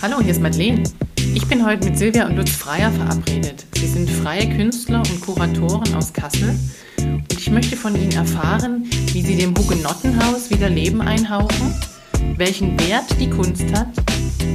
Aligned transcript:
Hallo, 0.00 0.20
hier 0.20 0.30
ist 0.30 0.40
Madeleine. 0.40 0.84
Ich 1.34 1.48
bin 1.48 1.66
heute 1.66 1.84
mit 1.84 1.98
Silvia 1.98 2.26
und 2.26 2.36
Lutz 2.36 2.50
Freier 2.52 2.92
verabredet. 2.92 3.66
Sie 3.74 3.88
sind 3.88 4.08
freie 4.08 4.48
Künstler 4.48 4.98
und 5.00 5.20
Kuratoren 5.20 5.92
aus 5.92 6.12
Kassel. 6.12 6.56
Und 6.98 7.32
ich 7.32 7.50
möchte 7.50 7.76
von 7.76 7.96
Ihnen 7.96 8.12
erfahren, 8.12 8.88
wie 9.12 9.22
Sie 9.22 9.36
dem 9.36 9.56
Hugenottenhaus 9.58 10.50
wieder 10.50 10.70
Leben 10.70 11.00
einhauchen, 11.00 11.74
welchen 12.36 12.78
Wert 12.78 13.06
die 13.18 13.28
Kunst 13.28 13.64
hat 13.72 13.88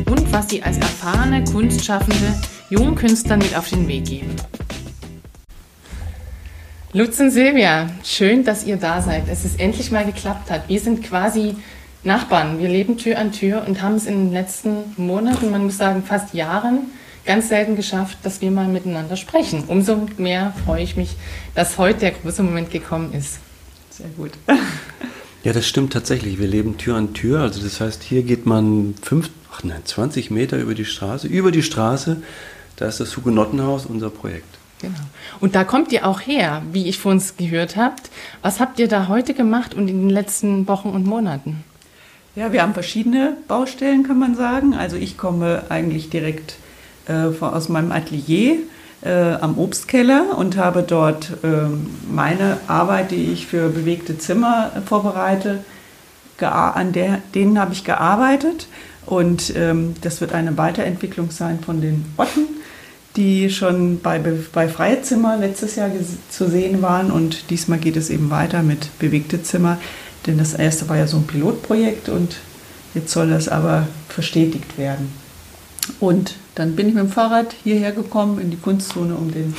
und 0.09 0.31
was 0.31 0.49
Sie 0.49 0.63
als 0.63 0.77
erfahrene 0.77 1.43
Kunstschaffende 1.43 2.39
jungen 2.69 2.95
Künstlern 2.95 3.39
mit 3.39 3.53
auf 3.53 3.67
den 3.67 3.85
Weg 3.89 4.05
geben. 4.05 4.33
Lutz 6.93 7.19
und 7.19 7.31
Silvia, 7.31 7.89
schön, 8.05 8.45
dass 8.45 8.65
ihr 8.65 8.77
da 8.77 9.01
seid. 9.01 9.23
Es 9.27 9.43
ist 9.43 9.59
endlich 9.59 9.91
mal 9.91 10.05
geklappt 10.05 10.49
hat. 10.49 10.69
Wir 10.69 10.79
sind 10.79 11.03
quasi 11.03 11.55
Nachbarn. 12.03 12.59
Wir 12.59 12.67
leben 12.67 12.97
Tür 12.97 13.17
an 13.17 13.31
Tür 13.31 13.63
und 13.65 13.81
haben 13.81 13.95
es 13.95 14.05
in 14.05 14.25
den 14.25 14.33
letzten 14.33 14.93
Monaten, 14.97 15.51
man 15.51 15.63
muss 15.63 15.77
sagen 15.77 16.03
fast 16.03 16.33
Jahren, 16.33 16.91
ganz 17.25 17.49
selten 17.49 17.75
geschafft, 17.75 18.17
dass 18.23 18.41
wir 18.41 18.51
mal 18.51 18.67
miteinander 18.67 19.15
sprechen. 19.15 19.63
Umso 19.67 20.07
mehr 20.17 20.53
freue 20.65 20.83
ich 20.83 20.97
mich, 20.97 21.15
dass 21.55 21.77
heute 21.77 21.99
der 21.99 22.11
große 22.11 22.43
Moment 22.43 22.71
gekommen 22.71 23.13
ist. 23.13 23.39
Sehr 23.89 24.09
gut. 24.17 24.31
Ja, 25.43 25.53
das 25.53 25.67
stimmt 25.67 25.93
tatsächlich. 25.93 26.39
Wir 26.39 26.47
leben 26.47 26.77
Tür 26.77 26.95
an 26.95 27.13
Tür. 27.13 27.41
Also 27.41 27.61
das 27.61 27.79
heißt, 27.79 28.03
hier 28.03 28.23
geht 28.23 28.45
man 28.45 28.95
fünf, 29.01 29.29
ach 29.51 29.63
nein, 29.63 29.81
20 29.83 30.31
Meter 30.31 30.57
über 30.57 30.73
die 30.73 30.85
Straße. 30.85 31.27
Über 31.27 31.51
die 31.51 31.63
Straße, 31.63 32.21
da 32.77 32.87
ist 32.87 32.99
das 32.99 33.15
Hugenottenhaus, 33.17 33.85
unser 33.85 34.09
Projekt. 34.09 34.57
Genau. 34.79 34.95
Und 35.39 35.55
da 35.55 35.63
kommt 35.63 35.91
ihr 35.91 36.05
auch 36.05 36.21
her, 36.21 36.61
wie 36.71 36.87
ich 36.87 36.97
vor 36.97 37.11
uns 37.11 37.37
gehört 37.37 37.77
habt. 37.77 38.09
Was 38.41 38.59
habt 38.59 38.79
ihr 38.79 38.87
da 38.87 39.07
heute 39.07 39.33
gemacht 39.33 39.73
und 39.73 39.87
in 39.87 39.99
den 39.99 40.09
letzten 40.09 40.67
Wochen 40.67 40.89
und 40.89 41.05
Monaten? 41.05 41.63
Ja, 42.35 42.51
wir 42.51 42.63
haben 42.63 42.73
verschiedene 42.73 43.37
Baustellen, 43.47 44.03
kann 44.03 44.17
man 44.17 44.35
sagen. 44.35 44.73
Also 44.73 44.95
ich 44.95 45.17
komme 45.17 45.63
eigentlich 45.69 46.09
direkt 46.09 46.55
äh, 47.07 47.13
aus 47.39 47.69
meinem 47.69 47.91
Atelier 47.91 48.57
äh, 49.03 49.33
am 49.33 49.59
Obstkeller 49.59 50.35
und 50.35 50.57
habe 50.57 50.81
dort 50.81 51.31
äh, 51.43 51.47
meine 52.11 52.57
Arbeit, 52.67 53.11
die 53.11 53.31
ich 53.31 53.45
für 53.45 53.69
bewegte 53.69 54.17
Zimmer 54.17 54.71
vorbereite, 54.85 55.63
an 56.39 56.91
der, 56.91 57.21
denen 57.35 57.59
habe 57.59 57.73
ich 57.73 57.83
gearbeitet. 57.83 58.67
Und 59.05 59.53
ähm, 59.55 59.93
das 60.01 60.19
wird 60.19 60.33
eine 60.33 60.57
Weiterentwicklung 60.57 61.29
sein 61.29 61.59
von 61.59 61.81
den 61.81 62.03
Botten, 62.17 62.47
die 63.15 63.49
schon 63.49 64.01
bei, 64.01 64.19
bei 64.51 64.67
Freie 64.67 65.03
Zimmer 65.03 65.37
letztes 65.37 65.75
Jahr 65.75 65.91
zu 66.29 66.49
sehen 66.49 66.81
waren. 66.81 67.11
Und 67.11 67.49
diesmal 67.51 67.77
geht 67.77 67.95
es 67.95 68.09
eben 68.09 68.31
weiter 68.31 68.63
mit 68.63 68.97
bewegte 68.99 69.43
Zimmer. 69.43 69.77
Denn 70.25 70.37
das 70.37 70.53
erste 70.53 70.87
war 70.89 70.97
ja 70.97 71.07
so 71.07 71.17
ein 71.17 71.27
Pilotprojekt 71.27 72.09
und 72.09 72.37
jetzt 72.93 73.11
soll 73.11 73.29
das 73.29 73.49
aber 73.49 73.87
verstetigt 74.09 74.77
werden. 74.77 75.11
Und 75.99 76.35
dann 76.55 76.75
bin 76.75 76.87
ich 76.87 76.93
mit 76.93 77.03
dem 77.03 77.09
Fahrrad 77.09 77.53
hierher 77.63 77.91
gekommen 77.91 78.39
in 78.39 78.51
die 78.51 78.57
Kunstzone, 78.57 79.15
um 79.15 79.31
den 79.31 79.53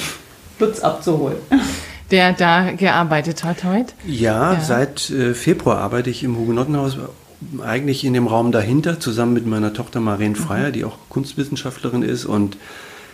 Lutz 0.58 0.80
abzuholen. 0.80 1.38
Der 2.10 2.32
da 2.32 2.72
gearbeitet 2.72 3.44
hat 3.44 3.64
heute? 3.64 3.94
Ja, 4.06 4.52
ja. 4.52 4.60
seit 4.60 5.10
äh, 5.10 5.34
Februar 5.34 5.78
arbeite 5.78 6.10
ich 6.10 6.22
im 6.22 6.36
Hugenottenhaus 6.36 6.98
eigentlich 7.62 8.04
in 8.04 8.12
dem 8.12 8.26
Raum 8.26 8.52
dahinter, 8.52 9.00
zusammen 9.00 9.32
mit 9.32 9.46
meiner 9.46 9.72
Tochter 9.72 10.00
Maren 10.00 10.36
Freier, 10.36 10.68
mhm. 10.68 10.72
die 10.72 10.84
auch 10.84 10.98
Kunstwissenschaftlerin 11.08 12.02
ist. 12.02 12.26
Und 12.26 12.56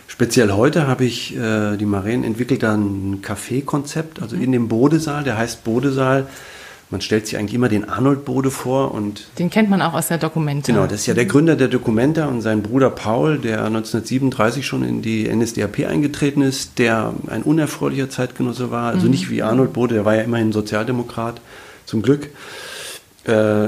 speziell 0.07 0.51
heute 0.51 0.87
habe 0.87 1.05
ich, 1.05 1.35
äh, 1.35 1.77
die 1.77 1.85
Maren 1.85 2.23
entwickelt 2.23 2.63
da 2.63 2.75
ein 2.75 3.21
Café-Konzept, 3.21 4.21
also 4.21 4.35
mhm. 4.35 4.43
in 4.43 4.51
dem 4.51 4.67
Bodesaal, 4.67 5.23
der 5.23 5.37
heißt 5.37 5.63
Bodesaal 5.63 6.27
man 6.91 7.01
stellt 7.01 7.25
sich 7.25 7.37
eigentlich 7.37 7.53
immer 7.53 7.69
den 7.69 7.87
Arnold 7.87 8.25
Bode 8.25 8.51
vor 8.51 8.93
und 8.93 9.25
den 9.39 9.49
kennt 9.49 9.69
man 9.69 9.81
auch 9.81 9.93
aus 9.93 10.09
der 10.09 10.17
Dokumenta. 10.17 10.71
Genau, 10.71 10.85
das 10.85 11.01
ist 11.01 11.05
ja 11.07 11.13
der 11.13 11.25
Gründer 11.25 11.55
der 11.55 11.69
Dokumenta 11.69 12.25
und 12.25 12.41
sein 12.41 12.61
Bruder 12.61 12.89
Paul, 12.89 13.39
der 13.39 13.63
1937 13.65 14.65
schon 14.65 14.83
in 14.83 15.01
die 15.01 15.27
NSDAP 15.33 15.87
eingetreten 15.87 16.41
ist, 16.41 16.77
der 16.79 17.13
ein 17.27 17.43
unerfreulicher 17.43 18.09
Zeitgenosse 18.09 18.71
war, 18.71 18.91
also 18.91 19.05
mhm. 19.05 19.11
nicht 19.11 19.29
wie 19.29 19.41
Arnold 19.41 19.73
Bode, 19.73 19.95
der 19.95 20.05
war 20.05 20.15
ja 20.15 20.21
immerhin 20.21 20.51
Sozialdemokrat, 20.51 21.41
zum 21.85 22.01
Glück 22.01 22.29
äh, 23.23 23.67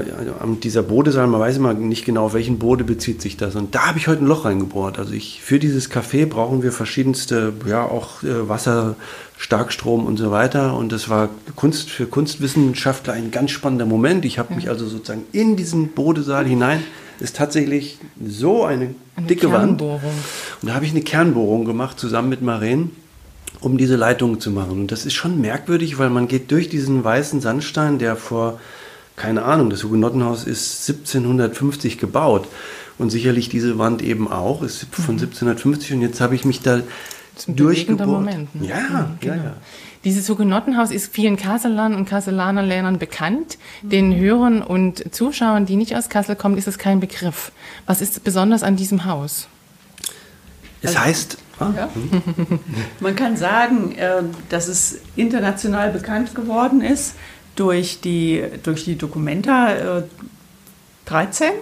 dieser 0.62 0.82
Bodesaal, 0.82 1.28
man 1.28 1.40
weiß 1.40 1.58
immer 1.58 1.74
nicht 1.74 2.04
genau, 2.04 2.26
auf 2.26 2.34
welchen 2.34 2.58
Bode 2.58 2.82
bezieht 2.82 3.22
sich 3.22 3.36
das. 3.36 3.54
Und 3.54 3.74
da 3.74 3.86
habe 3.86 3.98
ich 3.98 4.08
heute 4.08 4.24
ein 4.24 4.26
Loch 4.26 4.44
reingebohrt. 4.44 4.98
Also 4.98 5.12
ich, 5.12 5.42
für 5.42 5.60
dieses 5.60 5.90
Café 5.90 6.26
brauchen 6.26 6.62
wir 6.62 6.72
verschiedenste, 6.72 7.52
ja 7.66 7.84
auch 7.84 8.22
äh, 8.24 8.48
Wasser, 8.48 8.96
Starkstrom 9.36 10.06
und 10.06 10.16
so 10.16 10.30
weiter. 10.30 10.76
Und 10.76 10.92
das 10.92 11.08
war 11.08 11.28
Kunst 11.56 11.90
für 11.90 12.06
Kunstwissenschaftler 12.06 13.12
ein 13.12 13.30
ganz 13.30 13.50
spannender 13.50 13.86
Moment. 13.86 14.24
Ich 14.24 14.38
habe 14.38 14.50
ja. 14.50 14.56
mich 14.56 14.68
also 14.68 14.86
sozusagen 14.86 15.24
in 15.32 15.56
diesen 15.56 15.88
Bodesaal 15.88 16.46
hinein, 16.46 16.82
ist 17.20 17.36
tatsächlich 17.36 17.98
so 18.24 18.64
eine, 18.64 18.94
eine 19.16 19.26
dicke 19.26 19.50
Wand. 19.52 19.80
Und 19.82 20.00
da 20.62 20.74
habe 20.74 20.84
ich 20.84 20.90
eine 20.90 21.02
Kernbohrung 21.02 21.64
gemacht, 21.64 21.98
zusammen 21.98 22.28
mit 22.28 22.42
Maren 22.42 22.90
um 23.60 23.78
diese 23.78 23.96
Leitungen 23.96 24.40
zu 24.40 24.50
machen. 24.50 24.72
Und 24.72 24.92
das 24.92 25.06
ist 25.06 25.14
schon 25.14 25.40
merkwürdig, 25.40 25.98
weil 25.98 26.10
man 26.10 26.28
geht 26.28 26.50
durch 26.50 26.68
diesen 26.68 27.02
weißen 27.02 27.40
Sandstein, 27.40 27.98
der 27.98 28.14
vor 28.16 28.58
keine 29.16 29.44
Ahnung, 29.44 29.70
das 29.70 29.84
Hugenottenhaus 29.84 30.44
ist 30.44 30.88
1750 30.88 31.98
gebaut 31.98 32.48
und 32.98 33.10
sicherlich 33.10 33.48
diese 33.48 33.78
Wand 33.78 34.02
eben 34.02 34.30
auch, 34.30 34.62
ist 34.62 34.86
von 34.90 35.14
1750 35.14 35.90
mhm. 35.90 35.96
und 35.96 36.02
jetzt 36.02 36.20
habe 36.20 36.34
ich 36.34 36.44
mich 36.44 36.60
da 36.62 36.80
durchgebohrt. 37.46 38.08
Moment. 38.08 38.54
Ne? 38.54 38.68
Ja, 38.68 38.78
ja, 38.78 39.10
genau. 39.20 39.34
ja. 39.34 39.56
Dieses 40.04 40.28
Hugenottenhaus 40.28 40.90
ist 40.90 41.12
vielen 41.12 41.36
Kasselern 41.36 41.94
und 41.94 42.04
Kasselanern 42.06 42.98
bekannt. 42.98 43.58
Den 43.82 44.14
Hörern 44.14 44.62
und 44.62 45.14
Zuschauern, 45.14 45.64
die 45.64 45.76
nicht 45.76 45.96
aus 45.96 46.10
Kassel 46.10 46.36
kommen, 46.36 46.58
ist 46.58 46.68
es 46.68 46.76
kein 46.76 47.00
Begriff. 47.00 47.52
Was 47.86 48.02
ist 48.02 48.22
besonders 48.22 48.62
an 48.62 48.76
diesem 48.76 49.06
Haus? 49.06 49.48
Es 50.82 50.90
also, 50.90 51.00
heißt, 51.00 51.38
ah, 51.58 51.70
ja. 51.74 51.88
man 53.00 53.16
kann 53.16 53.38
sagen, 53.38 53.92
äh, 53.92 54.22
dass 54.50 54.68
es 54.68 55.00
international 55.16 55.90
bekannt 55.90 56.34
geworden 56.34 56.82
ist 56.82 57.14
durch 57.56 58.00
die, 58.00 58.44
durch 58.62 58.84
die 58.84 58.98
Dokumenta 58.98 59.98
äh, 59.98 60.02
13, 61.06 61.52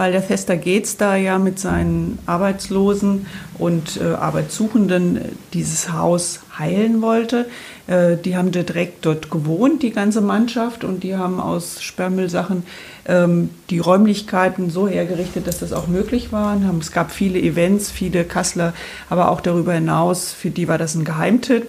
weil 0.00 0.12
der 0.12 0.22
Fester 0.22 0.56
Gates 0.56 0.96
da 0.96 1.14
ja 1.14 1.38
mit 1.38 1.58
seinen 1.58 2.18
Arbeitslosen 2.24 3.26
und 3.58 4.00
äh, 4.00 4.14
Arbeitssuchenden 4.14 5.20
dieses 5.52 5.92
Haus 5.92 6.40
heilen 6.58 7.02
wollte. 7.02 7.44
Äh, 7.86 8.16
die 8.16 8.34
haben 8.34 8.50
direkt 8.50 9.04
dort 9.04 9.30
gewohnt, 9.30 9.82
die 9.82 9.90
ganze 9.90 10.22
Mannschaft, 10.22 10.84
und 10.84 11.02
die 11.02 11.16
haben 11.16 11.38
aus 11.38 11.82
Sperrmüllsachen 11.82 12.62
ähm, 13.04 13.50
die 13.68 13.78
Räumlichkeiten 13.78 14.70
so 14.70 14.88
hergerichtet, 14.88 15.46
dass 15.46 15.58
das 15.58 15.74
auch 15.74 15.86
möglich 15.86 16.32
war. 16.32 16.58
Es 16.80 16.92
gab 16.92 17.10
viele 17.10 17.38
Events, 17.38 17.90
viele 17.90 18.24
Kassler, 18.24 18.72
aber 19.10 19.30
auch 19.30 19.42
darüber 19.42 19.74
hinaus, 19.74 20.32
für 20.32 20.48
die 20.48 20.66
war 20.66 20.78
das 20.78 20.94
ein 20.94 21.04
Geheimtipp. 21.04 21.66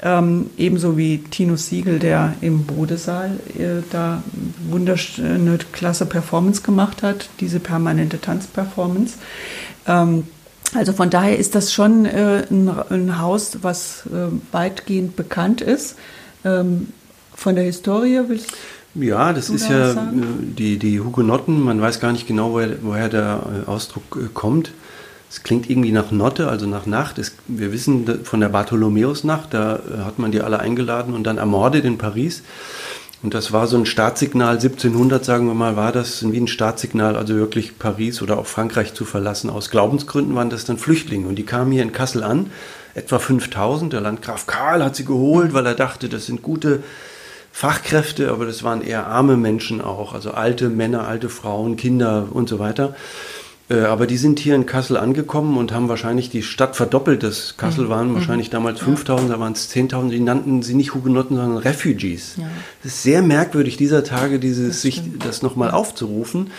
Ähm, 0.00 0.50
ebenso 0.56 0.96
wie 0.96 1.18
Tino 1.18 1.56
Siegel, 1.56 1.98
der 1.98 2.34
im 2.40 2.64
Bodesaal 2.64 3.40
äh, 3.58 3.82
da 3.90 4.22
wunderschöne 4.70 5.58
klasse 5.72 6.06
Performance 6.06 6.62
gemacht 6.62 7.02
hat, 7.02 7.28
diese 7.40 7.58
permanente 7.58 8.20
Tanzperformance. 8.20 9.16
Ähm, 9.86 10.24
also 10.74 10.92
von 10.92 11.10
daher 11.10 11.36
ist 11.36 11.54
das 11.54 11.72
schon 11.72 12.04
äh, 12.04 12.44
ein, 12.48 12.70
ein, 12.90 13.18
Haus, 13.20 13.58
was 13.62 14.04
äh, 14.06 14.30
weitgehend 14.52 15.16
bekannt 15.16 15.62
ist. 15.62 15.96
Ähm, 16.44 16.88
von 17.34 17.56
der 17.56 17.64
Historie 17.64 18.20
willst 18.28 18.52
ja, 18.94 19.32
das 19.32 19.50
ist 19.50 19.68
ja 19.68 19.92
äh, 19.92 19.96
die, 20.40 20.78
die 20.78 21.00
Hugenotten. 21.00 21.62
Man 21.62 21.80
weiß 21.80 22.00
gar 22.00 22.12
nicht 22.12 22.26
genau, 22.26 22.52
woher, 22.52 22.82
woher 22.82 23.08
der 23.08 23.64
äh, 23.66 23.70
Ausdruck 23.70 24.18
äh, 24.20 24.28
kommt. 24.32 24.72
Es 25.30 25.42
klingt 25.42 25.68
irgendwie 25.68 25.92
nach 25.92 26.10
Notte, 26.10 26.48
also 26.48 26.66
nach 26.66 26.86
Nacht. 26.86 27.18
Es, 27.18 27.34
wir 27.46 27.72
wissen 27.72 28.24
von 28.24 28.40
der 28.40 28.48
Bartholomäusnacht, 28.48 29.52
da 29.52 29.76
äh, 29.76 29.98
hat 30.04 30.18
man 30.18 30.32
die 30.32 30.40
alle 30.40 30.60
eingeladen 30.60 31.14
und 31.14 31.24
dann 31.24 31.38
ermordet 31.38 31.84
in 31.84 31.98
Paris. 31.98 32.42
Und 33.22 33.34
das 33.34 33.52
war 33.52 33.66
so 33.66 33.76
ein 33.76 33.84
Startsignal, 33.84 34.54
1700 34.54 35.24
sagen 35.24 35.48
wir 35.48 35.54
mal, 35.54 35.74
war 35.74 35.90
das 35.90 36.30
wie 36.30 36.38
ein 36.38 36.46
Startsignal, 36.46 37.16
also 37.16 37.34
wirklich 37.34 37.76
Paris 37.76 38.22
oder 38.22 38.38
auch 38.38 38.46
Frankreich 38.46 38.94
zu 38.94 39.04
verlassen. 39.04 39.50
Aus 39.50 39.70
Glaubensgründen 39.70 40.36
waren 40.36 40.50
das 40.50 40.64
dann 40.64 40.78
Flüchtlinge 40.78 41.26
und 41.26 41.34
die 41.34 41.44
kamen 41.44 41.72
hier 41.72 41.82
in 41.82 41.92
Kassel 41.92 42.22
an, 42.22 42.50
etwa 42.94 43.18
5000. 43.18 43.92
Der 43.92 44.02
Landgraf 44.02 44.46
Karl 44.46 44.84
hat 44.84 44.94
sie 44.94 45.04
geholt, 45.04 45.52
weil 45.52 45.66
er 45.66 45.74
dachte, 45.74 46.08
das 46.08 46.26
sind 46.26 46.42
gute 46.42 46.84
Fachkräfte, 47.50 48.30
aber 48.30 48.46
das 48.46 48.62
waren 48.62 48.82
eher 48.82 49.08
arme 49.08 49.36
Menschen 49.36 49.80
auch, 49.80 50.14
also 50.14 50.30
alte 50.30 50.68
Männer, 50.68 51.08
alte 51.08 51.28
Frauen, 51.28 51.76
Kinder 51.76 52.28
und 52.30 52.48
so 52.48 52.60
weiter. 52.60 52.94
Äh, 53.70 53.80
aber 53.80 54.06
die 54.06 54.16
sind 54.16 54.38
hier 54.38 54.54
in 54.54 54.66
Kassel 54.66 54.96
angekommen 54.96 55.56
und 55.56 55.72
haben 55.72 55.88
wahrscheinlich 55.88 56.30
die 56.30 56.42
Stadt 56.42 56.76
verdoppelt. 56.76 57.22
Das 57.22 57.56
Kassel 57.56 57.84
mhm. 57.84 57.88
waren 57.90 58.14
wahrscheinlich 58.14 58.48
mhm. 58.48 58.52
damals 58.52 58.80
5000, 58.80 59.30
da 59.30 59.40
waren 59.40 59.52
es 59.52 59.70
10.000. 59.70 60.10
Die 60.10 60.20
nannten 60.20 60.62
sie 60.62 60.74
nicht 60.74 60.94
Hugenotten, 60.94 61.36
sondern 61.36 61.58
Refugees. 61.58 62.36
Ja. 62.36 62.44
Das 62.82 62.92
ist 62.94 63.02
sehr 63.02 63.22
merkwürdig 63.22 63.76
dieser 63.76 64.04
Tage, 64.04 64.38
dieses, 64.38 64.68
das 64.68 64.82
sich 64.82 65.02
das 65.18 65.42
nochmal 65.42 65.70
aufzurufen. 65.70 66.50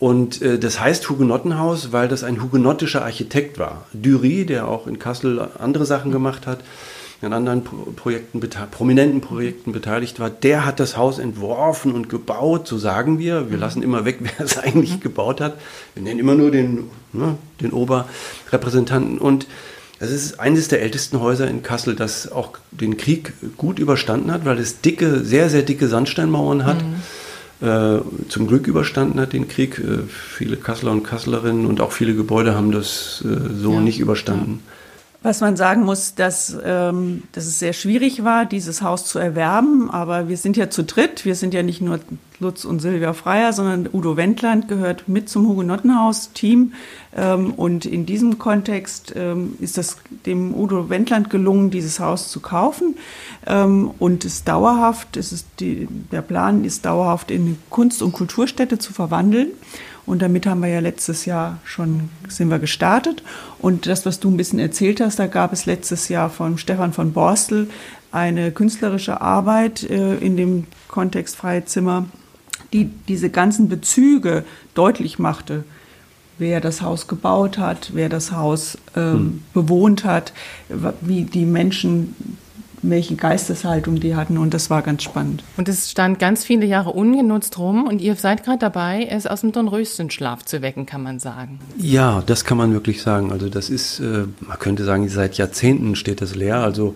Und 0.00 0.42
äh, 0.42 0.58
das 0.58 0.80
heißt 0.80 1.08
Hugenottenhaus, 1.08 1.92
weil 1.92 2.08
das 2.08 2.24
ein 2.24 2.42
hugenottischer 2.42 3.04
Architekt 3.04 3.58
war. 3.58 3.86
Dury, 3.92 4.44
der 4.44 4.66
auch 4.68 4.86
in 4.86 4.98
Kassel 4.98 5.48
andere 5.58 5.86
Sachen 5.86 6.10
gemacht 6.10 6.46
hat, 6.46 6.60
an 7.24 7.32
anderen 7.32 7.62
Projekten, 7.64 8.40
prominenten 8.70 9.20
Projekten 9.20 9.72
beteiligt 9.72 10.20
war, 10.20 10.30
der 10.30 10.64
hat 10.64 10.80
das 10.80 10.96
Haus 10.96 11.18
entworfen 11.18 11.92
und 11.92 12.08
gebaut, 12.08 12.66
so 12.66 12.78
sagen 12.78 13.18
wir. 13.18 13.50
Wir 13.50 13.58
lassen 13.58 13.82
immer 13.82 14.04
weg, 14.04 14.18
wer 14.20 14.44
es 14.44 14.58
eigentlich 14.58 15.00
gebaut 15.00 15.40
hat. 15.40 15.58
Wir 15.94 16.02
nennen 16.02 16.20
immer 16.20 16.34
nur 16.34 16.50
den, 16.50 16.90
ne, 17.12 17.36
den 17.60 17.72
Oberrepräsentanten. 17.72 19.18
Und 19.18 19.46
es 19.98 20.10
ist 20.10 20.40
eines 20.40 20.68
der 20.68 20.82
ältesten 20.82 21.20
Häuser 21.20 21.48
in 21.48 21.62
Kassel, 21.62 21.94
das 21.94 22.30
auch 22.30 22.50
den 22.70 22.96
Krieg 22.96 23.32
gut 23.56 23.78
überstanden 23.78 24.32
hat, 24.32 24.44
weil 24.44 24.58
es 24.58 24.80
dicke, 24.80 25.24
sehr, 25.24 25.48
sehr 25.50 25.62
dicke 25.62 25.88
Sandsteinmauern 25.88 26.66
hat. 26.66 26.82
Mhm. 26.82 27.66
Äh, 27.66 28.00
zum 28.28 28.46
Glück 28.46 28.66
überstanden 28.66 29.20
hat 29.20 29.32
den 29.32 29.48
Krieg. 29.48 29.78
Äh, 29.78 30.02
viele 30.08 30.56
Kasseler 30.56 30.92
und 30.92 31.04
Kasselerinnen 31.04 31.66
und 31.66 31.80
auch 31.80 31.92
viele 31.92 32.14
Gebäude 32.14 32.54
haben 32.54 32.72
das 32.72 33.24
äh, 33.24 33.54
so 33.54 33.74
ja. 33.74 33.80
nicht 33.80 34.00
überstanden. 34.00 34.60
Ja. 34.64 34.72
Was 35.24 35.40
man 35.40 35.56
sagen 35.56 35.84
muss, 35.84 36.14
dass, 36.14 36.54
ähm, 36.62 37.22
dass 37.32 37.46
es 37.46 37.58
sehr 37.58 37.72
schwierig 37.72 38.24
war, 38.24 38.44
dieses 38.44 38.82
Haus 38.82 39.06
zu 39.06 39.18
erwerben. 39.18 39.90
Aber 39.90 40.28
wir 40.28 40.36
sind 40.36 40.54
ja 40.58 40.68
zu 40.68 40.84
dritt. 40.84 41.24
Wir 41.24 41.34
sind 41.34 41.54
ja 41.54 41.62
nicht 41.62 41.80
nur 41.80 41.98
Lutz 42.40 42.66
und 42.66 42.80
Silvia 42.80 43.14
Freier, 43.14 43.54
sondern 43.54 43.88
Udo 43.90 44.18
Wendland 44.18 44.68
gehört 44.68 45.08
mit 45.08 45.30
zum 45.30 45.48
Hugenottenhaus-Team. 45.48 46.74
Ähm, 47.16 47.54
und 47.54 47.86
in 47.86 48.04
diesem 48.04 48.38
Kontext 48.38 49.14
ähm, 49.16 49.54
ist 49.60 49.78
es 49.78 49.96
dem 50.26 50.54
Udo 50.54 50.90
Wendland 50.90 51.30
gelungen, 51.30 51.70
dieses 51.70 52.00
Haus 52.00 52.28
zu 52.28 52.40
kaufen. 52.40 52.96
Ähm, 53.46 53.92
und 53.98 54.26
es 54.26 54.44
dauerhaft, 54.44 55.16
es 55.16 55.32
ist 55.32 55.46
die, 55.58 55.88
der 56.12 56.20
Plan 56.20 56.66
ist 56.66 56.84
dauerhaft 56.84 57.30
in 57.30 57.56
Kunst- 57.70 58.02
und 58.02 58.12
Kulturstätte 58.12 58.78
zu 58.78 58.92
verwandeln. 58.92 59.52
Und 60.06 60.20
damit 60.20 60.46
haben 60.46 60.60
wir 60.60 60.68
ja 60.68 60.80
letztes 60.80 61.24
Jahr 61.24 61.58
schon, 61.64 62.10
sind 62.28 62.50
wir 62.50 62.58
gestartet. 62.58 63.22
Und 63.58 63.86
das, 63.86 64.04
was 64.04 64.20
du 64.20 64.30
ein 64.30 64.36
bisschen 64.36 64.58
erzählt 64.58 65.00
hast, 65.00 65.18
da 65.18 65.26
gab 65.26 65.52
es 65.52 65.66
letztes 65.66 66.08
Jahr 66.08 66.30
von 66.30 66.58
Stefan 66.58 66.92
von 66.92 67.12
Borstel 67.12 67.68
eine 68.12 68.52
künstlerische 68.52 69.20
Arbeit 69.20 69.82
äh, 69.82 70.16
in 70.16 70.36
dem 70.36 70.66
Kontext 70.88 71.36
Freie 71.36 71.64
Zimmer, 71.64 72.06
die 72.72 72.90
diese 73.08 73.30
ganzen 73.30 73.68
Bezüge 73.68 74.44
deutlich 74.74 75.18
machte. 75.18 75.64
Wer 76.36 76.60
das 76.60 76.82
Haus 76.82 77.06
gebaut 77.06 77.58
hat, 77.58 77.90
wer 77.94 78.08
das 78.08 78.32
Haus 78.32 78.76
ähm, 78.96 79.12
hm. 79.12 79.42
bewohnt 79.52 80.04
hat, 80.04 80.32
wie 81.00 81.22
die 81.22 81.46
Menschen 81.46 82.14
welche 82.90 83.16
Geisteshaltung 83.16 84.00
die 84.00 84.16
hatten 84.16 84.38
und 84.38 84.54
das 84.54 84.70
war 84.70 84.82
ganz 84.82 85.02
spannend. 85.02 85.42
Und 85.56 85.68
es 85.68 85.90
stand 85.90 86.18
ganz 86.18 86.44
viele 86.44 86.66
Jahre 86.66 86.90
ungenutzt 86.90 87.58
rum 87.58 87.86
und 87.86 88.00
ihr 88.00 88.14
seid 88.16 88.44
gerade 88.44 88.58
dabei, 88.58 89.06
es 89.10 89.26
aus 89.26 89.40
dem 89.40 89.52
Dornröschenschlaf 89.52 90.44
zu 90.44 90.62
wecken, 90.62 90.86
kann 90.86 91.02
man 91.02 91.18
sagen. 91.18 91.58
Ja, 91.78 92.22
das 92.26 92.44
kann 92.44 92.58
man 92.58 92.72
wirklich 92.72 93.02
sagen. 93.02 93.32
Also 93.32 93.48
das 93.48 93.70
ist, 93.70 94.00
äh, 94.00 94.24
man 94.40 94.58
könnte 94.58 94.84
sagen, 94.84 95.08
seit 95.08 95.36
Jahrzehnten 95.36 95.96
steht 95.96 96.20
das 96.20 96.34
leer. 96.34 96.58
Also 96.58 96.94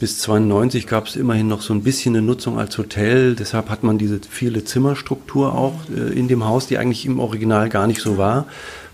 bis 0.00 0.18
92 0.20 0.86
gab 0.86 1.06
es 1.06 1.16
immerhin 1.16 1.46
noch 1.46 1.60
so 1.60 1.74
ein 1.74 1.82
bisschen 1.82 2.16
eine 2.16 2.26
Nutzung 2.26 2.58
als 2.58 2.78
Hotel. 2.78 3.34
Deshalb 3.34 3.68
hat 3.68 3.82
man 3.82 3.98
diese 3.98 4.18
viele 4.28 4.64
Zimmerstruktur 4.64 5.54
auch 5.54 5.74
äh, 5.94 6.18
in 6.18 6.26
dem 6.26 6.46
Haus, 6.46 6.66
die 6.66 6.78
eigentlich 6.78 7.04
im 7.04 7.20
Original 7.20 7.68
gar 7.68 7.86
nicht 7.86 8.00
so 8.00 8.16
war. 8.16 8.46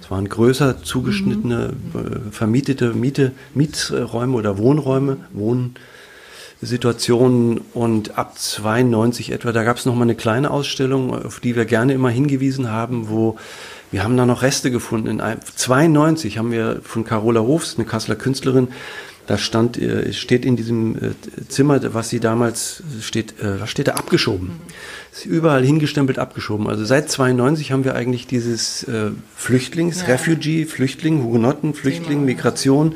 Es 0.02 0.10
waren 0.10 0.28
größer 0.28 0.82
zugeschnittene, 0.82 1.74
mhm. 1.92 2.00
äh, 2.00 2.32
vermietete 2.32 2.92
Miete, 2.92 3.32
Mieträume 3.54 4.36
oder 4.36 4.58
Wohnräume, 4.58 5.18
Wohn 5.32 5.76
Situationen 6.62 7.60
und 7.74 8.18
ab 8.18 8.38
92 8.38 9.30
etwa, 9.30 9.52
da 9.52 9.62
gab 9.62 9.76
es 9.76 9.84
noch 9.84 9.94
mal 9.94 10.02
eine 10.02 10.14
kleine 10.14 10.50
Ausstellung, 10.50 11.14
auf 11.14 11.40
die 11.40 11.54
wir 11.54 11.66
gerne 11.66 11.92
immer 11.92 12.08
hingewiesen 12.08 12.70
haben, 12.70 13.08
wo 13.10 13.36
wir 13.92 14.02
haben 14.02 14.16
da 14.16 14.26
noch 14.26 14.42
Reste 14.42 14.70
gefunden. 14.70 15.20
In 15.20 15.22
92 15.54 16.38
haben 16.38 16.50
wir 16.50 16.80
von 16.82 17.04
Carola 17.04 17.40
Hofs, 17.40 17.76
eine 17.76 17.84
Kasseler 17.84 18.16
Künstlerin, 18.16 18.68
da 19.26 19.38
stand, 19.38 19.76
äh, 19.76 20.12
steht 20.12 20.44
in 20.44 20.56
diesem 20.56 20.96
äh, 20.96 21.48
Zimmer, 21.48 21.80
was 21.94 22.08
sie 22.08 22.20
damals 22.20 22.82
steht, 23.00 23.40
äh, 23.40 23.60
was 23.60 23.70
steht 23.70 23.88
da 23.88 23.94
abgeschoben? 23.94 24.52
Ist 25.16 25.26
überall 25.26 25.64
hingestempelt 25.64 26.18
abgeschoben. 26.18 26.68
Also 26.68 26.84
seit 26.84 27.10
92 27.10 27.72
haben 27.72 27.84
wir 27.84 27.94
eigentlich 27.94 28.26
dieses 28.26 28.86
Flüchtlings, 29.34 30.02
ja. 30.02 30.08
Refugee, 30.08 30.66
Flüchtling, 30.66 31.22
Hugenotten, 31.22 31.72
Flüchtling, 31.72 32.24
Migration, 32.26 32.94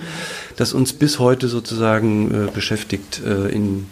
das 0.56 0.74
uns 0.74 0.92
bis 0.92 1.18
heute 1.18 1.48
sozusagen 1.48 2.50
beschäftigt. 2.52 3.22
in 3.24 3.86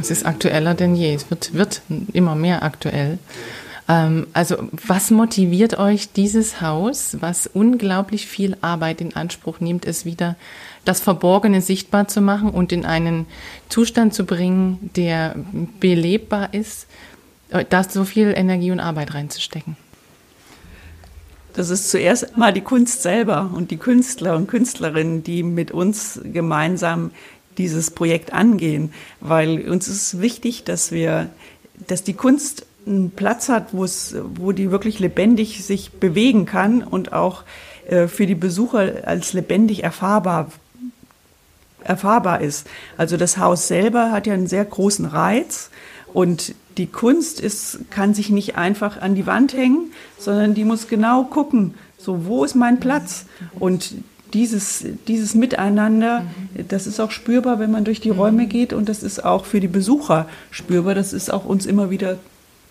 es 0.00 0.10
ist 0.10 0.26
aktueller 0.26 0.74
denn 0.74 0.94
je. 0.96 1.14
Es 1.14 1.30
wird, 1.30 1.54
wird 1.54 1.82
immer 2.12 2.34
mehr 2.34 2.62
aktuell. 2.62 3.18
Ähm, 3.88 4.26
also 4.32 4.68
was 4.86 5.10
motiviert 5.10 5.78
euch 5.78 6.12
dieses 6.12 6.60
Haus, 6.60 7.16
was 7.20 7.46
unglaublich 7.46 8.26
viel 8.26 8.56
Arbeit 8.60 9.00
in 9.00 9.14
Anspruch 9.14 9.60
nimmt, 9.60 9.84
es 9.84 10.04
wieder 10.04 10.36
das 10.84 11.00
Verborgene 11.00 11.60
sichtbar 11.60 12.08
zu 12.08 12.20
machen 12.20 12.50
und 12.50 12.72
in 12.72 12.84
einen 12.84 13.26
Zustand 13.68 14.14
zu 14.14 14.24
bringen, 14.24 14.90
der 14.96 15.36
belebbar 15.80 16.54
ist, 16.54 16.84
äh, 16.84 17.11
da 17.68 17.84
so 17.84 18.04
viel 18.04 18.32
Energie 18.36 18.70
und 18.70 18.80
Arbeit 18.80 19.14
reinzustecken? 19.14 19.76
Das 21.54 21.68
ist 21.68 21.90
zuerst 21.90 22.36
mal 22.36 22.52
die 22.52 22.62
Kunst 22.62 23.02
selber 23.02 23.50
und 23.54 23.70
die 23.70 23.76
Künstler 23.76 24.36
und 24.36 24.46
Künstlerinnen, 24.48 25.22
die 25.22 25.42
mit 25.42 25.70
uns 25.70 26.20
gemeinsam 26.24 27.10
dieses 27.58 27.90
Projekt 27.90 28.32
angehen, 28.32 28.92
weil 29.20 29.68
uns 29.68 29.86
ist 29.86 30.22
wichtig, 30.22 30.64
dass 30.64 30.92
wir, 30.92 31.28
dass 31.86 32.02
die 32.02 32.14
Kunst 32.14 32.64
einen 32.86 33.10
Platz 33.10 33.50
hat, 33.50 33.74
wo 33.74 33.84
es, 33.84 34.16
wo 34.34 34.52
die 34.52 34.70
wirklich 34.70 34.98
lebendig 34.98 35.62
sich 35.64 35.92
bewegen 35.92 36.46
kann 36.46 36.82
und 36.82 37.12
auch 37.12 37.44
äh, 37.86 38.08
für 38.08 38.26
die 38.26 38.34
Besucher 38.34 39.06
als 39.06 39.34
lebendig 39.34 39.84
erfahrbar 39.84 40.50
erfahrbar 41.84 42.40
ist. 42.40 42.68
Also 42.96 43.16
das 43.16 43.38
Haus 43.38 43.66
selber 43.66 44.12
hat 44.12 44.28
ja 44.28 44.34
einen 44.34 44.46
sehr 44.46 44.64
großen 44.64 45.04
Reiz 45.04 45.70
und 46.12 46.54
die 46.78 46.86
Kunst 46.86 47.40
ist, 47.40 47.90
kann 47.90 48.14
sich 48.14 48.30
nicht 48.30 48.56
einfach 48.56 49.00
an 49.00 49.14
die 49.14 49.26
Wand 49.26 49.54
hängen, 49.54 49.92
sondern 50.18 50.54
die 50.54 50.64
muss 50.64 50.88
genau 50.88 51.24
gucken, 51.24 51.74
so 51.98 52.26
wo 52.26 52.44
ist 52.44 52.54
mein 52.54 52.80
Platz? 52.80 53.26
Und 53.58 53.94
dieses, 54.32 54.84
dieses 55.08 55.34
Miteinander, 55.34 56.24
das 56.68 56.86
ist 56.86 57.00
auch 57.00 57.10
spürbar, 57.10 57.58
wenn 57.58 57.70
man 57.70 57.84
durch 57.84 58.00
die 58.00 58.10
Räume 58.10 58.46
geht 58.46 58.72
und 58.72 58.88
das 58.88 59.02
ist 59.02 59.24
auch 59.24 59.44
für 59.44 59.60
die 59.60 59.68
Besucher 59.68 60.26
spürbar. 60.50 60.94
Das 60.94 61.12
ist 61.12 61.30
auch 61.32 61.44
uns 61.44 61.66
immer 61.66 61.90
wieder 61.90 62.18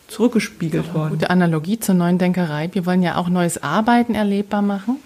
zurückgespiegelt 0.07 0.93
worden. 0.93 1.11
Gute 1.11 1.29
Analogie 1.29 1.79
zur 1.79 1.95
neuen 1.95 2.17
Denkerei. 2.17 2.69
Wir 2.73 2.85
wollen 2.85 3.01
ja 3.03 3.15
auch 3.15 3.29
neues 3.29 3.61
Arbeiten 3.61 4.15
erlebbar 4.15 4.61
machen. 4.61 4.97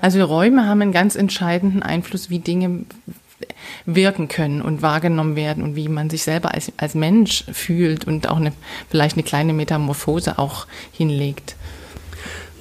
Also 0.00 0.22
Räume 0.24 0.66
haben 0.66 0.82
einen 0.82 0.92
ganz 0.92 1.14
entscheidenden 1.14 1.82
Einfluss, 1.82 2.28
wie 2.28 2.40
Dinge 2.40 2.84
wirken 3.86 4.28
können 4.28 4.62
und 4.62 4.82
wahrgenommen 4.82 5.36
werden 5.36 5.62
und 5.62 5.76
wie 5.76 5.88
man 5.88 6.10
sich 6.10 6.22
selber 6.22 6.54
als, 6.54 6.72
als 6.76 6.94
Mensch 6.94 7.44
fühlt 7.52 8.06
und 8.06 8.28
auch 8.28 8.36
eine, 8.36 8.52
vielleicht 8.90 9.16
eine 9.16 9.22
kleine 9.22 9.52
Metamorphose 9.52 10.38
auch 10.38 10.66
hinlegt. 10.92 11.56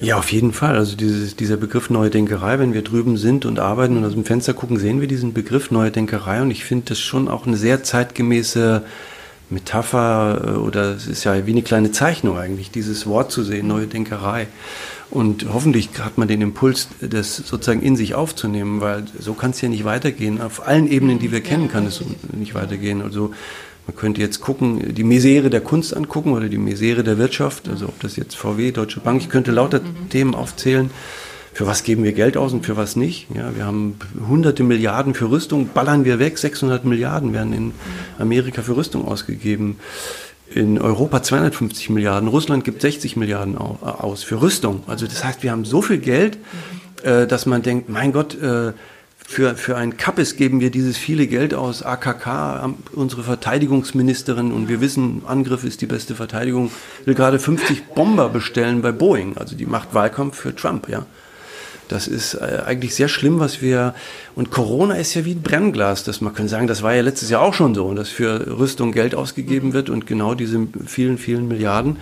Ja, 0.02 0.18
auf 0.18 0.32
jeden 0.32 0.52
Fall. 0.52 0.76
Also 0.78 0.96
dieses, 0.96 1.36
dieser 1.36 1.58
Begriff 1.58 1.92
Neue 1.92 2.10
Denkerei, 2.10 2.58
wenn 2.58 2.74
wir 2.74 2.82
drüben 2.82 3.18
sind 3.18 3.46
und 3.46 3.60
arbeiten 3.60 3.98
und 3.98 4.04
aus 4.04 4.14
dem 4.14 4.26
Fenster 4.26 4.56
gucken, 4.56 4.78
sehen 4.78 5.00
wir 5.00 5.08
diesen 5.08 5.34
Begriff 5.34 5.70
Neue 5.70 5.92
Denkerei 5.92 6.42
und 6.42 6.50
ich 6.50 6.66
finde 6.66 6.86
das 6.90 7.00
schon 7.00 7.28
auch 7.28 7.46
eine 7.46 7.56
sehr 7.56 7.84
zeitgemäße 7.84 8.84
Metapher 9.52 10.42
äh, 10.44 10.50
oder 10.58 10.96
es 10.96 11.06
ist 11.06 11.24
ja 11.24 11.46
wie 11.46 11.52
eine 11.52 11.62
kleine 11.62 11.92
Zeichnung 11.92 12.38
eigentlich, 12.38 12.72
dieses 12.72 13.06
Wort 13.06 13.32
zu 13.32 13.44
sehen, 13.44 13.68
Neue 13.68 13.86
Denkerei. 13.86 14.48
Und 15.12 15.46
hoffentlich 15.52 15.90
hat 16.00 16.18
man 16.18 16.30
den 16.30 16.42
Impuls, 16.42 16.88
das 17.02 17.36
sozusagen 17.36 17.82
in 17.82 17.98
sich 17.98 18.16
aufzunehmen, 18.16 18.80
weil 18.80 19.04
so 19.20 19.34
kann 19.34 19.52
es 19.52 19.60
ja 19.60 19.68
nicht 19.68 19.84
weitergehen. 19.84 20.40
Auf 20.40 20.66
allen 20.66 20.90
Ebenen, 20.90 21.20
die 21.20 21.34
wir 21.34 21.42
kennen, 21.42 21.68
kann 21.68 21.86
es 21.86 22.02
nicht 22.32 22.56
weitergehen. 22.56 23.02
Also 23.02 23.34
man 23.88 23.96
könnte 23.98 24.22
jetzt 24.22 24.40
gucken, 24.40 24.96
die 24.96 25.04
Misere 25.04 25.50
der 25.50 25.60
Kunst 25.60 25.96
angucken 25.96 26.32
oder 26.32 26.48
die 26.48 26.58
Misere 26.58 27.04
der 27.04 27.18
Wirtschaft, 27.18 27.68
also 27.68 27.88
ob 27.88 28.00
das 28.00 28.16
jetzt 28.16 28.36
VW, 28.36 28.72
Deutsche 28.72 29.02
Bank, 29.02 29.22
ich 29.22 29.30
könnte 29.30 29.52
lauter 29.52 29.82
mhm. 29.82 30.10
Themen 30.10 30.34
aufzählen. 30.34 30.90
Für 31.54 31.68
was 31.68 31.84
geben 31.84 32.06
wir 32.06 32.14
Geld 32.14 32.38
aus 32.38 32.54
und 32.54 32.66
für 32.66 32.78
was 32.78 32.96
nicht? 32.96 33.28
Ja, 33.36 33.54
wir 33.54 33.66
haben 33.66 33.96
hunderte 34.30 34.64
Milliarden 34.64 35.14
für 35.14 35.30
Rüstung, 35.30 35.72
ballern 35.74 36.06
wir 36.06 36.18
weg, 36.20 36.38
600 36.38 36.86
Milliarden 36.86 37.34
werden 37.34 37.52
in 37.52 37.74
Amerika 38.18 38.62
für 38.62 38.78
Rüstung 38.78 39.06
ausgegeben 39.06 39.76
in 40.54 40.80
Europa 40.80 41.24
250 41.24 41.90
Milliarden, 41.90 42.28
Russland 42.28 42.64
gibt 42.64 42.82
60 42.82 43.16
Milliarden 43.16 43.58
aus 43.58 44.24
für 44.24 44.42
Rüstung. 44.42 44.84
Also 44.88 45.08
das 45.08 45.24
heißt, 45.24 45.44
wir 45.44 45.52
haben 45.52 45.66
so 45.66 45.82
viel 45.82 46.00
Geld, 46.00 46.38
äh, 47.04 47.28
dass 47.28 47.46
man 47.46 47.62
denkt, 47.62 47.90
mein 47.90 48.12
Gott, 48.12 48.40
äh, 48.42 48.74
für, 49.32 49.56
für 49.56 49.78
ein 49.78 49.96
Kappes 49.96 50.36
geben 50.36 50.60
wir 50.60 50.72
dieses 50.72 50.98
viele 50.98 51.26
Geld 51.26 51.54
aus. 51.54 51.84
AKK, 51.84 52.74
unsere 52.92 53.24
Verteidigungsministerin, 53.24 54.52
und 54.52 54.68
wir 54.68 54.82
wissen, 54.82 55.22
Angriff 55.26 55.64
ist 55.64 55.80
die 55.80 55.86
beste 55.86 56.16
Verteidigung, 56.16 56.70
will 57.06 57.16
gerade 57.16 57.40
50 57.40 57.86
Bomber 57.96 58.28
bestellen 58.28 58.82
bei 58.82 58.92
Boeing. 58.92 59.38
Also 59.38 59.56
die 59.56 59.66
macht 59.66 59.94
Wahlkampf 59.94 60.38
für 60.38 60.54
Trump, 60.54 60.90
ja. 60.90 61.06
Das 61.92 62.08
ist 62.08 62.36
äh, 62.36 62.62
eigentlich 62.66 62.96
sehr 62.96 63.08
schlimm, 63.08 63.40
was 63.40 63.62
wir. 63.62 63.94
Und 64.36 64.52
Corona 64.52 64.96
ist 64.96 65.14
ja 65.14 65.26
wie 65.26 65.34
ein 65.34 65.42
Brennglas. 65.42 66.04
Das 66.04 66.22
man 66.22 66.34
kann 66.34 66.48
sagen, 66.48 66.68
das 66.68 66.84
war 66.84 66.94
ja 66.94 67.02
letztes 67.02 67.30
Jahr 67.30 67.42
auch 67.42 67.54
schon 67.54 67.76
so, 67.76 67.94
dass 67.94 68.10
für 68.10 68.58
Rüstung 68.60 68.92
Geld 68.92 69.16
ausgegeben 69.16 69.74
wird 69.74 69.90
und 69.90 70.08
genau 70.08 70.34
diese 70.34 70.68
vielen, 70.86 71.18
vielen 71.18 71.48
Milliarden. 71.48 71.98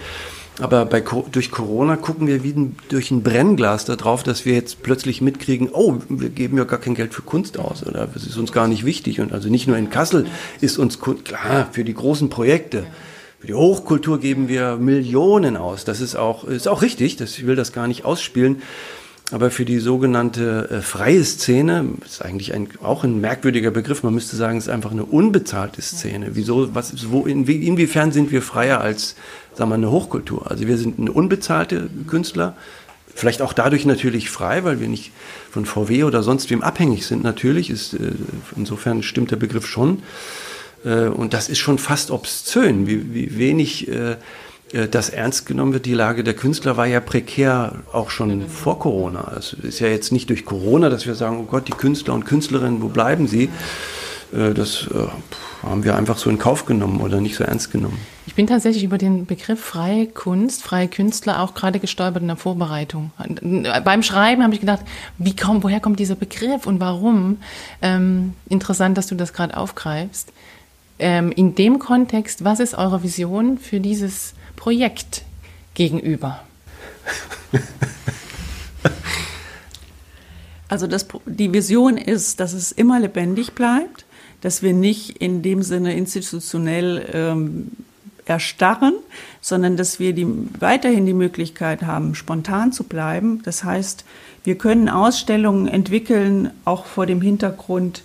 Aber 0.62 0.86
bei, 0.86 1.02
durch 1.32 1.52
Corona 1.52 1.96
gucken 1.96 2.28
wir 2.28 2.44
wie 2.44 2.54
durch 2.90 3.12
ein 3.12 3.24
Brennglas 3.24 3.86
darauf, 3.86 4.24
dass 4.24 4.46
wir 4.46 4.54
jetzt 4.54 4.84
plötzlich 4.84 5.22
mitkriegen, 5.22 5.70
oh, 5.72 6.00
wir 6.10 6.30
geben 6.30 6.58
ja 6.58 6.66
gar 6.66 6.80
kein 6.80 6.96
Geld 6.96 7.14
für 7.14 7.22
Kunst 7.22 7.58
aus 7.58 7.86
oder 7.86 8.08
das 8.14 8.26
ist 8.26 8.38
uns 8.38 8.52
gar 8.52 8.68
nicht 8.68 8.86
wichtig. 8.86 9.22
Und 9.22 9.32
also 9.32 9.50
nicht 9.50 9.68
nur 9.68 9.78
in 9.78 9.90
Kassel 9.90 10.28
ist 10.60 10.78
uns, 10.78 11.00
klar, 11.00 11.70
für 11.72 11.86
die 11.86 11.94
großen 11.94 12.30
Projekte, 12.30 12.86
für 13.40 13.48
die 13.48 13.54
Hochkultur 13.54 14.20
geben 14.20 14.50
wir 14.50 14.76
Millionen 14.76 15.56
aus. 15.56 15.86
Das 15.86 16.02
ist 16.02 16.18
auch, 16.18 16.44
ist 16.44 16.68
auch 16.68 16.82
richtig, 16.82 17.16
das, 17.16 17.38
ich 17.38 17.48
will 17.48 17.56
das 17.56 17.72
gar 17.72 17.88
nicht 17.88 18.04
ausspielen. 18.04 18.62
Aber 19.32 19.52
für 19.52 19.64
die 19.64 19.78
sogenannte 19.78 20.70
äh, 20.72 20.82
freie 20.82 21.24
Szene, 21.24 21.86
ist 22.04 22.24
eigentlich 22.24 22.54
ein, 22.54 22.68
auch 22.82 23.04
ein 23.04 23.22
merkwürdiger 23.22 23.70
Begriff, 23.70 24.02
man 24.02 24.14
müsste 24.14 24.36
sagen, 24.36 24.58
es 24.58 24.66
ist 24.66 24.74
einfach 24.74 24.92
eine 24.92 25.06
unbezahlte 25.06 25.82
Szene. 25.82 26.32
Wieso, 26.34 26.74
was, 26.74 27.12
wo, 27.12 27.26
in, 27.26 27.46
inwiefern 27.46 28.12
sind 28.12 28.32
wir 28.32 28.42
freier 28.42 28.82
als, 28.82 29.16
sagen 29.54 29.70
wir, 29.70 29.76
eine 29.76 29.92
Hochkultur? 29.92 30.50
Also 30.50 30.66
wir 30.66 30.78
sind 30.78 31.00
eine 31.00 31.12
unbezahlte 31.12 31.90
Künstler, 32.08 32.56
vielleicht 33.14 33.42
auch 33.42 33.54
dadurch 33.54 33.86
natürlich 33.86 34.32
frei, 34.32 34.64
weil 34.64 34.80
wir 34.80 34.88
nicht 34.88 35.12
von 35.52 35.66
VW 35.66 36.06
oder 36.06 36.24
sonst 36.24 36.50
wem 36.50 36.64
abhängig 36.64 37.06
sind, 37.06 37.24
natürlich, 37.24 37.70
ist, 37.70 37.94
äh, 37.94 38.14
insofern 38.56 39.04
stimmt 39.04 39.30
der 39.30 39.36
Begriff 39.36 39.68
schon. 39.68 40.02
Äh, 40.86 41.06
und 41.06 41.34
das 41.34 41.50
ist 41.50 41.60
schon 41.60 41.78
fast 41.78 42.10
obszön, 42.10 42.88
wie, 42.88 43.14
wie 43.14 43.38
wenig, 43.38 43.88
äh, 43.90 44.16
das 44.92 45.10
ernst 45.10 45.46
genommen 45.46 45.74
wird. 45.74 45.86
Die 45.86 45.94
Lage 45.94 46.24
der 46.24 46.36
Künstler 46.36 46.78
war 46.78 46.86
ja 46.86 47.00
prekär 47.00 47.74
auch 47.92 48.10
schon 48.10 48.48
vor 48.48 48.80
Corona. 48.80 49.34
Es 49.38 49.54
ist 49.54 49.80
ja 49.80 49.88
jetzt 49.88 50.12
nicht 50.12 50.30
durch 50.30 50.46
Corona, 50.46 50.90
dass 50.90 51.08
wir 51.08 51.16
sagen, 51.16 51.40
oh 51.40 51.44
Gott, 51.44 51.68
die 51.68 51.74
Künstler 51.74 52.14
und 52.14 52.26
Künstlerinnen, 52.26 52.82
wo 52.82 52.88
bleiben 52.88 53.28
sie? 53.28 53.50
Äh, 54.34 54.54
das 54.54 54.88
äh, 54.94 55.08
haben 55.64 55.84
wir 55.84 55.96
einfach 55.96 56.18
so 56.18 56.30
in 56.30 56.38
Kauf 56.38 56.66
genommen 56.66 57.02
oder 57.02 57.20
nicht 57.20 57.36
so 57.36 57.44
ernst 57.44 57.72
genommen. 57.72 58.00
Ich 58.28 58.36
bin 58.36 58.48
tatsächlich 58.48 58.84
über 58.84 58.98
den 58.98 59.26
Begriff 59.26 59.60
freie 59.60 60.06
Kunst, 60.06 60.64
freie 60.64 60.88
Künstler 60.88 61.42
auch 61.42 61.56
gerade 61.56 61.80
gestolpert 61.80 62.22
in 62.22 62.28
der 62.28 62.38
Vorbereitung. 62.38 63.12
Beim 63.84 64.04
Schreiben 64.04 64.44
habe 64.44 64.54
ich 64.54 64.60
gedacht, 64.60 64.82
wie 65.18 65.36
kommt, 65.36 65.64
woher 65.64 65.80
kommt 65.80 66.00
dieser 66.00 66.16
Begriff 66.16 66.68
und 66.68 66.80
warum? 66.80 67.38
Ähm, 67.82 68.34
interessant, 68.48 68.98
dass 68.98 69.08
du 69.08 69.16
das 69.16 69.34
gerade 69.34 69.58
aufgreifst. 69.58 70.32
Ähm, 71.00 71.32
in 71.32 71.56
dem 71.56 71.80
Kontext, 71.80 72.44
was 72.44 72.60
ist 72.60 72.76
eure 72.78 73.04
Vision 73.04 73.58
für 73.58 73.80
dieses 73.80 74.36
Projekt 74.60 75.24
gegenüber? 75.74 76.42
Also 80.68 80.86
das, 80.86 81.08
die 81.26 81.54
Vision 81.54 81.98
ist, 81.98 82.42
dass 82.42 82.52
es 82.52 82.74
immer 82.74 83.00
lebendig 83.00 83.54
bleibt, 83.54 84.06
dass 84.42 84.62
wir 84.62 84.74
nicht 84.74 85.22
in 85.22 85.42
dem 85.42 85.64
Sinne 85.64 85.96
institutionell 85.96 87.10
ähm, 87.14 87.72
erstarren, 88.26 88.94
sondern 89.40 89.78
dass 89.78 90.00
wir 90.00 90.14
die, 90.14 90.28
weiterhin 90.60 91.06
die 91.06 91.14
Möglichkeit 91.14 91.84
haben, 91.84 92.14
spontan 92.14 92.74
zu 92.74 92.84
bleiben. 92.84 93.42
Das 93.44 93.64
heißt, 93.64 94.04
wir 94.44 94.58
können 94.58 94.90
Ausstellungen 94.90 95.70
entwickeln, 95.70 96.52
auch 96.66 96.86
vor 96.86 97.06
dem 97.06 97.22
Hintergrund 97.22 98.04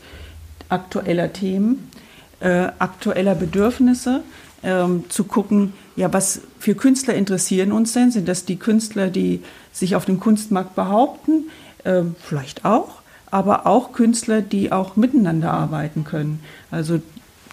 aktueller 0.69 1.33
Themen, 1.33 1.91
äh, 2.39 2.69
aktueller 2.79 3.35
Bedürfnisse, 3.35 4.23
ähm, 4.65 5.05
zu 5.09 5.25
gucken, 5.25 5.73
ja, 5.97 6.13
was 6.13 6.41
für 6.59 6.75
Künstler 6.75 7.15
interessieren 7.15 7.71
uns 7.71 7.93
denn? 7.93 8.11
Sind 8.11 8.29
das 8.29 8.45
die 8.45 8.57
Künstler, 8.57 9.09
die 9.09 9.43
sich 9.73 9.95
auf 9.95 10.05
dem 10.05 10.19
Kunstmarkt 10.19 10.75
behaupten? 10.75 11.51
Ähm, 11.85 12.17
vielleicht 12.21 12.65
auch, 12.65 13.03
aber 13.31 13.67
auch 13.67 13.93
Künstler, 13.93 14.41
die 14.41 14.73
auch 14.73 14.97
miteinander 14.97 15.53
arbeiten 15.53 16.05
können. 16.05 16.41
Also 16.71 17.01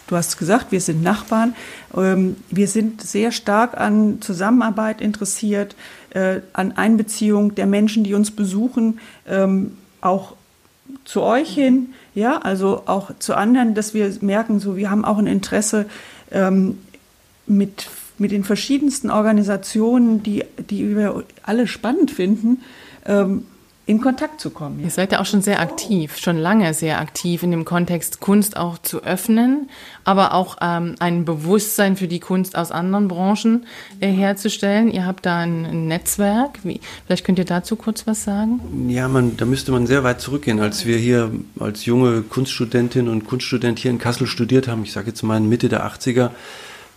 du 0.08 0.16
hast 0.16 0.38
gesagt, 0.38 0.72
wir 0.72 0.82
sind 0.82 1.04
Nachbarn. 1.04 1.54
Ähm, 1.96 2.38
wir 2.50 2.68
sind 2.68 3.02
sehr 3.02 3.32
stark 3.32 3.78
an 3.78 4.22
Zusammenarbeit 4.22 5.02
interessiert, 5.02 5.76
äh, 6.12 6.42
an 6.54 6.74
Einbeziehung 6.74 7.56
der 7.56 7.66
Menschen, 7.66 8.04
die 8.04 8.14
uns 8.14 8.32
besuchen, 8.32 9.00
ähm, 9.28 9.78
auch 10.02 10.34
zu 11.06 11.22
euch 11.22 11.54
hin, 11.54 11.94
ja, 12.14 12.38
also 12.38 12.84
auch 12.86 13.12
zu 13.20 13.36
anderen, 13.36 13.76
dass 13.76 13.94
wir 13.94 14.14
merken, 14.22 14.60
so 14.60 14.76
wir 14.76 14.90
haben 14.92 15.06
auch 15.06 15.18
ein 15.18 15.28
Interesse, 15.28 15.86
ähm, 16.32 16.78
mit, 17.48 17.88
mit 18.18 18.32
den 18.32 18.44
verschiedensten 18.44 19.10
Organisationen, 19.10 20.24
die, 20.24 20.44
die 20.70 20.96
wir 20.96 21.24
alle 21.44 21.68
spannend 21.68 22.12
finden, 22.12 22.62
ähm, 23.06 23.46
in 23.88 24.00
Kontakt 24.00 24.40
zu 24.40 24.52
kommen. 24.52 24.80
Ja. 24.80 24.86
Ihr 24.86 24.92
seid 24.92 25.12
ja 25.12 25.20
auch 25.20 25.26
schon 25.26 25.42
sehr 25.42 25.60
aktiv, 25.60 26.18
schon 26.18 26.38
lange 26.38 26.74
sehr 26.74 27.00
aktiv 27.00 27.42
in 27.44 27.52
dem 27.52 27.66
Kontext, 27.66 28.20
Kunst 28.20 28.56
auch 28.56 28.78
zu 28.78 29.04
öffnen, 29.04 29.70
aber 30.06 30.34
auch 30.34 30.58
ähm, 30.62 30.96
ein 31.00 31.26
Bewusstsein 31.26 31.98
für 31.98 32.08
die 32.08 32.20
Kunst 32.20 32.56
aus 32.56 32.72
anderen 32.72 33.08
Branchen 33.08 33.66
äh, 34.00 34.08
herzustellen. 34.08 34.92
Ihr 34.92 35.06
habt 35.06 35.26
da 35.26 35.40
ein, 35.40 35.88
Netzwerk. 35.88 36.60
Wie, 36.64 36.80
vielleicht 37.06 37.26
könnt 37.26 37.40
ihr 37.40 37.46
dazu 37.46 37.76
kurz 37.76 38.06
was 38.06 38.24
sagen? 38.24 38.62
Ja, 38.88 39.08
man, 39.08 39.36
da 39.36 39.46
müsste 39.46 39.72
man 39.72 39.88
sehr 39.88 40.04
weit 40.04 40.22
zurückgehen. 40.22 40.60
Als 40.62 40.86
wir 40.86 40.98
hier 40.98 41.32
als 41.60 41.86
junge 41.86 42.22
Kunststudentin 42.22 43.10
und 43.10 43.26
Kunststudent 43.26 43.80
hier 43.80 43.92
in 43.92 43.98
Kassel 43.98 44.28
studiert 44.28 44.68
haben, 44.68 44.84
ich 44.84 44.94
sage 44.94 45.08
jetzt 45.08 45.24
mal 45.24 45.40
Mitte 45.42 45.70
der 45.70 45.86
80er, 45.86 46.28
äh, 46.28 46.30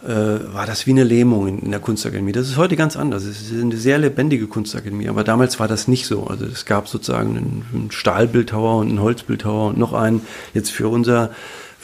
war 0.06 0.66
das 0.66 0.86
wie 0.86 0.90
eine 0.90 1.04
Lähmung 1.04 1.48
in, 1.48 1.58
in, 1.60 1.70
der 1.70 1.80
Kunstakademie. 1.80 2.32
Das 2.32 2.48
ist 2.48 2.56
heute 2.56 2.76
ganz 2.76 2.96
anders. 2.96 3.24
Es 3.24 3.40
ist 3.40 3.52
eine 3.52 3.76
sehr 3.76 3.98
lebendige 3.98 4.46
Kunstakademie, 4.46 5.08
aber 5.08 5.24
damals 5.24 5.58
war 5.60 5.68
das 5.68 5.88
nicht 5.88 6.06
so. 6.06 6.26
Also 6.26 6.44
es 6.44 6.64
gab 6.66 6.88
sozusagen 6.88 7.36
einen, 7.36 7.66
einen 7.72 7.90
Stahlbildhauer 7.90 8.78
und 8.78 8.88
einen 8.88 9.00
Holzbildhauer 9.00 9.68
und 9.68 9.78
noch 9.78 9.92
einen 9.92 10.22
jetzt 10.52 10.70
für 10.70 10.88
unser 10.88 11.30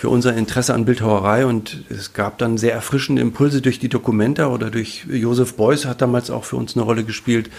für 0.00 0.09
unser 0.09 0.35
Interesse 0.35 0.73
an 0.73 0.87
Bildhauerei 0.87 1.45
und 1.45 1.85
es 1.91 2.15
gab 2.15 2.39
dann 2.39 2.57
sehr 2.57 2.73
erfrischende 2.73 3.21
Impulse 3.21 3.61
durch 3.61 3.79
die 3.79 3.91
Dokumenta 3.91 4.47
oder 4.47 4.71
durch 4.71 5.05
Josef 5.11 5.57
Beuys 5.57 5.85
hat 5.85 6.00
damals 6.00 6.31
auch 6.31 6.45
für 6.45 6.57
uns 6.57 6.75
eine 6.75 6.87
Rolle 6.87 7.05
gespielt 7.05 7.50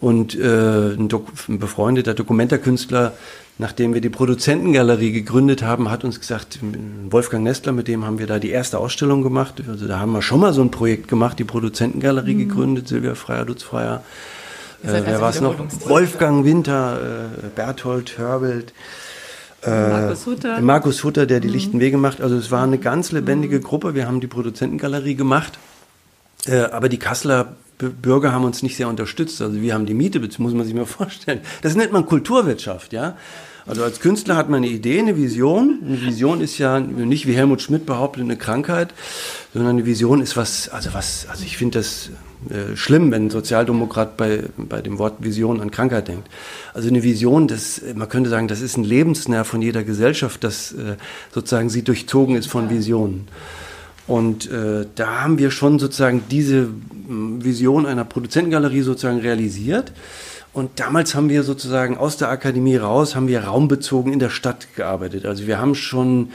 und 0.00 0.38
äh, 0.38 0.94
ein, 0.94 1.08
ein 1.48 1.58
befreundeter 1.58 2.14
Dokumentarkünstler 2.14 3.14
nachdem 3.58 3.94
wir 3.94 4.00
die 4.00 4.10
Produzentengalerie 4.10 5.12
gegründet 5.12 5.62
haben, 5.62 5.90
hat 5.90 6.04
uns 6.04 6.20
gesagt, 6.20 6.58
Wolfgang 7.10 7.44
Nestler, 7.44 7.72
mit 7.72 7.88
dem 7.88 8.04
haben 8.04 8.18
wir 8.18 8.26
da 8.26 8.38
die 8.38 8.50
erste 8.50 8.78
Ausstellung 8.78 9.22
gemacht. 9.22 9.62
Also 9.68 9.86
da 9.86 9.98
haben 9.98 10.12
wir 10.12 10.22
schon 10.22 10.40
mal 10.40 10.52
so 10.52 10.62
ein 10.62 10.70
Projekt 10.70 11.08
gemacht, 11.08 11.38
die 11.38 11.44
Produzentengalerie 11.44 12.34
mhm. 12.34 12.48
gegründet, 12.48 12.88
Silvia 12.88 13.14
Freier, 13.14 13.46
Lutz 13.46 13.62
Freier. 13.62 14.02
Äh, 14.82 14.88
wer 14.88 15.06
also 15.06 15.20
war 15.20 15.30
es 15.30 15.40
noch? 15.40 15.54
Wolfgang 15.88 16.44
Winter, 16.44 17.28
äh, 17.44 17.46
Berthold 17.54 18.18
Hörbelt. 18.18 18.74
Äh, 19.62 19.88
Markus 19.88 20.26
Hutter. 20.26 20.60
Markus 20.60 21.04
Hutter, 21.04 21.26
der 21.26 21.40
die 21.40 21.48
mhm. 21.48 21.54
lichten 21.54 21.80
Wege 21.80 21.96
macht. 21.96 22.20
Also 22.20 22.36
es 22.36 22.50
war 22.50 22.62
eine 22.62 22.78
ganz 22.78 23.10
lebendige 23.10 23.56
mhm. 23.56 23.62
Gruppe. 23.62 23.94
Wir 23.94 24.06
haben 24.06 24.20
die 24.20 24.26
Produzentengalerie 24.26 25.14
gemacht. 25.14 25.58
Äh, 26.46 26.58
aber 26.58 26.88
die 26.88 26.98
Kasseler 26.98 27.56
Bürger 27.78 28.32
haben 28.32 28.44
uns 28.44 28.62
nicht 28.62 28.76
sehr 28.76 28.88
unterstützt. 28.88 29.40
Also 29.42 29.60
wir 29.60 29.74
haben 29.74 29.86
die 29.86 29.94
Miete, 29.94 30.20
das 30.20 30.38
muss 30.38 30.54
man 30.54 30.64
sich 30.64 30.74
mal 30.74 30.86
vorstellen. 30.86 31.40
Das 31.62 31.74
nennt 31.74 31.92
man 31.92 32.06
Kulturwirtschaft, 32.06 32.92
ja. 32.92 33.16
Also 33.66 33.82
als 33.82 33.98
Künstler 33.98 34.36
hat 34.36 34.48
man 34.48 34.58
eine 34.58 34.68
Idee, 34.68 35.00
eine 35.00 35.16
Vision. 35.16 35.80
Eine 35.84 36.00
Vision 36.00 36.40
ist 36.40 36.56
ja 36.58 36.78
nicht 36.78 37.26
wie 37.26 37.34
Helmut 37.34 37.60
Schmidt 37.60 37.84
behauptet 37.84 38.22
eine 38.22 38.36
Krankheit, 38.36 38.94
sondern 39.52 39.76
eine 39.76 39.86
Vision 39.86 40.20
ist 40.20 40.36
was, 40.36 40.68
also 40.68 40.94
was, 40.94 41.26
also 41.28 41.42
ich 41.44 41.56
finde 41.56 41.80
das 41.80 42.10
äh, 42.48 42.76
schlimm, 42.76 43.10
wenn 43.10 43.26
ein 43.26 43.30
Sozialdemokrat 43.30 44.16
bei, 44.16 44.44
bei 44.56 44.82
dem 44.82 44.98
Wort 44.98 45.14
Vision 45.18 45.60
an 45.60 45.72
Krankheit 45.72 46.06
denkt. 46.06 46.28
Also 46.74 46.88
eine 46.88 47.02
Vision, 47.02 47.48
das, 47.48 47.82
man 47.94 48.08
könnte 48.08 48.30
sagen, 48.30 48.46
das 48.46 48.60
ist 48.60 48.76
ein 48.76 48.84
Lebensnerv 48.84 49.48
von 49.48 49.62
jeder 49.62 49.82
Gesellschaft, 49.82 50.44
das 50.44 50.70
äh, 50.72 50.94
sozusagen 51.34 51.68
sie 51.68 51.82
durchzogen 51.82 52.36
ist 52.36 52.46
von 52.46 52.70
Visionen. 52.70 53.26
Und 54.06 54.50
äh, 54.50 54.86
da 54.94 55.22
haben 55.22 55.38
wir 55.38 55.50
schon 55.50 55.78
sozusagen 55.78 56.22
diese 56.30 56.68
Vision 57.08 57.86
einer 57.86 58.04
Produzentengalerie 58.04 58.82
sozusagen 58.82 59.20
realisiert. 59.20 59.92
Und 60.52 60.80
damals 60.80 61.14
haben 61.14 61.28
wir 61.28 61.42
sozusagen 61.42 61.98
aus 61.98 62.16
der 62.16 62.30
Akademie 62.30 62.76
raus, 62.76 63.14
haben 63.14 63.28
wir 63.28 63.44
raumbezogen 63.44 64.12
in 64.12 64.18
der 64.18 64.30
Stadt 64.30 64.68
gearbeitet. 64.74 65.26
Also 65.26 65.46
wir 65.46 65.58
haben 65.58 65.74
schon, 65.74 66.30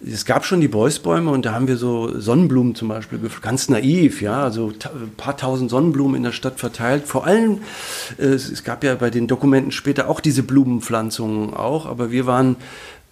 es 0.00 0.24
gab 0.24 0.44
schon 0.44 0.60
die 0.60 0.68
Boysbäume 0.68 1.32
und 1.32 1.44
da 1.44 1.54
haben 1.54 1.66
wir 1.66 1.76
so 1.76 2.20
Sonnenblumen 2.20 2.76
zum 2.76 2.86
Beispiel, 2.86 3.18
ganz 3.42 3.68
naiv, 3.68 4.22
ja, 4.22 4.44
also 4.44 4.68
ein 4.68 5.10
paar 5.16 5.36
tausend 5.36 5.70
Sonnenblumen 5.70 6.14
in 6.14 6.22
der 6.22 6.30
Stadt 6.30 6.60
verteilt. 6.60 7.08
Vor 7.08 7.26
allem, 7.26 7.62
äh, 8.16 8.26
es 8.26 8.62
gab 8.62 8.84
ja 8.84 8.94
bei 8.94 9.10
den 9.10 9.26
Dokumenten 9.26 9.72
später 9.72 10.08
auch 10.08 10.20
diese 10.20 10.44
Blumenpflanzungen 10.44 11.52
auch, 11.52 11.86
aber 11.86 12.12
wir 12.12 12.26
waren 12.26 12.54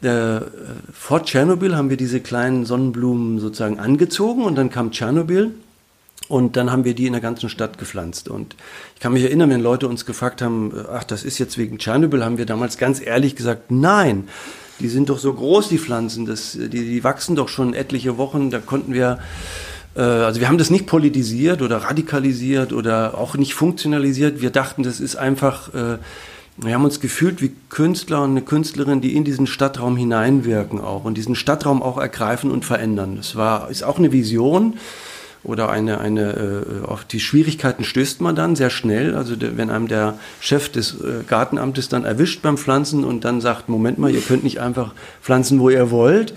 äh, 0.03 0.41
vor 0.93 1.25
Tschernobyl 1.25 1.77
haben 1.77 1.91
wir 1.91 1.97
diese 1.97 2.21
kleinen 2.21 2.65
Sonnenblumen 2.65 3.39
sozusagen 3.39 3.79
angezogen 3.79 4.45
und 4.45 4.57
dann 4.57 4.71
kam 4.71 4.91
Tschernobyl 4.91 5.53
und 6.29 6.57
dann 6.57 6.71
haben 6.71 6.85
wir 6.85 6.95
die 6.95 7.07
in 7.07 7.13
der 7.13 7.23
ganzen 7.23 7.49
Stadt 7.49 7.79
gepflanzt. 7.79 8.29
Und 8.29 8.57
ich 8.95 9.01
kann 9.01 9.13
mich 9.13 9.23
erinnern, 9.23 9.51
wenn 9.51 9.61
Leute 9.61 9.89
uns 9.89 10.07
gefragt 10.07 10.43
haben, 10.43 10.73
ach, 10.93 11.05
das 11.05 11.25
ist 11.25 11.39
jetzt 11.39 11.59
wegen 11.59 11.79
Tschernobyl, 11.79 12.25
haben 12.25 12.39
wir 12.39 12.47
damals 12.47 12.79
ganz 12.79 13.01
ehrlich 13.05 13.37
gesagt, 13.37 13.71
nein, 13.71 14.29
die 14.81 14.89
sind 14.89 15.09
doch 15.09 15.19
so 15.19 15.33
groß, 15.33 15.69
die 15.69 15.79
Pflanzen, 15.79 16.27
das, 16.27 16.53
die, 16.53 16.69
die 16.69 17.05
wachsen 17.05 17.37
doch 17.37 17.49
schon 17.49 17.75
etliche 17.75 18.19
Wochen, 18.19 18.51
da 18.51 18.59
konnten 18.59 18.93
wir 18.93 19.19
äh, 19.95 20.01
also 20.01 20.41
wir 20.41 20.49
haben 20.49 20.59
das 20.59 20.71
nicht 20.71 20.87
politisiert 20.87 21.63
oder 21.63 21.79
radikalisiert 21.79 22.73
oder 22.73 23.19
auch 23.19 23.37
nicht 23.37 23.55
funktionalisiert. 23.55 24.41
Wir 24.41 24.51
dachten, 24.51 24.83
das 24.83 25.01
ist 25.01 25.17
einfach 25.17 25.73
äh, 25.75 25.99
wir 26.57 26.75
haben 26.75 26.85
uns 26.85 27.01
gefühlt 27.01 27.41
wie 27.41 27.53
Künstler 27.71 28.23
und 28.23 28.31
eine 28.31 28.43
Künstlerin, 28.43 29.01
die 29.01 29.17
in 29.17 29.25
diesen 29.25 29.47
Stadtraum 29.47 29.97
hineinwirken 29.97 30.81
auch 30.81 31.05
und 31.05 31.17
diesen 31.17 31.35
Stadtraum 31.35 31.83
auch 31.83 31.99
ergreifen 31.99 32.51
und 32.51 32.65
verändern. 32.65 33.17
Das 33.17 33.37
war, 33.37 33.71
ist 33.71 33.83
auch 33.83 33.99
eine 33.99 34.13
Vision. 34.13 34.75
oder 35.45 35.71
eine, 35.71 36.01
eine 36.01 36.33
äh, 36.33 36.87
auf 36.87 37.05
die 37.05 37.19
Schwierigkeiten 37.19 37.85
stößt 37.85 38.21
man 38.21 38.37
dann 38.37 38.55
sehr 38.55 38.71
schnell. 38.71 39.15
Also 39.15 39.35
wenn 39.39 39.71
einem 39.71 39.89
der 39.89 40.19
Chef 40.41 40.71
des 40.71 41.01
äh, 41.01 41.25
Gartenamtes 41.27 41.89
dann 41.89 42.05
erwischt 42.05 42.43
beim 42.43 42.57
Pflanzen 42.57 43.05
und 43.05 43.25
dann 43.25 43.41
sagt, 43.41 43.69
Moment 43.69 43.99
mal, 43.99 44.15
ihr 44.15 44.21
könnt 44.21 44.45
nicht 44.45 44.61
einfach 44.61 44.95
pflanzen, 45.21 45.59
wo 45.59 45.69
ihr 45.71 45.91
wollt. 45.91 46.35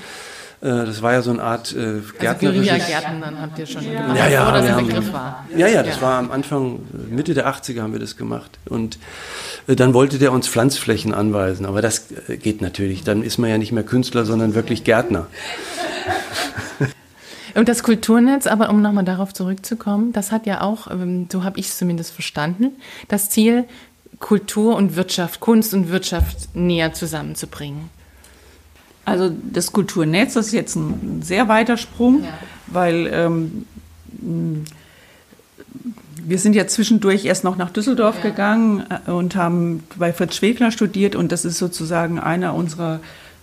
Äh, 0.65 0.85
das 0.85 1.01
war 1.03 1.13
ja 1.13 1.21
so 1.21 1.29
eine 1.29 1.43
Art 1.43 1.73
äh, 1.73 2.01
gärtnerisches... 2.19 2.71
Also 2.71 2.87
Gärten 2.87 3.21
dann 3.21 3.39
habt 3.39 3.59
ihr 3.59 3.67
schon 3.67 3.83
ja. 3.83 4.15
ja, 4.15 4.27
ja, 4.27 4.51
bevor 4.51 4.67
das 4.67 4.77
Begriff 4.77 5.13
war. 5.13 5.45
Ja, 5.55 5.67
ja, 5.67 5.83
das 5.83 5.97
ja. 5.97 6.01
war 6.01 6.17
am 6.17 6.31
Anfang, 6.31 6.79
Mitte 7.09 7.35
der 7.35 7.47
80er 7.47 7.81
haben 7.81 7.93
wir 7.93 7.99
das 7.99 8.17
gemacht. 8.17 8.57
Und 8.65 8.97
äh, 9.67 9.75
dann 9.75 9.93
wollte 9.93 10.17
der 10.17 10.31
uns 10.31 10.47
Pflanzflächen 10.47 11.13
anweisen. 11.13 11.67
Aber 11.67 11.83
das 11.83 12.07
äh, 12.27 12.37
geht 12.37 12.61
natürlich. 12.61 13.03
Dann 13.03 13.21
ist 13.21 13.37
man 13.37 13.51
ja 13.51 13.59
nicht 13.59 13.73
mehr 13.73 13.83
Künstler, 13.83 14.25
sondern 14.25 14.55
wirklich 14.55 14.83
Gärtner. 14.83 15.27
Und 17.53 17.69
das 17.69 17.83
Kulturnetz, 17.83 18.47
aber 18.47 18.69
um 18.69 18.81
nochmal 18.81 19.05
darauf 19.05 19.33
zurückzukommen, 19.33 20.11
das 20.13 20.31
hat 20.31 20.45
ja 20.45 20.61
auch, 20.61 20.89
ähm, 20.91 21.27
so 21.31 21.43
habe 21.43 21.59
ich 21.59 21.67
es 21.67 21.77
zumindest 21.77 22.11
verstanden, 22.11 22.71
das 23.07 23.29
Ziel, 23.29 23.65
Kultur 24.19 24.75
und 24.75 24.95
Wirtschaft, 24.95 25.39
Kunst 25.39 25.73
und 25.73 25.89
Wirtschaft 25.89 26.55
näher 26.55 26.93
zusammenzubringen. 26.93 27.89
Also 29.05 29.31
das 29.51 29.71
Kulturnetz 29.71 30.33
das 30.33 30.47
ist 30.47 30.53
jetzt 30.53 30.75
ein 30.75 31.21
sehr 31.21 31.47
weiter 31.47 31.77
Sprung, 31.77 32.23
ja. 32.23 32.29
weil 32.67 33.07
ähm, 33.11 33.65
wir 36.27 36.39
sind 36.39 36.55
ja 36.55 36.65
zwischendurch 36.67 37.25
erst 37.25 37.43
noch 37.43 37.55
nach 37.55 37.69
Düsseldorf 37.69 38.17
ja. 38.17 38.29
gegangen 38.29 38.83
äh, 39.07 39.11
und 39.11 39.35
haben 39.35 39.83
bei 39.95 40.11
Fritz 40.11 40.35
Schwegler 40.35 40.71
studiert 40.71 41.15
und 41.15 41.31
das 41.31 41.45
ist 41.45 41.57
sozusagen 41.57 42.19
einer 42.19 42.55
unserer 42.55 42.99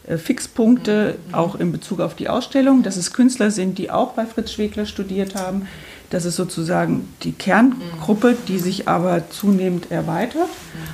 äh, 0.06 0.16
Fixpunkte 0.18 1.16
auch 1.30 1.54
in 1.54 1.72
Bezug 1.72 2.00
auf 2.00 2.14
die 2.14 2.28
Ausstellung, 2.28 2.82
dass 2.82 2.96
es 2.96 3.12
Künstler 3.12 3.50
sind, 3.50 3.78
die 3.78 3.90
auch 3.90 4.12
bei 4.14 4.26
Fritz 4.26 4.52
Schwegler 4.52 4.86
studiert 4.86 5.36
haben. 5.36 5.68
Das 6.12 6.26
ist 6.26 6.36
sozusagen 6.36 7.08
die 7.22 7.32
Kerngruppe, 7.32 8.36
die 8.46 8.58
sich 8.58 8.86
aber 8.86 9.30
zunehmend 9.30 9.90
erweitert. 9.90 10.50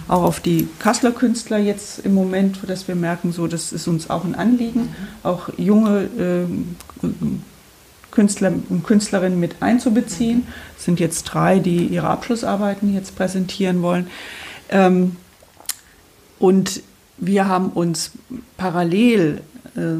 Auch 0.07 0.23
auf 0.23 0.39
die 0.39 0.69
Kasseler 0.79 1.11
Künstler 1.11 1.59
jetzt 1.59 1.99
im 1.99 2.15
Moment, 2.15 2.61
dass 2.69 2.87
wir 2.87 2.95
merken, 2.95 3.33
so, 3.33 3.49
das 3.49 3.73
ist 3.73 3.89
uns 3.89 4.11
auch 4.11 4.25
ein 4.25 4.37
Anliegen, 4.37 4.95
auch 5.25 5.49
junge 5.59 6.05
äh, 6.05 7.07
Künstler 8.13 8.53
und 8.69 8.85
Künstlerinnen 8.85 9.41
mit 9.41 9.57
einzubeziehen. 9.61 10.47
Es 10.79 10.85
sind 10.85 11.01
jetzt 11.01 11.25
drei, 11.25 11.59
die 11.59 11.87
ihre 11.87 12.07
Abschlussarbeiten 12.07 12.95
jetzt 12.95 13.17
präsentieren 13.17 13.83
wollen. 13.83 14.07
Ähm, 14.71 15.17
und 16.39 16.81
wir 17.17 17.49
haben 17.49 17.71
uns 17.71 18.13
parallel 18.57 19.41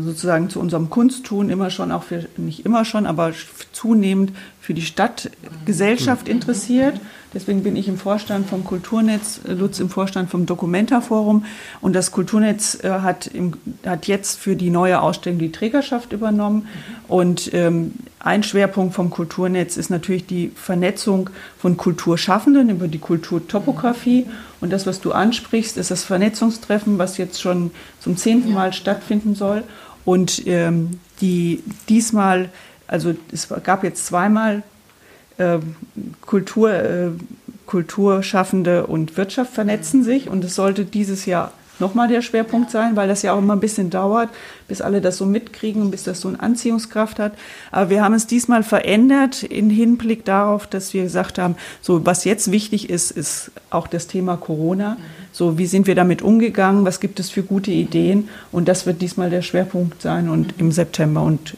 sozusagen 0.03 0.51
zu 0.51 0.61
unserem 0.61 0.91
Kunsttun 0.91 1.51
immer 1.51 1.71
schon, 1.71 1.93
auch 1.93 2.03
für, 2.03 2.27
nicht 2.37 2.65
immer 2.65 2.85
schon, 2.85 3.07
aber 3.07 3.33
zunehmend 3.73 4.33
für 4.61 4.75
die 4.75 4.83
Stadtgesellschaft 4.83 6.29
interessiert. 6.29 7.01
Deswegen 7.35 7.63
bin 7.63 7.77
ich 7.77 7.89
im 7.89 7.99
Vorstand 7.99 8.49
vom 8.49 8.65
Kulturnetz, 8.65 9.41
äh, 9.47 9.53
Lutz 9.53 9.81
im 9.81 9.91
Vorstand 9.91 10.31
vom 10.31 10.47
Documenta-Forum. 10.47 11.45
Und 11.81 11.95
das 11.95 12.11
Kulturnetz 12.11 12.83
äh, 12.83 12.89
hat, 12.89 13.27
im, 13.27 13.55
hat 13.85 14.07
jetzt 14.07 14.39
für 14.39 14.57
die 14.57 14.71
neue 14.71 15.01
Ausstellung 15.01 15.39
die 15.39 15.53
Trägerschaft 15.53 16.13
übernommen. 16.13 16.69
Und 17.07 17.53
ähm, 17.53 17.93
ein 18.19 18.43
Schwerpunkt 18.43 18.95
vom 18.95 19.11
Kulturnetz 19.11 19.77
ist 19.77 19.91
natürlich 19.91 20.27
die 20.27 20.51
Vernetzung 20.55 21.31
von 21.59 21.77
Kulturschaffenden 21.77 22.71
über 22.71 22.89
die 22.89 22.99
Kulturtopographie. 22.99 24.27
Und 24.61 24.71
das, 24.71 24.87
was 24.87 25.01
du 25.01 25.13
ansprichst, 25.13 25.77
ist 25.77 25.91
das 25.91 26.05
Vernetzungstreffen, 26.05 26.99
was 26.99 27.19
jetzt 27.19 27.41
schon 27.41 27.71
zum 28.01 28.17
zehnten 28.17 28.53
Mal 28.53 28.73
stattfinden 28.73 29.35
soll. 29.35 29.63
Und 30.05 30.47
ähm, 30.47 31.01
die 31.21 31.63
diesmal, 31.89 32.49
also 32.87 33.15
es 33.33 33.49
gab 33.63 33.85
jetzt 33.85 34.07
zweimal 34.07 34.63
äh, 35.37 35.59
Kultur, 36.23 36.73
äh, 36.73 37.11
Kulturschaffende 37.67 38.87
und 38.87 39.17
Wirtschaft 39.17 39.53
vernetzen 39.53 40.03
sich. 40.03 40.29
Und 40.29 40.45
es 40.45 40.55
sollte 40.55 40.85
dieses 40.85 41.27
Jahr 41.27 41.53
nochmal 41.81 42.09
der 42.09 42.23
Schwerpunkt 42.23 42.71
sein, 42.71 42.97
weil 42.97 43.09
das 43.09 43.23
ja 43.23 43.33
auch 43.33 43.39
immer 43.39 43.55
ein 43.55 43.61
bisschen 43.61 43.91
dauert, 43.91 44.29
bis 44.67 44.81
alle 44.81 45.01
das 45.01 45.17
so 45.17 45.27
mitkriegen 45.27 45.83
und 45.83 45.91
bis 45.91 46.05
das 46.05 46.21
so 46.21 46.29
eine 46.29 46.41
Anziehungskraft 46.41 47.19
hat. 47.19 47.33
Aber 47.71 47.91
wir 47.91 48.03
haben 48.03 48.15
es 48.15 48.27
diesmal 48.27 48.63
verändert 48.63 49.43
in 49.43 49.71
Hinblick 49.71 50.25
darauf, 50.25 50.67
dass 50.67 50.95
wir 50.95 51.03
gesagt 51.03 51.39
haben, 51.39 51.57
so 51.81 52.05
was 52.05 52.25
jetzt 52.25 52.51
wichtig 52.51 52.91
ist, 52.91 53.11
ist 53.11 53.51
auch 53.71 53.87
das 53.87 54.07
Thema 54.07 54.37
Corona. 54.37 54.97
So 55.33 55.59
wie 55.59 55.67
sind 55.67 55.87
wir 55.87 55.95
damit 55.95 56.23
umgegangen? 56.23 56.85
Was 56.85 57.01
gibt 57.01 57.21
es 57.21 57.31
für 57.31 57.43
gute 57.43 57.71
Ideen? 57.71 58.29
Und 58.53 58.69
das 58.69 58.87
wird 58.87 59.03
diesmal 59.03 59.31
der 59.31 59.43
Schwerpunkt 59.43 60.03
sein 60.03 60.29
und 60.29 60.55
im 60.59 60.73
September 60.73 61.23
und 61.23 61.57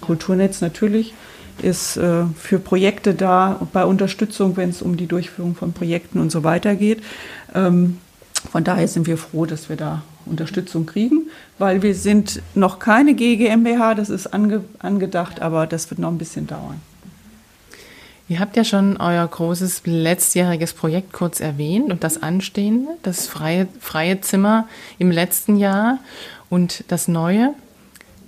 Kulturnetz 0.00 0.60
natürlich 0.60 1.14
ist 1.60 1.96
äh, 1.96 2.24
für 2.36 2.58
Projekte 2.58 3.14
da, 3.14 3.60
bei 3.72 3.84
Unterstützung, 3.84 4.56
wenn 4.56 4.70
es 4.70 4.82
um 4.82 4.96
die 4.96 5.06
Durchführung 5.06 5.54
von 5.54 5.72
Projekten 5.72 6.18
und 6.18 6.32
so 6.32 6.44
weiter 6.44 6.74
geht. 6.74 7.02
Ähm, 7.54 7.98
von 8.50 8.64
daher 8.64 8.88
sind 8.88 9.06
wir 9.06 9.16
froh, 9.16 9.46
dass 9.46 9.68
wir 9.68 9.76
da 9.76 10.02
Unterstützung 10.26 10.86
kriegen, 10.86 11.30
weil 11.58 11.82
wir 11.82 11.94
sind 11.94 12.42
noch 12.54 12.78
keine 12.78 13.14
GGMBH, 13.14 13.94
das 13.94 14.10
ist 14.10 14.28
ange, 14.28 14.64
angedacht, 14.78 15.40
aber 15.40 15.66
das 15.66 15.90
wird 15.90 16.00
noch 16.00 16.10
ein 16.10 16.18
bisschen 16.18 16.46
dauern. 16.46 16.80
Ihr 18.28 18.40
habt 18.40 18.56
ja 18.56 18.64
schon 18.64 18.96
euer 18.96 19.26
großes 19.26 19.82
letztjähriges 19.84 20.72
Projekt 20.72 21.12
kurz 21.12 21.40
erwähnt 21.40 21.92
und 21.92 22.02
das 22.02 22.22
anstehende, 22.22 22.92
das 23.02 23.26
freie, 23.26 23.68
freie 23.80 24.20
Zimmer 24.20 24.68
im 24.98 25.10
letzten 25.10 25.56
Jahr 25.56 25.98
und 26.48 26.84
das 26.88 27.08
neue. 27.08 27.52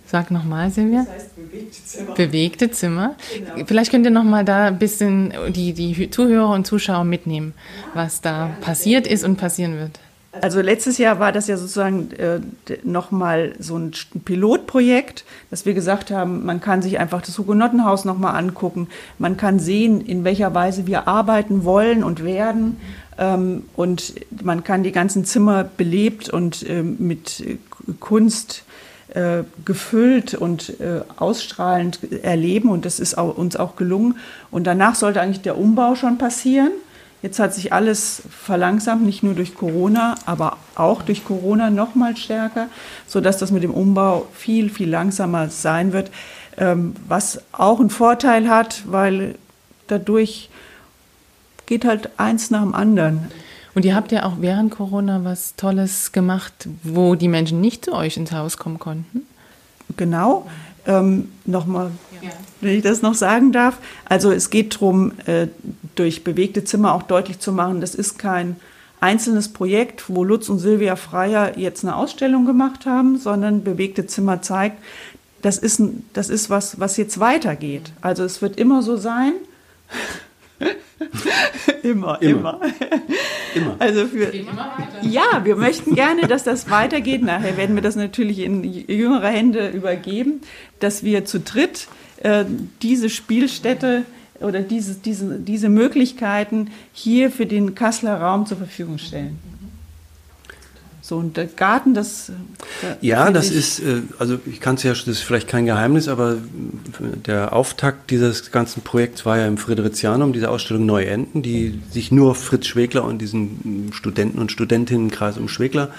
Sag 0.06 0.30
nochmal, 0.30 0.70
Silvia. 0.70 1.04
Das 1.04 1.14
heißt 1.14 1.36
bewegte 1.36 1.84
Zimmer. 1.84 2.14
Bewegte 2.14 2.70
Zimmer. 2.70 3.14
Genau. 3.34 3.66
Vielleicht 3.66 3.90
könnt 3.90 4.04
ihr 4.04 4.10
nochmal 4.10 4.44
da 4.44 4.66
ein 4.66 4.78
bisschen 4.78 5.32
die, 5.48 5.72
die 5.72 6.10
Zuhörer 6.10 6.50
und 6.50 6.66
Zuschauer 6.66 7.04
mitnehmen, 7.04 7.54
was 7.94 8.20
da 8.20 8.50
passiert 8.60 9.06
ist 9.06 9.24
und 9.24 9.36
passieren 9.36 9.78
wird. 9.78 9.98
Also 10.40 10.60
letztes 10.60 10.98
Jahr 10.98 11.20
war 11.20 11.32
das 11.32 11.46
ja 11.46 11.56
sozusagen 11.56 12.10
äh, 12.12 12.40
nochmal 12.82 13.54
so 13.58 13.78
ein 13.78 13.92
Pilotprojekt, 14.24 15.24
dass 15.50 15.64
wir 15.64 15.74
gesagt 15.74 16.10
haben, 16.10 16.44
man 16.44 16.60
kann 16.60 16.82
sich 16.82 16.98
einfach 16.98 17.22
das 17.22 17.38
Hugenottenhaus 17.38 18.04
nochmal 18.04 18.36
angucken. 18.36 18.88
Man 19.18 19.36
kann 19.36 19.58
sehen, 19.58 20.00
in 20.00 20.24
welcher 20.24 20.52
Weise 20.54 20.86
wir 20.86 21.06
arbeiten 21.06 21.64
wollen 21.64 22.02
und 22.02 22.24
werden. 22.24 22.78
Ähm, 23.16 23.64
und 23.76 24.14
man 24.42 24.64
kann 24.64 24.82
die 24.82 24.92
ganzen 24.92 25.24
Zimmer 25.24 25.64
belebt 25.64 26.28
und 26.28 26.68
äh, 26.68 26.82
mit 26.82 27.58
Kunst 28.00 28.64
äh, 29.08 29.42
gefüllt 29.64 30.34
und 30.34 30.80
äh, 30.80 31.02
ausstrahlend 31.16 32.00
erleben. 32.22 32.70
Und 32.70 32.84
das 32.84 33.00
ist 33.00 33.18
auch, 33.18 33.36
uns 33.36 33.56
auch 33.56 33.76
gelungen. 33.76 34.18
Und 34.50 34.66
danach 34.66 34.94
sollte 34.94 35.20
eigentlich 35.20 35.42
der 35.42 35.58
Umbau 35.58 35.94
schon 35.94 36.18
passieren. 36.18 36.72
Jetzt 37.22 37.38
hat 37.38 37.54
sich 37.54 37.72
alles 37.72 38.22
verlangsamt, 38.28 39.02
nicht 39.02 39.22
nur 39.22 39.32
durch 39.32 39.54
Corona, 39.54 40.14
aber 40.26 40.58
auch 40.74 41.00
durch 41.00 41.24
Corona 41.24 41.70
noch 41.70 41.94
mal 41.94 42.18
stärker, 42.18 42.68
sodass 43.06 43.38
das 43.38 43.50
mit 43.50 43.62
dem 43.62 43.72
Umbau 43.72 44.26
viel, 44.34 44.68
viel 44.68 44.90
langsamer 44.90 45.48
sein 45.48 45.94
wird. 45.94 46.10
Ähm, 46.58 46.94
was 47.08 47.40
auch 47.52 47.80
einen 47.80 47.88
Vorteil 47.88 48.50
hat, 48.50 48.82
weil 48.86 49.36
dadurch 49.86 50.50
geht 51.66 51.84
halt 51.84 52.10
eins 52.18 52.50
nach 52.50 52.62
dem 52.62 52.74
anderen. 52.74 53.30
Und 53.74 53.84
ihr 53.84 53.94
habt 53.94 54.12
ja 54.12 54.24
auch 54.24 54.34
während 54.40 54.70
Corona 54.70 55.24
was 55.24 55.56
Tolles 55.56 56.12
gemacht, 56.12 56.68
wo 56.82 57.14
die 57.14 57.28
Menschen 57.28 57.60
nicht 57.60 57.84
zu 57.84 57.92
euch 57.92 58.16
ins 58.16 58.32
Haus 58.32 58.56
kommen 58.56 58.78
konnten. 58.78 59.22
Genau. 59.96 60.46
Ähm, 60.86 61.30
Nochmal, 61.44 61.90
ja. 62.22 62.30
wenn 62.60 62.76
ich 62.76 62.82
das 62.82 63.02
noch 63.02 63.14
sagen 63.14 63.52
darf. 63.52 63.78
Also 64.04 64.30
es 64.30 64.50
geht 64.50 64.74
darum, 64.76 65.12
äh, 65.26 65.48
durch 65.94 66.24
bewegte 66.24 66.64
Zimmer 66.64 66.94
auch 66.94 67.02
deutlich 67.02 67.38
zu 67.38 67.52
machen, 67.52 67.80
das 67.80 67.94
ist 67.94 68.18
kein 68.18 68.56
einzelnes 69.00 69.52
Projekt, 69.52 70.08
wo 70.08 70.24
Lutz 70.24 70.48
und 70.48 70.58
Silvia 70.58 70.96
Freier 70.96 71.58
jetzt 71.58 71.84
eine 71.84 71.96
Ausstellung 71.96 72.46
gemacht 72.46 72.86
haben, 72.86 73.18
sondern 73.18 73.62
bewegte 73.62 74.06
Zimmer 74.06 74.40
zeigt, 74.40 74.78
das 75.42 75.58
ist, 75.58 75.82
das 76.14 76.30
ist 76.30 76.48
was, 76.48 76.80
was 76.80 76.96
jetzt 76.96 77.20
weitergeht. 77.20 77.92
Also 78.00 78.24
es 78.24 78.40
wird 78.40 78.56
immer 78.56 78.82
so 78.82 78.96
sein. 78.96 79.32
immer, 81.82 82.20
immer, 82.22 82.60
immer. 83.54 83.76
Also 83.78 84.06
für, 84.06 84.32
ja, 85.02 85.44
wir 85.44 85.56
möchten 85.56 85.94
gerne, 85.94 86.22
dass 86.28 86.44
das 86.44 86.70
weitergeht. 86.70 87.22
Nachher 87.22 87.56
werden 87.56 87.74
wir 87.74 87.82
das 87.82 87.96
natürlich 87.96 88.40
in 88.40 88.64
jüngere 88.64 89.28
Hände 89.28 89.68
übergeben, 89.68 90.40
dass 90.80 91.04
wir 91.04 91.24
zu 91.24 91.40
dritt 91.40 91.88
äh, 92.22 92.44
diese 92.82 93.10
Spielstätte 93.10 94.04
oder 94.40 94.60
diese, 94.60 94.94
diese, 94.94 95.38
diese 95.38 95.68
Möglichkeiten 95.68 96.70
hier 96.92 97.30
für 97.30 97.46
den 97.46 97.74
Kasseler 97.74 98.20
Raum 98.20 98.46
zur 98.46 98.58
Verfügung 98.58 98.98
stellen. 98.98 99.38
So, 101.06 101.18
und 101.18 101.36
der 101.36 101.44
Garten, 101.44 101.92
das. 101.92 102.32
ja, 103.02 103.30
das 103.30 103.50
ist, 103.50 103.78
äh, 103.80 104.00
also 104.18 104.38
ich 104.46 104.58
kann 104.58 104.76
es 104.76 104.84
ja, 104.84 104.92
das 104.92 105.06
ist 105.06 105.20
vielleicht 105.20 105.48
kein 105.48 105.66
Geheimnis, 105.66 106.08
aber 106.08 106.38
der 107.26 107.52
Auftakt 107.52 108.10
dieses 108.10 108.50
ganzen 108.52 108.80
Projekts 108.80 109.26
war 109.26 109.36
ja 109.36 109.46
im 109.46 109.58
Fridericianum, 109.58 110.32
diese 110.32 110.48
Ausstellung 110.48 110.86
Neue 110.86 111.08
Enden, 111.08 111.42
die 111.42 111.78
sich 111.90 112.10
nur 112.10 112.34
Fritz 112.34 112.68
Schwegler 112.68 113.04
und 113.04 113.18
diesen 113.18 113.90
Studenten- 113.92 114.38
und 114.38 114.50
Studentinnenkreis 114.50 115.36
um 115.36 115.48
Schwegler, 115.48 115.90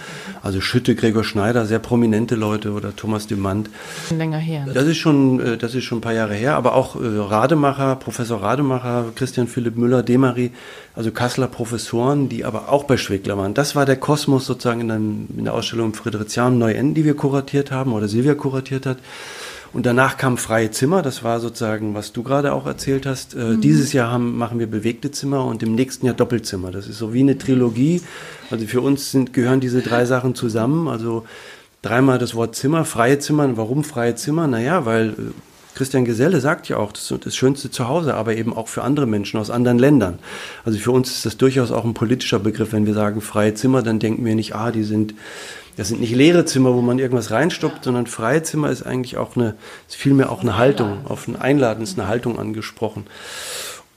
also 0.42 0.60
Schütte, 0.60 0.96
Gregor 0.96 1.24
Schneider, 1.24 1.68
sehr 1.68 1.78
prominente 1.78 2.34
Leute 2.34 2.72
oder 2.72 2.96
Thomas 2.96 3.28
Demand. 3.28 3.70
Länger 4.10 4.40
her. 4.40 4.66
Das 4.74 4.86
ist 4.86 4.98
schon, 4.98 5.40
äh, 5.40 5.58
das 5.58 5.76
ist 5.76 5.84
schon 5.84 6.00
ein 6.00 6.02
paar 6.02 6.14
Jahre 6.14 6.34
her, 6.34 6.56
aber 6.56 6.74
auch 6.74 6.96
äh, 6.96 7.06
Rademacher, 7.06 7.96
Professor 7.98 8.42
Rademacher, 8.42 9.12
Christian 9.14 9.48
Philipp 9.48 9.78
Müller, 9.78 10.02
Demary, 10.02 10.50
also 10.96 11.12
Kasseler 11.12 11.48
Professoren, 11.48 12.30
die 12.30 12.46
aber 12.46 12.70
auch 12.70 12.86
bei 12.86 12.98
Schwegler 12.98 13.38
waren. 13.38 13.54
Das 13.54 13.76
war 13.76 13.86
der 13.86 13.98
Kosmos 13.98 14.46
sozusagen 14.46 14.82
in 14.82 14.88
der, 14.88 14.95
in 14.96 15.44
der 15.44 15.54
Ausstellung 15.54 15.94
Friedrichian 15.94 16.58
Neuenden, 16.58 16.94
die 16.94 17.06
wir 17.06 17.16
kuratiert 17.16 17.72
haben 17.72 17.94
oder 17.94 18.08
Silvia 18.08 18.36
kuratiert 18.36 18.86
hat. 18.86 18.98
Und 19.76 19.86
danach 19.86 20.16
kam 20.16 20.38
Freie 20.38 20.72
Zimmer, 20.72 21.02
das 21.02 21.22
war 21.24 21.42
sozusagen, 21.42 21.96
was 21.96 22.14
du 22.14 22.24
gerade 22.24 22.54
auch 22.54 22.66
erzählt 22.66 23.06
hast. 23.06 23.34
Äh, 23.34 23.40
mhm. 23.40 23.62
Dieses 23.62 23.92
Jahr 23.92 24.10
haben, 24.10 24.38
machen 24.38 24.58
wir 24.58 24.68
bewegte 24.68 25.12
Zimmer 25.12 25.44
und 25.44 25.62
im 25.64 25.76
nächsten 25.76 26.06
Jahr 26.06 26.16
Doppelzimmer. 26.16 26.72
Das 26.72 26.88
ist 26.88 26.98
so 26.98 27.14
wie 27.14 27.20
eine 27.20 27.38
Trilogie. 27.38 28.02
Also 28.50 28.66
für 28.68 28.80
uns 28.80 29.12
sind, 29.12 29.34
gehören 29.34 29.60
diese 29.60 29.82
drei 29.82 30.06
Sachen 30.06 30.34
zusammen. 30.34 30.88
Also 30.88 31.26
dreimal 31.82 32.20
das 32.20 32.36
Wort 32.36 32.56
Zimmer, 32.56 32.86
freie 32.86 33.20
Zimmer. 33.20 33.58
Warum 33.58 33.84
freie 33.84 34.16
Zimmer? 34.16 34.48
Naja, 34.48 34.86
weil 34.86 35.10
äh, 35.10 35.14
Christian 35.76 36.06
Geselle 36.06 36.40
sagt 36.40 36.70
ja 36.70 36.78
auch, 36.78 36.94
das 36.94 37.12
ist 37.12 37.26
das 37.26 37.36
schönste 37.36 37.70
Zuhause, 37.70 38.16
aber 38.16 38.36
eben 38.36 38.56
auch 38.56 38.70
für 38.70 38.82
andere 38.82 39.06
Menschen 39.06 39.40
aus 39.40 39.50
anderen 39.50 39.78
Ländern. 39.78 40.20
Also 40.64 40.80
für 40.80 40.92
uns 40.92 41.12
ist 41.12 41.26
das 41.26 41.38
durchaus 41.38 41.72
auch 41.72 41.84
ein 41.84 41.94
politischer 41.94 42.40
Begriff. 42.40 42.72
Wenn 42.72 42.86
wir 42.86 42.94
sagen 42.94 43.20
freie 43.22 43.54
Zimmer, 43.54 43.84
dann 43.84 44.00
denken 44.00 44.26
wir 44.26 44.36
nicht, 44.36 44.56
ah, 44.56 44.72
die 44.72 44.84
sind, 44.84 45.14
das 45.76 45.90
sind 45.90 46.00
nicht 46.00 46.16
leere 46.16 46.46
Zimmer, 46.46 46.74
wo 46.74 46.82
man 46.82 46.98
irgendwas 46.98 47.30
reinstoppt, 47.30 47.84
sondern 47.84 48.08
freie 48.08 48.42
Zimmer 48.42 48.70
ist 48.70 48.84
eigentlich 48.84 49.18
auch 49.18 49.36
eine, 49.36 49.56
ist 49.88 49.98
vielmehr 49.98 50.32
auch 50.32 50.42
eine 50.42 50.58
Haltung, 50.58 51.06
auf 51.06 51.28
ein 51.28 51.36
Einladen 51.36 51.84
ist 51.84 52.00
eine 52.00 52.08
Haltung 52.08 52.40
angesprochen. 52.40 53.06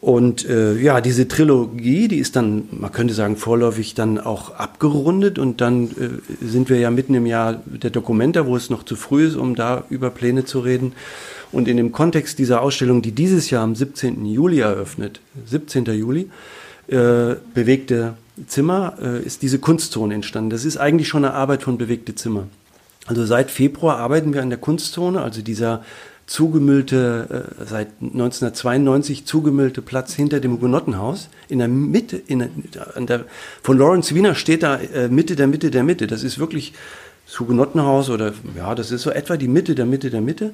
Und 0.01 0.49
äh, 0.49 0.75
ja, 0.77 1.01
diese 1.01 1.27
Trilogie, 1.27 2.07
die 2.07 2.19
ist 2.19 2.37
dann, 2.37 2.69
man 2.71 2.93
könnte 2.93 3.15
sagen, 3.15 3.37
vorläufig 3.37 3.95
dann 3.95 4.21
auch 4.21 4.55
abgerundet 4.55 5.41
und 5.41 5.61
dann 5.61 5.91
äh, 5.91 6.45
sind 6.45 6.71
wir 6.71 6.79
ja 6.79 6.91
mitten 6.93 7.15
im 7.15 7.27
Jahr 7.27 7.61
der 7.67 7.91
Dokumenta, 7.91 8.47
wo 8.47 8.55
es 8.55 8.71
noch 8.71 8.85
zu 8.85 8.95
früh 8.95 9.27
ist, 9.27 9.37
um 9.37 9.57
da 9.57 9.85
über 9.91 10.11
Pläne 10.11 10.45
zu 10.45 10.61
reden. 10.61 10.93
Und 11.51 11.69
in 11.69 11.77
dem 11.77 11.93
Kontext 11.93 12.39
dieser 12.39 12.61
Ausstellung, 12.61 13.03
die 13.03 13.13
dieses 13.13 13.51
Jahr 13.51 13.63
am 13.63 13.75
17. 13.75 14.25
Juli 14.27 14.61
eröffnet, 14.61 15.21
17. 15.47 15.87
Juli, 15.87 16.31
äh, 16.89 17.37
bewegte 17.55 18.15
Zimmer, 18.47 18.95
äh, 19.01 19.23
ist 19.23 19.43
diese 19.43 19.59
Kunstzone 19.59 20.15
entstanden. 20.15 20.51
Das 20.51 20.65
ist 20.65 20.77
eigentlich 20.77 21.09
schon 21.09 21.25
eine 21.25 21.35
Arbeit 21.35 21.63
von 21.63 21.79
bewegte 21.79 22.15
Zimmer. 22.15 22.49
Also 23.07 23.25
seit 23.25 23.51
Februar 23.51 23.97
arbeiten 23.97 24.35
wir 24.35 24.43
an 24.43 24.51
der 24.51 24.59
Kunstzone, 24.59 25.23
also 25.23 25.41
dieser 25.41 25.83
zugemüllte, 26.27 27.47
äh, 27.59 27.65
seit 27.65 27.89
1992 28.03 29.25
zugemüllte 29.25 29.81
Platz 29.81 30.13
hinter 30.13 30.41
dem 30.41 30.53
Hugenottenhaus. 30.53 31.31
In 31.49 31.59
der 31.59 31.69
Mitte, 31.69 32.17
in 32.19 32.41
der, 32.41 32.49
der, 33.01 33.25
von 33.63 33.79
Lawrence 33.79 34.15
Wiener 34.15 34.35
steht 34.35 34.63
da 34.63 34.77
äh, 34.77 35.09
Mitte 35.09 35.37
der 35.37 35.47
Mitte 35.47 35.71
der 35.71 35.85
Mitte. 35.85 36.07
Das 36.07 36.23
ist 36.23 36.39
wirklich 36.39 36.75
Hugenottenhaus 37.39 38.11
oder 38.11 38.33
ja, 38.57 38.75
das 38.75 38.91
ist 38.91 39.03
so 39.03 39.11
etwa 39.11 39.37
die 39.37 39.49
Mitte 39.49 39.75
der 39.75 39.87
Mitte 39.87 40.11
der 40.11 40.21
Mitte. 40.21 40.53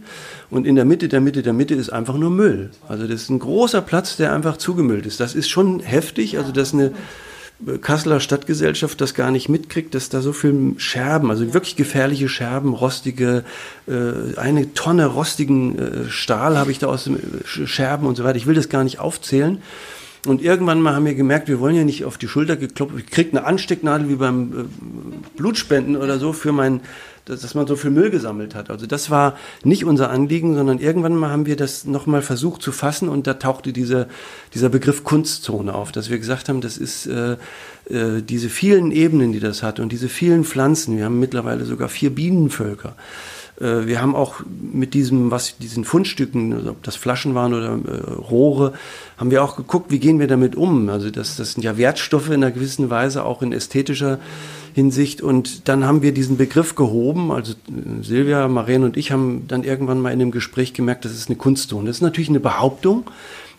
Und 0.50 0.66
in 0.66 0.74
der 0.74 0.84
Mitte 0.84 1.08
der 1.08 1.20
Mitte 1.20 1.42
der 1.42 1.52
Mitte 1.52 1.74
ist 1.74 1.90
einfach 1.90 2.16
nur 2.16 2.30
Müll. 2.30 2.70
Also 2.88 3.06
das 3.06 3.22
ist 3.22 3.30
ein 3.30 3.38
großer 3.38 3.80
Platz, 3.80 4.16
der 4.16 4.32
einfach 4.32 4.56
zugemüllt 4.56 5.06
ist. 5.06 5.20
Das 5.20 5.34
ist 5.34 5.48
schon 5.48 5.80
heftig. 5.80 6.36
Also 6.38 6.52
das 6.52 6.68
ist 6.68 6.74
eine 6.74 6.92
Kasseler 7.80 8.20
Stadtgesellschaft 8.20 9.00
das 9.00 9.14
gar 9.14 9.30
nicht 9.30 9.48
mitkriegt, 9.48 9.94
dass 9.94 10.08
da 10.08 10.20
so 10.20 10.32
viel 10.32 10.74
Scherben, 10.76 11.30
also 11.30 11.54
wirklich 11.54 11.76
gefährliche 11.76 12.28
Scherben, 12.28 12.74
rostige, 12.74 13.44
äh, 13.86 14.36
eine 14.36 14.74
Tonne 14.74 15.06
rostigen 15.06 15.78
äh, 15.78 16.10
Stahl 16.10 16.58
habe 16.58 16.72
ich 16.72 16.80
da 16.80 16.88
aus 16.88 17.04
dem 17.04 17.16
äh, 17.16 17.20
Scherben 17.44 18.06
und 18.06 18.16
so 18.16 18.24
weiter. 18.24 18.36
Ich 18.36 18.46
will 18.46 18.56
das 18.56 18.68
gar 18.68 18.84
nicht 18.84 18.98
aufzählen. 18.98 19.62
Und 20.26 20.42
irgendwann 20.42 20.80
mal 20.80 20.94
haben 20.94 21.04
wir 21.04 21.14
gemerkt, 21.14 21.48
wir 21.48 21.60
wollen 21.60 21.76
ja 21.76 21.84
nicht 21.84 22.04
auf 22.04 22.18
die 22.18 22.28
Schulter 22.28 22.56
geklopft. 22.56 22.94
Ich 22.98 23.06
krieg 23.06 23.28
eine 23.32 23.44
Anstecknadel 23.44 24.08
wie 24.08 24.16
beim 24.16 24.52
äh, 24.52 25.36
Blutspenden 25.36 25.96
oder 25.96 26.18
so 26.18 26.32
für 26.32 26.52
mein, 26.52 26.80
dass 27.26 27.54
man 27.54 27.66
so 27.66 27.76
viel 27.76 27.90
Müll 27.90 28.10
gesammelt 28.10 28.54
hat. 28.54 28.70
Also 28.70 28.86
das 28.86 29.10
war 29.10 29.36
nicht 29.62 29.84
unser 29.84 30.10
Anliegen, 30.10 30.54
sondern 30.54 30.78
irgendwann 30.78 31.16
mal 31.16 31.30
haben 31.30 31.46
wir 31.46 31.56
das 31.56 31.84
nochmal 31.84 32.22
versucht 32.22 32.62
zu 32.62 32.72
fassen 32.72 33.08
und 33.08 33.26
da 33.26 33.34
tauchte 33.34 33.72
diese, 33.72 34.08
dieser 34.52 34.68
Begriff 34.68 35.04
Kunstzone 35.04 35.74
auf, 35.74 35.92
dass 35.92 36.10
wir 36.10 36.18
gesagt 36.18 36.48
haben, 36.48 36.60
das 36.60 36.76
ist 36.76 37.06
äh, 37.06 37.36
äh, 37.88 38.22
diese 38.22 38.48
vielen 38.48 38.92
Ebenen, 38.92 39.32
die 39.32 39.40
das 39.40 39.62
hat 39.62 39.80
und 39.80 39.92
diese 39.92 40.08
vielen 40.08 40.44
Pflanzen. 40.44 40.96
Wir 40.96 41.06
haben 41.06 41.20
mittlerweile 41.20 41.64
sogar 41.64 41.88
vier 41.88 42.10
Bienenvölker. 42.10 42.94
Äh, 43.60 43.86
wir 43.86 44.00
haben 44.00 44.14
auch 44.14 44.40
mit 44.72 44.94
diesem, 44.94 45.30
was 45.30 45.58
diesen 45.58 45.84
Fundstücken, 45.84 46.52
also 46.52 46.70
ob 46.70 46.82
das 46.82 46.96
Flaschen 46.96 47.34
waren 47.34 47.54
oder 47.54 47.72
äh, 47.72 48.12
Rohre, 48.12 48.72
haben 49.16 49.30
wir 49.30 49.42
auch 49.44 49.56
geguckt, 49.56 49.90
wie 49.90 49.98
gehen 49.98 50.18
wir 50.18 50.26
damit 50.26 50.56
um. 50.56 50.88
Also 50.88 51.10
das, 51.10 51.36
das 51.36 51.52
sind 51.52 51.62
ja 51.62 51.76
Wertstoffe 51.76 52.28
in 52.28 52.34
einer 52.34 52.50
gewissen 52.50 52.90
Weise, 52.90 53.24
auch 53.24 53.42
in 53.42 53.52
ästhetischer 53.52 54.18
Hinsicht. 54.74 55.22
Und 55.22 55.68
dann 55.68 55.84
haben 55.84 56.02
wir 56.02 56.12
diesen 56.12 56.36
Begriff 56.36 56.74
gehoben. 56.74 57.30
Also 57.30 57.52
äh, 57.52 58.02
Silvia, 58.02 58.48
Maren 58.48 58.84
und 58.84 58.96
ich 58.96 59.12
haben 59.12 59.46
dann 59.48 59.64
irgendwann 59.64 60.00
mal 60.00 60.12
in 60.12 60.18
dem 60.18 60.30
Gespräch 60.30 60.74
gemerkt, 60.74 61.04
das 61.04 61.12
ist 61.12 61.28
eine 61.28 61.36
Kunstzone. 61.36 61.86
Das 61.86 61.96
ist 61.96 62.02
natürlich 62.02 62.28
eine 62.28 62.40
Behauptung, 62.40 63.04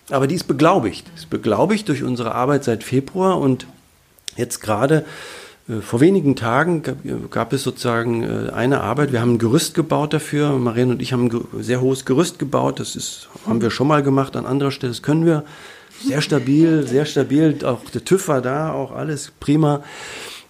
aber 0.10 0.28
die 0.28 0.36
ist 0.36 0.48
beglaubigt. 0.48 1.08
Die 1.14 1.20
ist 1.20 1.30
beglaubigt 1.30 1.88
durch 1.90 2.04
unsere 2.04 2.36
Arbeit 2.36 2.64
seit 2.64 2.84
Februar 2.84 3.40
und 3.40 3.66
jetzt 4.36 4.60
gerade 4.60 5.06
vor 5.82 6.00
wenigen 6.00 6.36
Tagen 6.36 6.84
gab, 7.32 7.52
es 7.52 7.64
sozusagen 7.64 8.22
äh, 8.22 8.52
eine 8.52 8.82
Arbeit. 8.82 9.12
Wir 9.12 9.22
haben 9.22 9.34
ein 9.34 9.40
Gerüst 9.40 9.74
gebaut 9.74 10.14
dafür. 10.14 10.52
Marianne 10.52 10.94
und 10.94 11.02
ich 11.02 11.12
haben 11.12 11.26
ein 11.26 11.64
sehr 11.64 11.82
hohes 11.82 12.06
Gerüst 12.06 12.38
gebaut. 12.38 12.80
Das 12.80 12.96
ist, 12.96 13.30
haben 13.48 13.62
wir 13.62 13.72
schon 13.72 13.88
mal 13.88 14.04
gemacht 14.04 14.36
an 14.36 14.46
anderer 14.46 14.70
Stelle. 14.72 14.92
Das 14.92 15.02
können 15.02 15.26
wir. 15.26 15.44
Sehr 16.04 16.22
stabil, 16.22 16.86
sehr 16.86 17.06
stabil. 17.06 17.58
Auch 17.66 17.80
der 17.90 18.04
TÜV 18.04 18.28
war 18.28 18.42
da, 18.42 18.74
auch 18.74 18.92
alles 18.92 19.32
prima. 19.40 19.82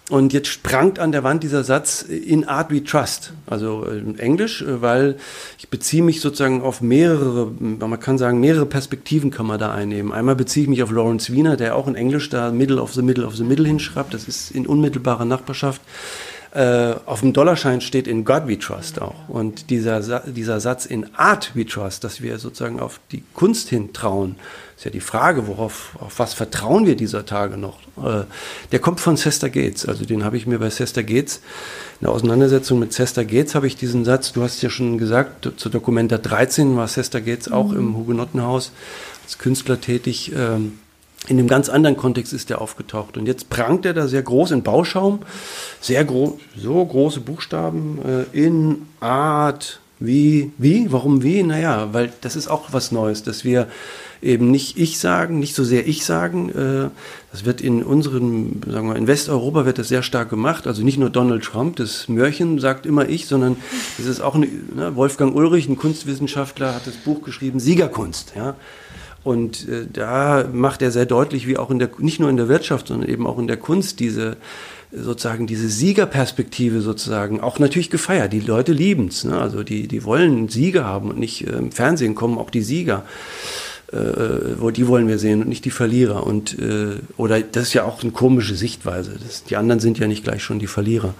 Und 0.08 0.32
jetzt 0.32 0.46
sprangt 0.46 1.00
an 1.00 1.10
der 1.10 1.24
Wand 1.24 1.42
dieser 1.42 1.64
Satz 1.64 2.02
in 2.02 2.44
Art 2.44 2.70
we 2.70 2.84
trust, 2.84 3.32
also 3.44 3.82
in 3.82 4.20
Englisch, 4.20 4.64
weil 4.64 5.16
ich 5.58 5.68
beziehe 5.68 6.02
mich 6.02 6.20
sozusagen 6.20 6.62
auf 6.62 6.80
mehrere, 6.80 7.50
man 7.58 7.98
kann 7.98 8.16
sagen, 8.16 8.38
mehrere 8.38 8.66
Perspektiven 8.66 9.32
kann 9.32 9.46
man 9.46 9.58
da 9.58 9.74
einnehmen. 9.74 10.12
Einmal 10.12 10.36
beziehe 10.36 10.62
ich 10.62 10.70
mich 10.70 10.84
auf 10.84 10.92
Lawrence 10.92 11.32
Wiener, 11.32 11.56
der 11.56 11.74
auch 11.74 11.88
in 11.88 11.96
Englisch 11.96 12.28
da 12.28 12.52
Middle 12.52 12.80
of 12.80 12.94
the 12.94 13.02
Middle 13.02 13.26
of 13.26 13.34
the 13.34 13.42
Middle 13.42 13.66
hinschreibt, 13.66 14.14
das 14.14 14.28
ist 14.28 14.52
in 14.52 14.68
unmittelbarer 14.68 15.24
Nachbarschaft. 15.24 15.80
Äh, 16.52 16.94
auf 17.06 17.20
dem 17.20 17.32
Dollarschein 17.32 17.80
steht 17.80 18.06
in 18.06 18.24
God 18.24 18.46
we 18.46 18.58
trust 18.58 19.00
auch. 19.00 19.28
Und 19.28 19.70
dieser, 19.70 20.20
dieser 20.20 20.60
Satz 20.60 20.86
in 20.86 21.14
Art 21.16 21.52
we 21.54 21.66
trust, 21.66 22.04
dass 22.04 22.22
wir 22.22 22.38
sozusagen 22.38 22.80
auf 22.80 23.00
die 23.12 23.22
Kunst 23.34 23.68
hin 23.68 23.92
trauen, 23.92 24.36
ist 24.76 24.84
ja 24.84 24.90
die 24.90 25.00
Frage, 25.00 25.46
worauf, 25.46 25.96
auf 26.00 26.18
was 26.18 26.34
vertrauen 26.34 26.86
wir 26.86 26.96
dieser 26.96 27.24
Tage 27.24 27.56
noch? 27.56 27.78
Äh, 27.96 28.24
der 28.72 28.78
kommt 28.78 29.00
von 29.00 29.16
Sester 29.16 29.48
Gates. 29.48 29.86
Also 29.86 30.04
den 30.04 30.24
habe 30.24 30.36
ich 30.36 30.46
mir 30.46 30.58
bei 30.58 30.70
Sester 30.70 31.02
Gates, 31.02 31.40
in 32.00 32.04
der 32.04 32.10
Auseinandersetzung 32.10 32.78
mit 32.78 32.92
Sester 32.92 33.24
Gates 33.24 33.54
habe 33.54 33.66
ich 33.66 33.76
diesen 33.76 34.04
Satz, 34.04 34.32
du 34.32 34.42
hast 34.42 34.60
ja 34.60 34.68
schon 34.68 34.98
gesagt, 34.98 35.50
zu 35.56 35.68
Dokumenta 35.70 36.18
13 36.18 36.76
war 36.76 36.88
Sester 36.88 37.22
Gates 37.22 37.50
auch 37.50 37.68
mhm. 37.68 37.78
im 37.78 37.96
Hugenottenhaus 37.96 38.72
als 39.24 39.38
Künstler 39.38 39.80
tätig. 39.80 40.32
Ähm, 40.36 40.78
in 41.28 41.38
einem 41.38 41.48
ganz 41.48 41.68
anderen 41.68 41.96
Kontext 41.96 42.32
ist 42.32 42.50
er 42.50 42.60
aufgetaucht. 42.60 43.16
Und 43.16 43.26
jetzt 43.26 43.50
prangt 43.50 43.84
er 43.84 43.94
da 43.94 44.06
sehr 44.08 44.22
groß 44.22 44.52
in 44.52 44.62
Bauschaum, 44.62 45.20
sehr 45.80 46.04
groß, 46.04 46.34
so 46.56 46.84
große 46.84 47.20
Buchstaben, 47.20 47.98
äh, 48.32 48.38
in 48.38 48.86
Art, 49.00 49.80
wie, 49.98 50.52
wie, 50.58 50.92
warum 50.92 51.22
wie? 51.22 51.42
Naja, 51.42 51.88
weil 51.92 52.12
das 52.20 52.36
ist 52.36 52.48
auch 52.48 52.72
was 52.72 52.92
Neues, 52.92 53.22
dass 53.22 53.44
wir 53.44 53.66
eben 54.22 54.50
nicht 54.50 54.78
ich 54.78 54.98
sagen, 54.98 55.38
nicht 55.38 55.54
so 55.54 55.64
sehr 55.64 55.86
ich 55.86 56.04
sagen. 56.04 56.50
Äh, 56.50 56.90
das 57.32 57.44
wird 57.44 57.60
in 57.60 57.82
unseren, 57.82 58.60
sagen 58.66 58.88
wir, 58.88 58.96
in 58.96 59.06
Westeuropa 59.06 59.66
wird 59.66 59.78
das 59.78 59.88
sehr 59.88 60.02
stark 60.02 60.30
gemacht. 60.30 60.66
Also 60.66 60.82
nicht 60.82 60.98
nur 60.98 61.10
Donald 61.10 61.44
Trump, 61.44 61.76
das 61.76 62.08
Mörchen 62.08 62.58
sagt 62.58 62.86
immer 62.86 63.08
ich, 63.08 63.26
sondern 63.26 63.56
es 63.98 64.06
ist 64.06 64.20
auch 64.20 64.34
eine, 64.34 64.46
ne, 64.46 64.96
Wolfgang 64.96 65.34
Ulrich, 65.34 65.68
ein 65.68 65.76
Kunstwissenschaftler, 65.76 66.74
hat 66.74 66.86
das 66.86 66.96
Buch 66.96 67.22
geschrieben, 67.22 67.60
Siegerkunst. 67.60 68.32
Ja. 68.36 68.54
Und 69.26 69.68
äh, 69.68 69.86
da 69.92 70.48
macht 70.52 70.82
er 70.82 70.92
sehr 70.92 71.04
deutlich, 71.04 71.48
wie 71.48 71.58
auch 71.58 71.70
in 71.70 71.80
der, 71.80 71.90
nicht 71.98 72.20
nur 72.20 72.30
in 72.30 72.36
der 72.36 72.48
Wirtschaft, 72.48 72.86
sondern 72.86 73.08
eben 73.08 73.26
auch 73.26 73.40
in 73.40 73.48
der 73.48 73.56
Kunst 73.56 73.98
diese, 73.98 74.36
sozusagen 74.92 75.48
diese 75.48 75.68
Siegerperspektive 75.68 76.80
sozusagen 76.80 77.40
auch 77.40 77.58
natürlich 77.58 77.90
gefeiert. 77.90 78.32
Die 78.32 78.38
Leute 78.38 78.72
lieben 78.72 79.08
es. 79.08 79.24
Ne? 79.24 79.36
Also 79.36 79.64
die, 79.64 79.88
die 79.88 80.04
wollen 80.04 80.48
Sieger 80.48 80.84
haben 80.84 81.10
und 81.10 81.18
nicht 81.18 81.44
äh, 81.44 81.56
im 81.56 81.72
Fernsehen 81.72 82.14
kommen 82.14 82.38
auch 82.38 82.50
die 82.50 82.62
Sieger 82.62 83.02
äh, 83.92 84.58
wo 84.58 84.70
die 84.70 84.88
wollen 84.88 85.06
wir 85.06 85.18
sehen 85.18 85.42
und 85.42 85.48
nicht 85.48 85.64
die 85.64 85.70
Verlierer. 85.70 86.24
Und 86.24 86.58
äh, 86.58 86.96
oder 87.16 87.40
das 87.40 87.64
ist 87.68 87.74
ja 87.74 87.84
auch 87.84 88.02
eine 88.02 88.12
komische 88.12 88.54
Sichtweise. 88.54 89.12
Das, 89.24 89.44
die 89.44 89.56
anderen 89.56 89.80
sind 89.80 89.98
ja 89.98 90.06
nicht 90.06 90.24
gleich 90.24 90.42
schon 90.42 90.58
die 90.58 90.66
Verlierer. 90.66 91.14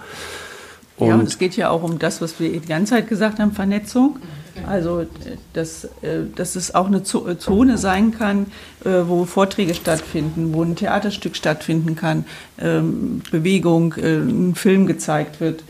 Und 0.97 1.07
ja, 1.07 1.15
und 1.15 1.27
es 1.27 1.37
geht 1.37 1.55
ja 1.55 1.69
auch 1.69 1.83
um 1.83 1.99
das, 1.99 2.21
was 2.21 2.39
wir 2.39 2.49
die 2.49 2.59
ganze 2.67 2.91
Zeit 2.91 3.07
gesagt 3.07 3.39
haben, 3.39 3.51
Vernetzung. 3.51 4.17
Also, 4.65 5.05
dass, 5.53 5.85
äh, 6.01 6.23
dass 6.35 6.55
es 6.55 6.73
auch 6.73 6.87
eine 6.87 7.03
Zone 7.03 7.77
sein 7.77 8.11
kann, 8.11 8.47
äh, 8.83 8.89
wo 9.05 9.25
Vorträge 9.25 9.75
stattfinden, 9.75 10.53
wo 10.53 10.63
ein 10.63 10.75
Theaterstück 10.75 11.35
stattfinden 11.35 11.95
kann, 11.95 12.25
ähm, 12.59 13.21
Bewegung, 13.29 13.93
äh, 13.93 14.17
ein 14.17 14.55
Film 14.55 14.87
gezeigt 14.87 15.39
wird. 15.39 15.63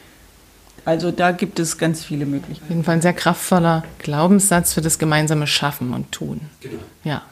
Also 0.86 1.12
da 1.12 1.32
gibt 1.32 1.60
es 1.60 1.78
ganz 1.78 2.06
viele 2.06 2.26
Möglichkeiten. 2.26 2.64
Auf 2.64 2.70
jeden 2.70 2.84
Fall 2.86 2.96
ein 2.96 3.02
sehr 3.02 3.12
kraftvoller 3.12 3.84
Glaubenssatz 4.00 4.74
für 4.74 4.82
das 4.82 4.98
gemeinsame 4.98 5.46
Schaffen 5.46 5.94
und 5.94 6.14
Tun. 6.14 6.40
Genau. 6.62 6.80
Ja. 7.04 7.24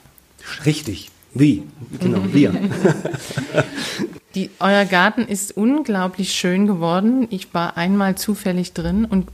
Richtig. 0.65 1.09
Wie? 1.33 1.63
Genau, 2.01 2.19
wir. 2.33 2.53
Die, 4.35 4.49
euer 4.59 4.83
Garten 4.83 5.21
ist 5.21 5.55
unglaublich 5.55 6.33
schön 6.33 6.67
geworden. 6.67 7.27
Ich 7.29 7.53
war 7.53 7.77
einmal 7.77 8.15
zufällig 8.15 8.73
drin 8.73 9.05
und 9.05 9.29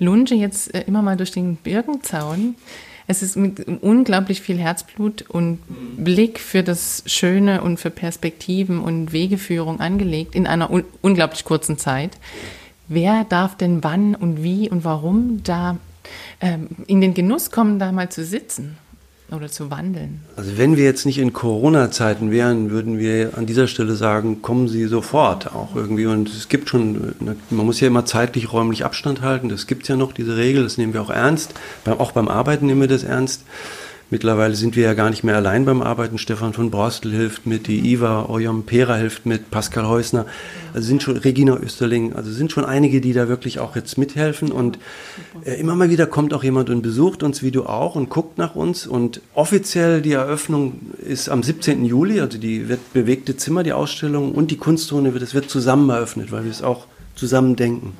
lunge 0.00 0.34
jetzt 0.34 0.74
äh, 0.74 0.82
immer 0.82 1.00
mal 1.00 1.16
durch 1.16 1.30
den 1.30 1.56
Birkenzaun. 1.56 2.56
Es 3.06 3.22
ist 3.22 3.36
mit 3.36 3.66
unglaublich 3.82 4.40
viel 4.40 4.58
Herzblut 4.58 5.22
und 5.22 5.60
Blick 5.96 6.40
für 6.40 6.62
das 6.62 7.02
Schöne 7.06 7.62
und 7.62 7.78
für 7.78 7.90
Perspektiven 7.90 8.80
und 8.80 9.12
Wegeführung 9.12 9.80
angelegt 9.80 10.34
in 10.34 10.46
einer 10.46 10.70
un 10.70 10.84
unglaublich 11.02 11.44
kurzen 11.44 11.78
Zeit. 11.78 12.12
Wer 12.88 13.24
darf 13.24 13.56
denn 13.56 13.84
wann 13.84 14.14
und 14.14 14.42
wie 14.42 14.68
und 14.68 14.84
warum 14.84 15.42
da 15.44 15.78
ähm, 16.40 16.68
in 16.86 17.00
den 17.00 17.14
Genuss 17.14 17.50
kommen, 17.50 17.78
da 17.78 17.92
mal 17.92 18.08
zu 18.08 18.24
sitzen? 18.24 18.76
Oder 19.32 19.48
zu 19.48 19.70
wandeln? 19.70 20.20
Also 20.36 20.58
wenn 20.58 20.76
wir 20.76 20.84
jetzt 20.84 21.06
nicht 21.06 21.18
in 21.18 21.32
Corona-Zeiten 21.32 22.30
wären, 22.30 22.70
würden 22.70 22.98
wir 22.98 23.36
an 23.36 23.46
dieser 23.46 23.66
Stelle 23.66 23.94
sagen, 23.94 24.42
kommen 24.42 24.68
Sie 24.68 24.84
sofort 24.86 25.54
auch 25.54 25.74
irgendwie. 25.74 26.06
Und 26.06 26.28
es 26.28 26.48
gibt 26.48 26.68
schon, 26.68 27.14
man 27.50 27.66
muss 27.66 27.80
ja 27.80 27.86
immer 27.86 28.04
zeitlich, 28.04 28.52
räumlich 28.52 28.84
Abstand 28.84 29.22
halten. 29.22 29.48
Das 29.48 29.66
gibt 29.66 29.82
es 29.82 29.88
ja 29.88 29.96
noch, 29.96 30.12
diese 30.12 30.36
Regel, 30.36 30.62
das 30.62 30.78
nehmen 30.78 30.94
wir 30.94 31.02
auch 31.02 31.10
ernst. 31.10 31.54
Auch 31.86 32.12
beim 32.12 32.28
Arbeiten 32.28 32.66
nehmen 32.66 32.80
wir 32.80 32.88
das 32.88 33.04
ernst. 33.04 33.44
Mittlerweile 34.12 34.54
sind 34.56 34.76
wir 34.76 34.82
ja 34.82 34.92
gar 34.92 35.08
nicht 35.08 35.24
mehr 35.24 35.36
allein 35.36 35.64
beim 35.64 35.80
Arbeiten. 35.80 36.18
Stefan 36.18 36.52
von 36.52 36.70
Borstel 36.70 37.12
hilft 37.12 37.46
mit, 37.46 37.66
die 37.66 37.78
Iva 37.94 38.26
Oyam 38.28 38.64
Pera 38.64 38.96
hilft 38.96 39.24
mit, 39.24 39.50
Pascal 39.50 39.88
Heusner, 39.88 40.26
also 40.74 40.86
sind 40.86 41.02
schon 41.02 41.16
Regina 41.16 41.56
Österling, 41.56 42.12
also 42.12 42.30
sind 42.30 42.52
schon 42.52 42.66
einige, 42.66 43.00
die 43.00 43.14
da 43.14 43.28
wirklich 43.28 43.58
auch 43.58 43.74
jetzt 43.74 43.96
mithelfen. 43.96 44.52
Und 44.52 44.78
äh, 45.46 45.54
immer 45.54 45.74
mal 45.76 45.88
wieder 45.88 46.06
kommt 46.06 46.34
auch 46.34 46.44
jemand 46.44 46.68
und 46.68 46.82
besucht 46.82 47.22
uns, 47.22 47.42
wie 47.42 47.52
du 47.52 47.64
auch, 47.64 47.94
und 47.94 48.10
guckt 48.10 48.36
nach 48.36 48.54
uns. 48.54 48.86
Und 48.86 49.22
offiziell 49.32 50.02
die 50.02 50.12
Eröffnung 50.12 50.92
ist 50.98 51.30
am 51.30 51.42
17. 51.42 51.82
Juli, 51.86 52.20
also 52.20 52.36
die 52.36 52.68
wird 52.68 52.92
bewegte 52.92 53.38
Zimmer, 53.38 53.62
die 53.62 53.72
Ausstellung 53.72 54.32
und 54.32 54.50
die 54.50 54.58
Kunstzone 54.58 55.14
wird, 55.14 55.22
das 55.22 55.32
wird 55.32 55.48
zusammen 55.48 55.88
eröffnet, 55.88 56.30
weil 56.32 56.44
wir 56.44 56.50
es 56.50 56.62
auch 56.62 56.86
zusammen 57.14 57.56
denken. 57.56 57.94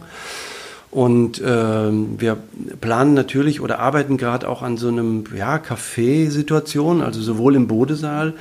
Und 0.93 1.41
äh, 1.41 1.91
wir 1.91 2.37
planen 2.83 3.15
natürlich 3.15 3.63
oder 3.63 3.79
arbeiten 3.79 4.19
gerade 4.19 4.47
auch 4.47 4.61
an 4.61 4.77
so 4.77 4.89
einem 4.89 5.25
ja, 5.35 5.57
Café-Situation, 5.57 7.01
also 7.01 7.23
sowohl 7.23 7.57
im 7.57 7.67
Bodesaal 7.67 8.35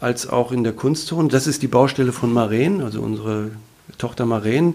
als 0.00 0.28
auch 0.28 0.50
in 0.50 0.64
der 0.64 0.72
Kunstzone. 0.72 1.28
Das 1.28 1.46
ist 1.46 1.62
die 1.62 1.68
Baustelle 1.68 2.10
von 2.10 2.32
Maren, 2.32 2.82
also 2.82 3.00
unsere 3.00 3.52
Tochter 3.98 4.26
Maren 4.26 4.74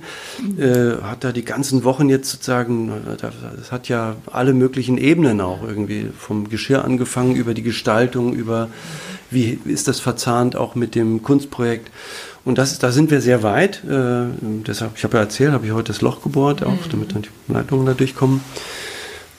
äh, 0.57 1.01
hat 1.03 1.25
da 1.25 1.33
die 1.33 1.43
ganzen 1.43 1.83
Wochen 1.83 2.07
jetzt 2.07 2.31
sozusagen, 2.31 2.91
das 3.19 3.73
hat 3.73 3.89
ja 3.89 4.15
alle 4.31 4.53
möglichen 4.53 4.97
Ebenen 4.97 5.41
auch 5.41 5.63
irgendwie, 5.67 6.09
vom 6.17 6.49
Geschirr 6.49 6.85
angefangen, 6.85 7.35
über 7.35 7.53
die 7.53 7.63
Gestaltung, 7.63 8.33
über 8.33 8.69
wie 9.29 9.59
ist 9.65 9.89
das 9.89 9.99
verzahnt 9.99 10.55
auch 10.55 10.75
mit 10.75 10.95
dem 10.95 11.23
Kunstprojekt. 11.23 11.91
Und 12.47 12.57
das, 12.57 12.79
da 12.79 12.93
sind 12.93 13.12
wir 13.12 13.19
sehr 13.19 13.43
weit. 13.43 13.83
Äh, 13.83 14.27
deshalb, 14.65 14.91
ich 14.95 15.03
habe 15.03 15.17
ja 15.17 15.23
erzählt, 15.23 15.51
habe 15.51 15.65
ich 15.65 15.73
heute 15.73 15.91
das 15.91 15.99
Loch 15.99 16.23
gebohrt, 16.23 16.63
auch 16.63 16.71
mhm. 16.71 16.89
damit 16.91 17.13
dann 17.13 17.23
die 17.23 17.53
Leitungen 17.53 17.86
da 17.86 17.93
durchkommen. 17.93 18.39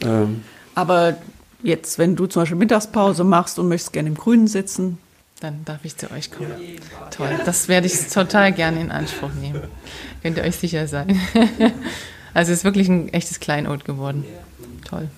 Ähm. 0.02 0.42
Aber 0.74 1.16
jetzt, 1.62 1.98
wenn 1.98 2.16
du 2.16 2.26
zum 2.26 2.42
Beispiel 2.42 2.58
Mittagspause 2.58 3.24
machst 3.24 3.58
und 3.58 3.68
möchtest 3.68 3.94
gerne 3.94 4.10
im 4.10 4.14
Grünen 4.14 4.46
sitzen, 4.46 4.98
dann 5.40 5.64
darf 5.64 5.86
ich 5.86 5.96
zu 5.96 6.10
euch 6.10 6.30
kommen. 6.30 6.50
Ja. 6.50 7.06
Toll, 7.08 7.30
das 7.46 7.68
werde 7.68 7.86
ich 7.86 8.08
total 8.08 8.52
gerne 8.52 8.78
in 8.78 8.90
Anspruch 8.90 9.32
nehmen. 9.40 9.62
Könnt 10.22 10.36
ihr 10.36 10.42
euch 10.42 10.56
sicher 10.56 10.86
sein. 10.86 11.18
also 12.34 12.52
es 12.52 12.58
ist 12.58 12.64
wirklich 12.64 12.90
ein 12.90 13.08
echtes 13.08 13.40
Kleinod 13.40 13.86
geworden. 13.86 14.26
Toll. 14.86 15.08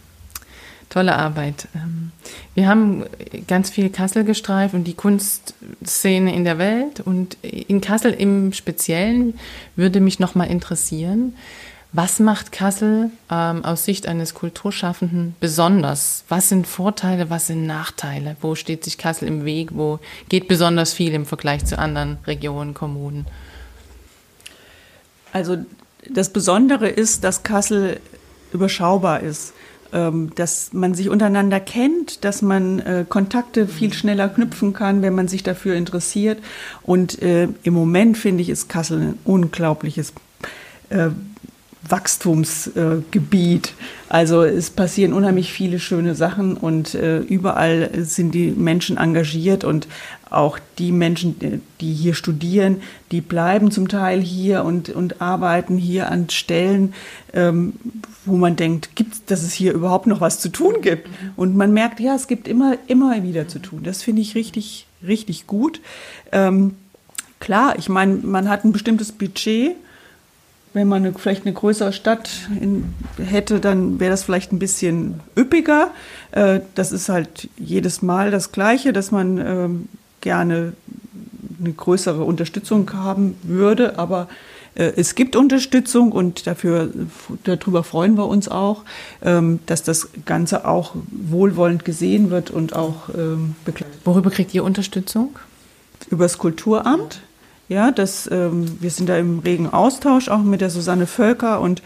Tolle 0.90 1.16
Arbeit. 1.16 1.68
Ähm, 1.74 2.10
wir 2.54 2.68
haben 2.68 3.04
ganz 3.46 3.70
viel 3.70 3.90
Kassel 3.90 4.24
gestreift 4.24 4.74
und 4.74 4.84
die 4.84 4.94
Kunstszene 4.94 6.34
in 6.34 6.44
der 6.44 6.58
Welt. 6.58 7.00
Und 7.00 7.38
in 7.42 7.80
Kassel 7.80 8.12
im 8.12 8.52
Speziellen 8.52 9.38
würde 9.76 10.00
mich 10.00 10.18
noch 10.18 10.34
mal 10.34 10.44
interessieren, 10.44 11.34
was 11.92 12.20
macht 12.20 12.52
Kassel 12.52 13.10
ähm, 13.30 13.64
aus 13.64 13.84
Sicht 13.84 14.06
eines 14.06 14.34
Kulturschaffenden 14.34 15.34
besonders? 15.40 16.24
Was 16.28 16.48
sind 16.48 16.66
Vorteile, 16.66 17.30
was 17.30 17.48
sind 17.48 17.66
Nachteile? 17.66 18.36
Wo 18.40 18.54
steht 18.54 18.84
sich 18.84 18.98
Kassel 18.98 19.26
im 19.26 19.44
Weg? 19.44 19.70
Wo 19.72 19.98
geht 20.28 20.46
besonders 20.46 20.92
viel 20.92 21.12
im 21.14 21.26
Vergleich 21.26 21.64
zu 21.64 21.78
anderen 21.78 22.18
Regionen, 22.26 22.74
Kommunen? 22.74 23.26
Also 25.32 25.58
das 26.08 26.32
Besondere 26.32 26.88
ist, 26.88 27.24
dass 27.24 27.42
Kassel 27.42 28.00
überschaubar 28.52 29.20
ist. 29.20 29.52
Ähm, 29.92 30.30
dass 30.36 30.72
man 30.72 30.94
sich 30.94 31.08
untereinander 31.08 31.58
kennt, 31.58 32.24
dass 32.24 32.42
man 32.42 32.78
äh, 32.78 33.04
Kontakte 33.08 33.66
viel 33.66 33.92
schneller 33.92 34.28
knüpfen 34.28 34.72
kann, 34.72 35.02
wenn 35.02 35.14
man 35.14 35.26
sich 35.26 35.42
dafür 35.42 35.74
interessiert. 35.74 36.38
Und 36.82 37.20
äh, 37.22 37.48
im 37.64 37.74
Moment 37.74 38.16
finde 38.16 38.42
ich, 38.42 38.50
ist 38.50 38.68
Kassel 38.68 39.00
ein 39.00 39.18
unglaubliches 39.24 40.12
äh, 40.90 41.08
Wachstumsgebiet. 41.88 43.72
also 44.08 44.42
es 44.42 44.70
passieren 44.70 45.12
unheimlich 45.12 45.52
viele 45.52 45.80
schöne 45.80 46.14
Sachen 46.14 46.56
und 46.56 46.94
äh, 46.94 47.18
überall 47.18 47.90
sind 48.04 48.32
die 48.32 48.50
Menschen 48.52 48.96
engagiert 48.96 49.64
und 49.64 49.88
auch 50.30 50.58
die 50.78 50.92
Menschen, 50.92 51.62
die 51.80 51.92
hier 51.92 52.14
studieren, 52.14 52.82
die 53.10 53.20
bleiben 53.20 53.70
zum 53.70 53.88
Teil 53.88 54.20
hier 54.20 54.64
und, 54.64 54.88
und 54.88 55.20
arbeiten 55.20 55.76
hier 55.76 56.10
an 56.10 56.30
Stellen, 56.30 56.94
ähm, 57.34 57.74
wo 58.24 58.36
man 58.36 58.56
denkt, 58.56 58.94
gibt's, 58.94 59.24
dass 59.24 59.42
es 59.42 59.52
hier 59.52 59.72
überhaupt 59.72 60.06
noch 60.06 60.20
was 60.20 60.40
zu 60.40 60.48
tun 60.48 60.76
gibt. 60.82 61.08
Und 61.36 61.56
man 61.56 61.72
merkt, 61.72 62.00
ja, 62.00 62.14
es 62.14 62.28
gibt 62.28 62.48
immer, 62.48 62.76
immer 62.86 63.22
wieder 63.22 63.48
zu 63.48 63.58
tun. 63.58 63.82
Das 63.82 64.02
finde 64.02 64.22
ich 64.22 64.34
richtig, 64.34 64.86
richtig 65.06 65.46
gut. 65.46 65.80
Ähm, 66.32 66.76
klar, 67.40 67.78
ich 67.78 67.88
meine, 67.88 68.14
man 68.14 68.48
hat 68.48 68.64
ein 68.64 68.72
bestimmtes 68.72 69.12
Budget 69.12 69.76
wenn 70.72 70.88
man 70.88 71.04
eine, 71.04 71.12
vielleicht 71.14 71.46
eine 71.46 71.54
größere 71.54 71.92
Stadt 71.92 72.30
in, 72.60 72.94
hätte, 73.18 73.60
dann 73.60 73.98
wäre 73.98 74.10
das 74.10 74.22
vielleicht 74.22 74.52
ein 74.52 74.58
bisschen 74.58 75.20
üppiger. 75.36 75.90
Äh, 76.32 76.60
das 76.74 76.92
ist 76.92 77.08
halt 77.08 77.48
jedes 77.56 78.02
Mal 78.02 78.30
das 78.30 78.52
Gleiche, 78.52 78.92
dass 78.92 79.10
man 79.10 79.38
ähm, 79.38 79.88
gerne 80.20 80.72
eine 81.60 81.72
größere 81.72 82.24
Unterstützung 82.24 82.90
haben 82.92 83.36
würde, 83.42 83.98
aber 83.98 84.28
äh, 84.74 84.92
es 84.96 85.14
gibt 85.14 85.36
Unterstützung 85.36 86.12
und 86.12 86.46
dafür, 86.46 86.90
darüber 87.44 87.84
freuen 87.84 88.16
wir 88.16 88.26
uns 88.26 88.48
auch, 88.48 88.84
ähm, 89.22 89.60
dass 89.66 89.82
das 89.82 90.08
Ganze 90.24 90.66
auch 90.66 90.94
wohlwollend 91.10 91.84
gesehen 91.84 92.30
wird 92.30 92.50
und 92.50 92.74
auch 92.74 93.08
ähm, 93.16 93.54
begleitet. 93.64 94.00
Worüber 94.04 94.30
kriegt 94.30 94.54
ihr 94.54 94.64
Unterstützung? 94.64 95.38
Über 96.10 96.24
das 96.24 96.38
Kulturamt. 96.38 97.20
Ja, 97.68 97.92
das, 97.92 98.28
ähm, 98.32 98.78
wir 98.80 98.90
sind 98.90 99.08
da 99.08 99.16
im 99.16 99.40
regen 99.40 99.68
Austausch 99.68 100.28
auch 100.28 100.42
mit 100.42 100.60
der 100.60 100.70
Susanne 100.70 101.06
Völker 101.06 101.60
und 101.60 101.82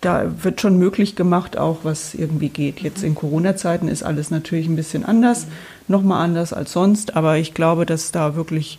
da 0.00 0.30
wird 0.42 0.60
schon 0.60 0.78
möglich 0.78 1.16
gemacht, 1.16 1.58
auch 1.58 1.78
was 1.82 2.14
irgendwie 2.14 2.48
geht. 2.48 2.80
Jetzt 2.80 3.02
in 3.02 3.14
Corona-Zeiten 3.14 3.88
ist 3.88 4.04
alles 4.04 4.30
natürlich 4.30 4.68
ein 4.68 4.76
bisschen 4.76 5.04
anders, 5.04 5.46
nochmal 5.90 6.24
anders 6.24 6.52
als 6.52 6.72
sonst, 6.72 7.16
aber 7.16 7.36
ich 7.36 7.52
glaube, 7.52 7.84
dass 7.84 8.12
da 8.12 8.36
wirklich 8.36 8.78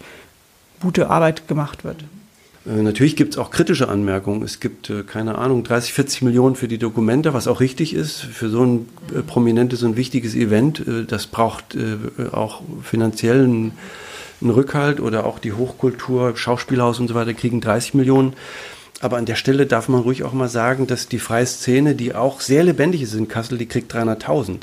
gute 0.81 1.09
Arbeit 1.09 1.47
gemacht 1.47 1.83
wird. 1.83 2.03
Äh, 2.65 2.81
natürlich 2.81 3.15
gibt 3.15 3.33
es 3.33 3.39
auch 3.39 3.51
kritische 3.51 3.89
Anmerkungen. 3.89 4.43
Es 4.43 4.59
gibt, 4.59 4.89
äh, 4.89 5.03
keine 5.03 5.37
Ahnung, 5.37 5.63
30, 5.63 5.93
40 5.93 6.21
Millionen 6.23 6.55
für 6.55 6.67
die 6.67 6.77
Dokumente, 6.77 7.33
was 7.33 7.47
auch 7.47 7.59
richtig 7.59 7.93
ist. 7.93 8.21
Für 8.21 8.49
so 8.49 8.63
ein 8.63 8.89
äh, 9.15 9.21
prominentes 9.21 9.83
und 9.83 9.97
wichtiges 9.97 10.35
Event, 10.35 10.83
das 11.07 11.27
braucht 11.27 11.77
auch 12.31 12.61
finanziellen 12.83 13.73
Rückhalt 14.41 14.99
oder 14.99 15.25
auch 15.25 15.39
die 15.39 15.53
Hochkultur, 15.53 16.35
Schauspielhaus 16.35 16.99
und 16.99 17.07
so 17.07 17.15
weiter 17.15 17.33
kriegen 17.33 17.61
30 17.61 17.93
Millionen. 17.93 18.33
Aber 18.99 19.17
an 19.17 19.25
der 19.25 19.35
Stelle 19.35 19.65
darf 19.65 19.87
man 19.89 20.01
ruhig 20.01 20.23
auch 20.23 20.33
mal 20.33 20.47
sagen, 20.47 20.87
dass 20.87 21.07
die 21.07 21.19
freie 21.19 21.45
Szene, 21.45 21.95
die 21.95 22.13
auch 22.13 22.41
sehr 22.41 22.63
lebendig 22.63 23.01
ist 23.01 23.15
in 23.15 23.27
Kassel, 23.27 23.57
die 23.57 23.65
kriegt 23.65 23.93
300.000. 23.93 24.61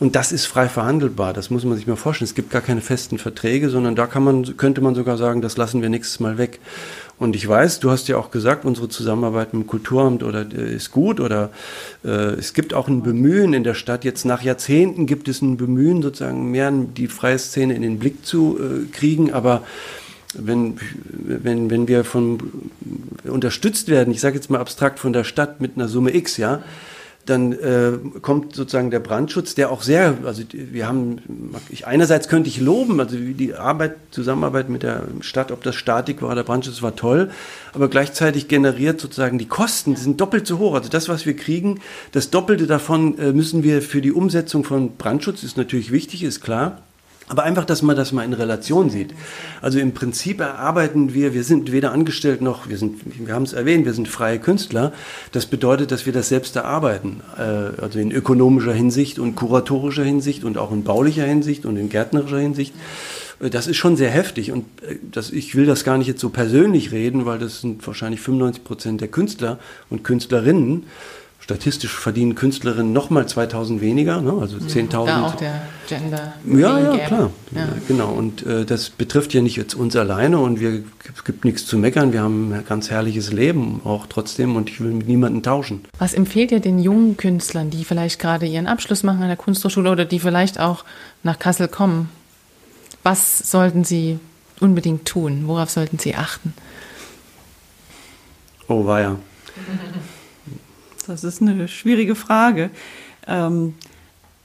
Und 0.00 0.16
das 0.16 0.32
ist 0.32 0.46
frei 0.46 0.68
verhandelbar. 0.68 1.32
Das 1.32 1.50
muss 1.50 1.64
man 1.64 1.76
sich 1.76 1.86
mal 1.86 1.96
vorstellen. 1.96 2.28
Es 2.28 2.34
gibt 2.34 2.50
gar 2.50 2.62
keine 2.62 2.80
festen 2.80 3.18
Verträge, 3.18 3.70
sondern 3.70 3.94
da 3.94 4.06
kann 4.06 4.24
man, 4.24 4.56
könnte 4.56 4.80
man 4.80 4.94
sogar 4.94 5.16
sagen, 5.16 5.42
das 5.42 5.56
lassen 5.56 5.80
wir 5.80 5.88
nächstes 5.88 6.18
Mal 6.18 6.38
weg. 6.38 6.58
Und 7.18 7.36
ich 7.36 7.46
weiß, 7.46 7.78
du 7.78 7.90
hast 7.92 8.08
ja 8.08 8.16
auch 8.16 8.32
gesagt, 8.32 8.64
unsere 8.64 8.88
Zusammenarbeit 8.88 9.54
mit 9.54 9.62
dem 9.62 9.66
Kulturamt 9.68 10.24
oder 10.24 10.44
äh, 10.52 10.74
ist 10.74 10.90
gut 10.90 11.20
oder 11.20 11.50
äh, 12.04 12.08
es 12.08 12.52
gibt 12.52 12.74
auch 12.74 12.88
ein 12.88 13.04
Bemühen 13.04 13.54
in 13.54 13.62
der 13.62 13.74
Stadt. 13.74 14.04
Jetzt 14.04 14.24
nach 14.24 14.42
Jahrzehnten 14.42 15.06
gibt 15.06 15.28
es 15.28 15.40
ein 15.40 15.56
Bemühen, 15.56 16.02
sozusagen 16.02 16.50
mehr 16.50 16.72
die 16.72 17.06
freie 17.06 17.38
Szene 17.38 17.74
in 17.74 17.82
den 17.82 18.00
Blick 18.00 18.26
zu 18.26 18.58
äh, 18.58 18.90
kriegen. 18.90 19.32
Aber 19.32 19.62
wenn, 20.34 20.78
wenn, 21.12 21.70
wenn 21.70 21.86
wir 21.86 22.02
von 22.04 22.38
unterstützt 23.22 23.88
werden, 23.88 24.12
ich 24.12 24.20
sage 24.20 24.34
jetzt 24.34 24.50
mal 24.50 24.58
abstrakt 24.58 24.98
von 24.98 25.12
der 25.12 25.22
Stadt 25.22 25.60
mit 25.60 25.76
einer 25.76 25.86
Summe 25.86 26.14
X, 26.16 26.38
ja, 26.38 26.62
dann 27.26 27.52
äh, 27.52 27.92
kommt 28.20 28.54
sozusagen 28.54 28.90
der 28.90 28.98
Brandschutz, 28.98 29.54
der 29.54 29.70
auch 29.70 29.82
sehr, 29.82 30.18
also 30.24 30.42
wir 30.52 30.88
haben, 30.88 31.20
ich, 31.68 31.86
einerseits 31.86 32.28
könnte 32.28 32.48
ich 32.48 32.60
loben, 32.60 32.98
also 32.98 33.16
die 33.16 33.54
Arbeit, 33.54 33.94
Zusammenarbeit 34.10 34.68
mit 34.68 34.82
der 34.82 35.04
Stadt, 35.20 35.52
ob 35.52 35.62
das 35.62 35.76
Statik 35.76 36.22
war 36.22 36.32
oder 36.32 36.42
Brandschutz 36.42 36.82
war 36.82 36.96
toll, 36.96 37.30
aber 37.74 37.88
gleichzeitig 37.88 38.48
generiert 38.48 39.00
sozusagen 39.00 39.38
die 39.38 39.46
Kosten, 39.46 39.94
die 39.94 40.00
sind 40.00 40.20
doppelt 40.20 40.46
so 40.46 40.58
hoch. 40.58 40.74
Also 40.74 40.88
das, 40.88 41.08
was 41.08 41.24
wir 41.24 41.36
kriegen, 41.36 41.80
das 42.10 42.30
Doppelte 42.30 42.66
davon 42.66 43.16
äh, 43.18 43.32
müssen 43.32 43.62
wir 43.62 43.82
für 43.82 44.00
die 44.00 44.12
Umsetzung 44.12 44.64
von 44.64 44.96
Brandschutz, 44.96 45.44
ist 45.44 45.56
natürlich 45.56 45.92
wichtig, 45.92 46.24
ist 46.24 46.40
klar, 46.40 46.82
aber 47.28 47.44
einfach, 47.44 47.64
dass 47.64 47.82
man 47.82 47.96
das 47.96 48.12
mal 48.12 48.24
in 48.24 48.32
Relation 48.32 48.90
sieht. 48.90 49.14
Also 49.60 49.78
im 49.78 49.92
Prinzip 49.92 50.40
erarbeiten 50.40 51.14
wir, 51.14 51.34
wir 51.34 51.44
sind 51.44 51.72
weder 51.72 51.92
angestellt 51.92 52.42
noch, 52.42 52.68
wir 52.68 52.78
sind, 52.78 53.00
wir 53.26 53.34
haben 53.34 53.44
es 53.44 53.52
erwähnt, 53.52 53.84
wir 53.86 53.94
sind 53.94 54.08
freie 54.08 54.38
Künstler. 54.38 54.92
Das 55.32 55.46
bedeutet, 55.46 55.92
dass 55.92 56.06
wir 56.06 56.12
das 56.12 56.28
selbst 56.28 56.56
erarbeiten. 56.56 57.20
Äh, 57.36 57.80
also 57.80 57.98
in 57.98 58.10
ökonomischer 58.10 58.72
Hinsicht 58.74 59.18
und 59.18 59.34
kuratorischer 59.36 60.04
Hinsicht 60.04 60.44
und 60.44 60.58
auch 60.58 60.72
in 60.72 60.84
baulicher 60.84 61.24
Hinsicht 61.24 61.64
und 61.64 61.76
in 61.76 61.88
gärtnerischer 61.88 62.38
Hinsicht. 62.38 62.74
Äh, 63.40 63.50
das 63.50 63.66
ist 63.66 63.76
schon 63.76 63.96
sehr 63.96 64.10
heftig 64.10 64.52
und 64.52 64.64
äh, 64.82 64.96
das, 65.10 65.30
ich 65.30 65.54
will 65.54 65.66
das 65.66 65.84
gar 65.84 65.98
nicht 65.98 66.08
jetzt 66.08 66.20
so 66.20 66.30
persönlich 66.30 66.92
reden, 66.92 67.26
weil 67.26 67.38
das 67.38 67.60
sind 67.60 67.86
wahrscheinlich 67.86 68.20
95 68.20 68.64
Prozent 68.64 69.00
der 69.00 69.08
Künstler 69.08 69.58
und 69.90 70.04
Künstlerinnen 70.04 70.84
statistisch 71.42 71.98
verdienen 71.98 72.36
Künstlerinnen 72.36 72.92
noch 72.92 73.10
mal 73.10 73.26
2000 73.26 73.80
weniger, 73.80 74.20
ne? 74.20 74.32
also 74.40 74.58
10.000. 74.58 75.06
Da 75.06 75.26
auch 75.26 75.34
der 75.34 75.62
Gender. 75.88 76.34
Ja, 76.46 76.78
ja, 76.78 76.98
klar. 76.98 77.30
Ja. 77.50 77.68
Genau. 77.88 78.12
Und 78.12 78.46
äh, 78.46 78.64
das 78.64 78.90
betrifft 78.90 79.34
ja 79.34 79.42
nicht 79.42 79.56
jetzt 79.56 79.74
uns 79.74 79.96
alleine 79.96 80.38
und 80.38 80.60
wir 80.60 80.84
es 81.12 81.24
gibt 81.24 81.44
nichts 81.44 81.66
zu 81.66 81.78
meckern. 81.78 82.12
Wir 82.12 82.22
haben 82.22 82.52
ein 82.52 82.64
ganz 82.64 82.90
herrliches 82.90 83.32
Leben 83.32 83.80
auch 83.84 84.06
trotzdem 84.06 84.54
und 84.54 84.70
ich 84.70 84.80
will 84.80 84.92
mit 84.92 85.08
niemandem 85.08 85.42
tauschen. 85.42 85.84
Was 85.98 86.14
empfehlt 86.14 86.52
ihr 86.52 86.60
den 86.60 86.78
jungen 86.78 87.16
Künstlern, 87.16 87.70
die 87.70 87.84
vielleicht 87.84 88.20
gerade 88.20 88.46
ihren 88.46 88.68
Abschluss 88.68 89.02
machen 89.02 89.22
an 89.22 89.28
der 89.28 89.36
Kunsthochschule 89.36 89.90
oder 89.90 90.04
die 90.04 90.20
vielleicht 90.20 90.60
auch 90.60 90.84
nach 91.24 91.40
Kassel 91.40 91.66
kommen? 91.66 92.08
Was 93.02 93.50
sollten 93.50 93.82
sie 93.82 94.20
unbedingt 94.60 95.06
tun? 95.06 95.42
Worauf 95.46 95.70
sollten 95.70 95.98
sie 95.98 96.14
achten? 96.14 96.54
Oh, 98.68 98.86
war 98.86 99.00
ja. 99.00 99.16
Das 101.06 101.24
ist 101.24 101.42
eine 101.42 101.68
schwierige 101.68 102.14
Frage. 102.14 102.70
Ähm, 103.26 103.74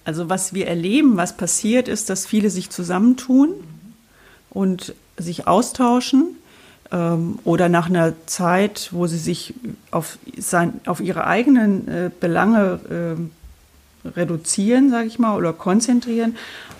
also 0.05 0.29
was 0.29 0.53
wir 0.53 0.67
erleben, 0.67 1.17
was 1.17 1.35
passiert, 1.35 1.87
ist, 1.87 2.09
dass 2.09 2.25
viele 2.25 2.49
sich 2.49 2.69
zusammentun 2.69 3.49
und 4.49 4.95
sich 5.17 5.47
austauschen 5.47 6.37
ähm, 6.91 7.39
oder 7.43 7.69
nach 7.69 7.89
einer 7.89 8.13
Zeit, 8.25 8.89
wo 8.91 9.07
sie 9.07 9.17
sich 9.17 9.53
auf, 9.91 10.17
sein, 10.37 10.79
auf 10.85 11.01
ihre 11.01 11.27
eigenen 11.27 11.87
äh, 11.87 12.11
Belange 12.19 12.79
äh, 14.05 14.09
reduzieren, 14.15 14.89
sage 14.89 15.07
ich 15.07 15.19
mal, 15.19 15.35
oder 15.35 15.53
konzentrieren, 15.53 16.35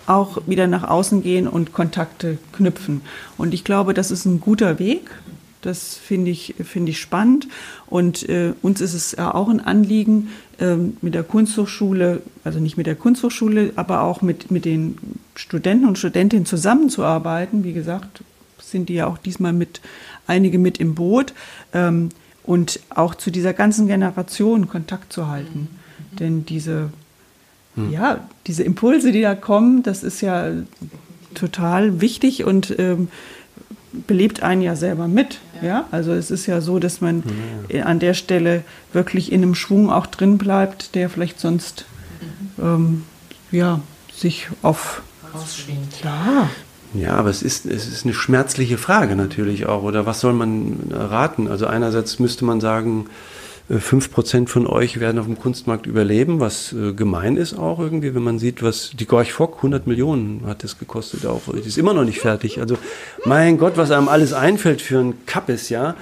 auch 0.06 0.38
wieder 0.46 0.66
nach 0.66 0.84
außen 0.84 1.22
gehen 1.22 1.46
und 1.46 1.72
Kontakte 1.72 2.38
knüpfen. 2.52 3.02
Und 3.36 3.52
ich 3.52 3.64
glaube, 3.64 3.92
das 3.92 4.10
ist 4.10 4.24
ein 4.24 4.40
guter 4.40 4.78
Weg. 4.78 5.10
Das 5.62 5.96
finde 5.96 6.30
ich, 6.30 6.54
finde 6.62 6.90
ich 6.90 7.00
spannend. 7.00 7.48
Und 7.86 8.28
äh, 8.28 8.52
uns 8.62 8.80
ist 8.80 8.94
es 8.94 9.12
ja 9.12 9.34
auch 9.34 9.48
ein 9.48 9.60
Anliegen, 9.60 10.28
äh, 10.58 10.76
mit 11.00 11.14
der 11.14 11.24
Kunsthochschule, 11.24 12.22
also 12.44 12.60
nicht 12.60 12.76
mit 12.76 12.86
der 12.86 12.94
Kunsthochschule, 12.94 13.72
aber 13.76 14.02
auch 14.02 14.22
mit, 14.22 14.50
mit 14.50 14.64
den 14.64 14.98
Studenten 15.34 15.86
und 15.86 15.98
Studentinnen 15.98 16.46
zusammenzuarbeiten. 16.46 17.64
Wie 17.64 17.72
gesagt, 17.72 18.22
sind 18.60 18.88
die 18.88 18.94
ja 18.94 19.06
auch 19.06 19.18
diesmal 19.18 19.52
mit 19.52 19.80
einige 20.26 20.58
mit 20.58 20.78
im 20.78 20.94
Boot. 20.94 21.34
Ähm, 21.72 22.10
und 22.44 22.80
auch 22.88 23.14
zu 23.14 23.30
dieser 23.30 23.52
ganzen 23.52 23.88
Generation 23.88 24.68
Kontakt 24.68 25.12
zu 25.12 25.28
halten. 25.28 25.68
Mhm. 26.12 26.16
Denn 26.16 26.46
diese, 26.46 26.90
mhm. 27.76 27.92
ja, 27.92 28.26
diese 28.46 28.62
Impulse, 28.62 29.12
die 29.12 29.20
da 29.20 29.34
kommen, 29.34 29.82
das 29.82 30.02
ist 30.02 30.22
ja 30.22 30.50
total 31.34 32.00
wichtig 32.00 32.44
und 32.44 32.74
ähm, 32.78 33.08
belebt 34.06 34.42
einen 34.42 34.62
ja 34.62 34.76
selber 34.76 35.08
mit. 35.08 35.40
Ja. 35.62 35.86
Also 35.90 36.12
es 36.12 36.30
ist 36.30 36.46
ja 36.46 36.60
so, 36.60 36.78
dass 36.78 37.00
man 37.00 37.22
ja. 37.68 37.84
an 37.84 37.98
der 37.98 38.14
Stelle 38.14 38.64
wirklich 38.92 39.32
in 39.32 39.42
einem 39.42 39.54
Schwung 39.54 39.90
auch 39.90 40.06
drin 40.06 40.38
bleibt, 40.38 40.94
der 40.94 41.10
vielleicht 41.10 41.40
sonst 41.40 41.84
mhm. 42.58 42.64
ähm, 42.64 43.04
ja, 43.50 43.80
sich 44.14 44.48
auf 44.62 45.02
rausschwingt. 45.34 46.02
Ja. 46.04 46.48
Ja, 46.94 47.16
aber 47.16 47.28
es 47.28 47.42
ist, 47.42 47.66
es 47.66 47.86
ist 47.86 48.04
eine 48.04 48.14
schmerzliche 48.14 48.78
Frage 48.78 49.14
natürlich 49.14 49.66
auch. 49.66 49.82
Oder 49.82 50.06
was 50.06 50.20
soll 50.20 50.32
man 50.32 50.90
raten? 50.90 51.46
Also 51.46 51.66
einerseits 51.66 52.18
müsste 52.18 52.46
man 52.46 52.60
sagen, 52.60 53.06
5% 53.70 54.48
von 54.48 54.66
euch 54.66 54.98
werden 54.98 55.18
auf 55.18 55.26
dem 55.26 55.38
Kunstmarkt 55.38 55.86
überleben, 55.86 56.40
was 56.40 56.72
äh, 56.72 56.94
gemein 56.94 57.36
ist 57.36 57.58
auch 57.58 57.78
irgendwie, 57.78 58.14
wenn 58.14 58.22
man 58.22 58.38
sieht, 58.38 58.62
was 58.62 58.92
die 58.98 59.06
Gorch 59.06 59.32
Fock, 59.32 59.56
100 59.56 59.86
Millionen 59.86 60.42
hat 60.46 60.64
das 60.64 60.78
gekostet 60.78 61.26
auch. 61.26 61.42
Die 61.52 61.68
ist 61.68 61.76
immer 61.76 61.92
noch 61.92 62.04
nicht 62.04 62.20
fertig. 62.20 62.60
Also 62.60 62.78
mein 63.26 63.58
Gott, 63.58 63.76
was 63.76 63.90
einem 63.90 64.08
alles 64.08 64.32
einfällt 64.32 64.80
für 64.80 64.98
ein 64.98 65.26
Kappes, 65.26 65.68
ja. 65.68 65.96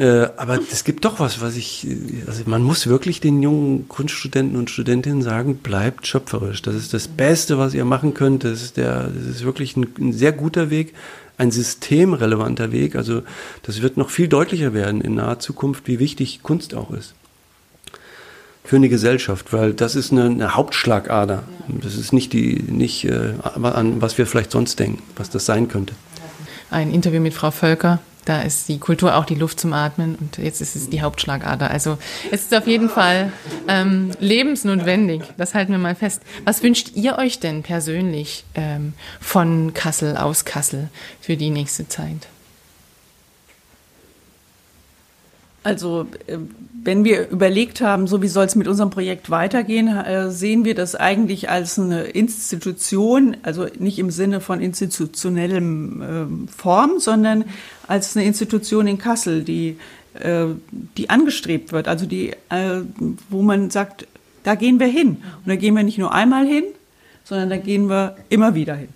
Äh, 0.00 0.28
aber 0.36 0.58
es 0.70 0.84
gibt 0.84 1.04
doch 1.04 1.20
was, 1.20 1.40
was 1.40 1.56
ich, 1.56 1.86
also 2.26 2.42
man 2.46 2.62
muss 2.62 2.86
wirklich 2.86 3.20
den 3.20 3.42
jungen 3.42 3.88
Kunststudenten 3.88 4.56
und 4.56 4.70
Studentinnen 4.70 5.22
sagen, 5.22 5.56
bleibt 5.56 6.06
schöpferisch. 6.06 6.62
Das 6.62 6.74
ist 6.74 6.94
das 6.94 7.06
Beste, 7.06 7.58
was 7.58 7.74
ihr 7.74 7.84
machen 7.84 8.14
könnt. 8.14 8.42
Das 8.42 8.62
ist 8.62 8.76
der, 8.76 9.08
das 9.08 9.26
ist 9.26 9.44
wirklich 9.44 9.76
ein, 9.76 9.86
ein 9.98 10.12
sehr 10.12 10.32
guter 10.32 10.70
Weg, 10.70 10.94
ein 11.38 11.50
systemrelevanter 11.50 12.72
Weg. 12.72 12.96
Also 12.96 13.22
das 13.62 13.80
wird 13.80 13.96
noch 13.96 14.10
viel 14.10 14.28
deutlicher 14.28 14.74
werden 14.74 15.00
in 15.00 15.14
naher 15.14 15.38
Zukunft, 15.38 15.86
wie 15.86 15.98
wichtig 15.98 16.42
Kunst 16.42 16.74
auch 16.74 16.90
ist 16.90 17.14
für 18.68 18.76
eine 18.76 18.90
Gesellschaft, 18.90 19.54
weil 19.54 19.72
das 19.72 19.94
ist 19.94 20.12
eine, 20.12 20.26
eine 20.26 20.54
Hauptschlagader. 20.54 21.42
Das 21.68 21.94
ist 21.94 22.12
nicht 22.12 22.34
die, 22.34 22.62
nicht 22.68 23.06
äh, 23.06 23.32
an 23.54 24.02
was 24.02 24.18
wir 24.18 24.26
vielleicht 24.26 24.50
sonst 24.50 24.78
denken, 24.78 25.02
was 25.16 25.30
das 25.30 25.46
sein 25.46 25.68
könnte. 25.68 25.94
Ein 26.70 26.92
Interview 26.92 27.22
mit 27.22 27.32
Frau 27.32 27.50
Völker, 27.50 27.98
da 28.28 28.42
ist 28.42 28.68
die 28.68 28.78
Kultur 28.78 29.16
auch 29.16 29.24
die 29.24 29.34
Luft 29.34 29.58
zum 29.58 29.72
Atmen 29.72 30.16
und 30.16 30.38
jetzt 30.38 30.60
ist 30.60 30.76
es 30.76 30.90
die 30.90 31.00
Hauptschlagader. 31.02 31.70
Also 31.70 31.98
es 32.30 32.42
ist 32.42 32.54
auf 32.54 32.66
jeden 32.66 32.90
Fall 32.90 33.32
ähm, 33.68 34.10
lebensnotwendig. 34.20 35.22
Das 35.36 35.54
halten 35.54 35.72
wir 35.72 35.78
mal 35.78 35.94
fest. 35.94 36.22
Was 36.44 36.62
wünscht 36.62 36.90
ihr 36.94 37.16
euch 37.16 37.40
denn 37.40 37.62
persönlich 37.62 38.44
ähm, 38.54 38.92
von 39.20 39.72
Kassel 39.72 40.16
aus 40.16 40.44
Kassel 40.44 40.88
für 41.20 41.36
die 41.36 41.50
nächste 41.50 41.88
Zeit? 41.88 42.28
Also 45.62 46.06
äh, 46.26 46.38
wenn 46.82 47.04
wir 47.04 47.28
überlegt 47.28 47.80
haben, 47.80 48.06
so 48.06 48.22
wie 48.22 48.28
soll 48.28 48.46
es 48.46 48.54
mit 48.54 48.68
unserem 48.68 48.90
Projekt 48.90 49.30
weitergehen, 49.30 49.88
äh, 49.88 50.30
sehen 50.30 50.64
wir 50.64 50.74
das 50.74 50.94
eigentlich 50.94 51.50
als 51.50 51.78
eine 51.78 52.02
Institution, 52.04 53.36
also 53.42 53.66
nicht 53.78 53.98
im 53.98 54.10
Sinne 54.10 54.40
von 54.40 54.60
institutionellem 54.60 56.02
ähm, 56.02 56.48
Form, 56.48 56.98
sondern 56.98 57.44
als 57.86 58.16
eine 58.16 58.24
Institution 58.26 58.86
in 58.86 58.98
Kassel, 58.98 59.42
die, 59.42 59.76
äh, 60.14 60.46
die 60.96 61.10
angestrebt 61.10 61.72
wird, 61.72 61.88
also 61.88 62.06
die, 62.06 62.32
wo 63.28 63.42
man 63.42 63.70
sagt, 63.70 64.06
da 64.44 64.54
gehen 64.54 64.80
wir 64.80 64.86
hin. 64.86 65.08
Und 65.08 65.46
da 65.46 65.56
gehen 65.56 65.76
wir 65.76 65.82
nicht 65.82 65.98
nur 65.98 66.14
einmal 66.14 66.46
hin, 66.46 66.64
sondern 67.24 67.50
da 67.50 67.56
gehen 67.56 67.90
wir 67.90 68.16
immer 68.28 68.54
wieder 68.54 68.74
hin. 68.74 68.88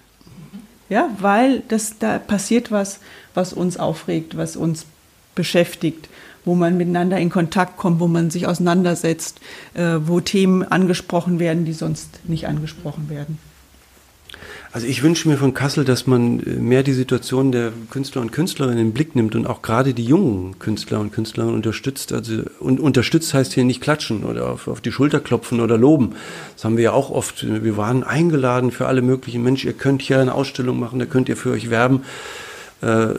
Ja, 0.88 1.10
weil 1.18 1.62
das, 1.68 1.98
da 1.98 2.18
passiert 2.18 2.70
was, 2.70 3.00
was 3.34 3.52
uns 3.52 3.76
aufregt, 3.76 4.36
was 4.36 4.56
uns 4.56 4.86
beschäftigt 5.34 6.08
wo 6.44 6.54
man 6.54 6.76
miteinander 6.76 7.18
in 7.18 7.30
Kontakt 7.30 7.76
kommt, 7.76 8.00
wo 8.00 8.08
man 8.08 8.30
sich 8.30 8.46
auseinandersetzt, 8.46 9.40
äh, 9.74 9.98
wo 10.04 10.20
Themen 10.20 10.62
angesprochen 10.62 11.38
werden, 11.38 11.64
die 11.64 11.72
sonst 11.72 12.20
nicht 12.24 12.46
angesprochen 12.46 13.08
werden. 13.08 13.38
Also 14.74 14.86
ich 14.86 15.02
wünsche 15.02 15.28
mir 15.28 15.36
von 15.36 15.52
Kassel, 15.52 15.84
dass 15.84 16.06
man 16.06 16.40
äh, 16.40 16.54
mehr 16.54 16.82
die 16.82 16.94
Situation 16.94 17.52
der 17.52 17.72
Künstler 17.90 18.22
und 18.22 18.32
Künstlerinnen 18.32 18.78
in 18.78 18.86
den 18.86 18.94
Blick 18.94 19.14
nimmt 19.14 19.34
und 19.34 19.46
auch 19.46 19.60
gerade 19.60 19.92
die 19.92 20.04
jungen 20.04 20.58
Künstler 20.58 20.98
und 20.98 21.12
Künstlerinnen 21.12 21.54
unterstützt. 21.54 22.10
Also 22.10 22.42
und 22.58 22.80
unterstützt 22.80 23.34
heißt 23.34 23.52
hier 23.52 23.64
nicht 23.64 23.82
klatschen 23.82 24.24
oder 24.24 24.48
auf, 24.48 24.68
auf 24.68 24.80
die 24.80 24.90
Schulter 24.90 25.20
klopfen 25.20 25.60
oder 25.60 25.76
loben. 25.76 26.14
Das 26.54 26.64
haben 26.64 26.78
wir 26.78 26.84
ja 26.84 26.92
auch 26.92 27.10
oft. 27.10 27.44
Wir 27.62 27.76
waren 27.76 28.02
eingeladen 28.02 28.70
für 28.70 28.86
alle 28.86 29.02
möglichen 29.02 29.42
Menschen. 29.42 29.66
Ihr 29.66 29.74
könnt 29.74 30.00
hier 30.00 30.20
eine 30.20 30.34
Ausstellung 30.34 30.80
machen, 30.80 30.98
da 30.98 31.04
könnt 31.04 31.28
ihr 31.28 31.36
für 31.36 31.50
euch 31.50 31.68
werben. 31.68 32.02
Äh, 32.82 33.14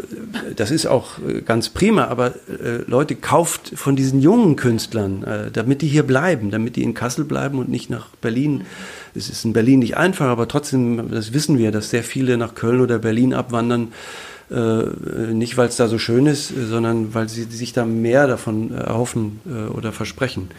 das 0.56 0.72
ist 0.72 0.86
auch 0.86 1.20
äh, 1.20 1.42
ganz 1.42 1.70
prima, 1.70 2.06
aber 2.06 2.34
äh, 2.48 2.84
Leute, 2.86 3.16
kauft 3.16 3.72
von 3.76 3.96
diesen 3.96 4.22
jungen 4.22 4.56
Künstlern, 4.56 5.26
damit 5.54 5.82
die 5.82 5.88
hier 5.88 6.04
bleiben, 6.04 6.52
damit 6.52 6.76
die 6.76 6.84
in 6.84 6.94
Kassel 6.94 7.24
bleiben 7.24 7.60
und 7.60 7.70
nicht 7.70 7.90
nach 7.90 8.10
Berlin. 8.22 8.66
Es 9.16 9.30
ist 9.30 9.46
in 9.46 9.54
Berlin 9.54 9.80
nicht 9.80 9.96
einfach, 9.96 10.28
aber 10.28 10.48
trotzdem, 10.48 11.10
das 11.12 11.34
wissen 11.34 11.58
wir, 11.58 11.72
dass 11.72 11.90
sehr 11.90 12.04
viele 12.04 12.38
nach 12.38 12.56
Köln 12.56 12.82
oder 12.82 13.00
Berlin 13.00 13.34
abwandern. 13.34 13.94
nicht, 15.32 15.58
weil 15.58 15.70
es 15.70 15.78
da 15.78 15.88
so 15.88 15.98
schön 15.98 16.26
ist, 16.26 16.54
sondern 16.70 17.14
weil 17.14 17.30
sie 17.30 17.44
sich 17.44 17.74
da 17.74 17.86
mehr 17.86 18.28
davon 18.28 18.72
erhoffen 18.72 19.40
oder 19.74 19.92
versprechen. 19.92 20.50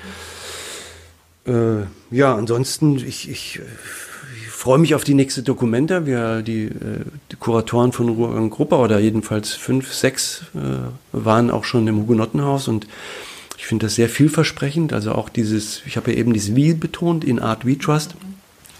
ja, 1.46 2.34
ansonsten, 2.34 2.96
ich, 2.96 3.28
ich 3.28 3.60
freue 4.64 4.78
mich 4.78 4.94
auf 4.94 5.04
die 5.04 5.12
nächste 5.12 5.42
Dokumenta. 5.42 6.06
Wir, 6.06 6.40
die, 6.40 6.64
äh, 6.64 7.04
die 7.30 7.36
Kuratoren 7.36 7.92
von 7.92 8.08
Ruhrgang 8.08 8.48
Gruppe 8.48 8.76
oder 8.76 8.98
jedenfalls 8.98 9.52
fünf, 9.52 9.92
sechs 9.92 10.44
äh, 10.54 10.88
waren 11.12 11.50
auch 11.50 11.64
schon 11.64 11.86
im 11.86 11.98
Hugenottenhaus 11.98 12.66
und 12.66 12.86
ich 13.58 13.66
finde 13.66 13.84
das 13.84 13.94
sehr 13.94 14.08
vielversprechend. 14.08 14.94
Also 14.94 15.12
auch 15.12 15.28
dieses, 15.28 15.82
ich 15.84 15.98
habe 15.98 16.12
ja 16.12 16.16
eben 16.16 16.32
dieses 16.32 16.56
Wie 16.56 16.72
betont 16.72 17.24
in 17.24 17.40
Art 17.40 17.66
We 17.66 17.76
Trust. 17.76 18.14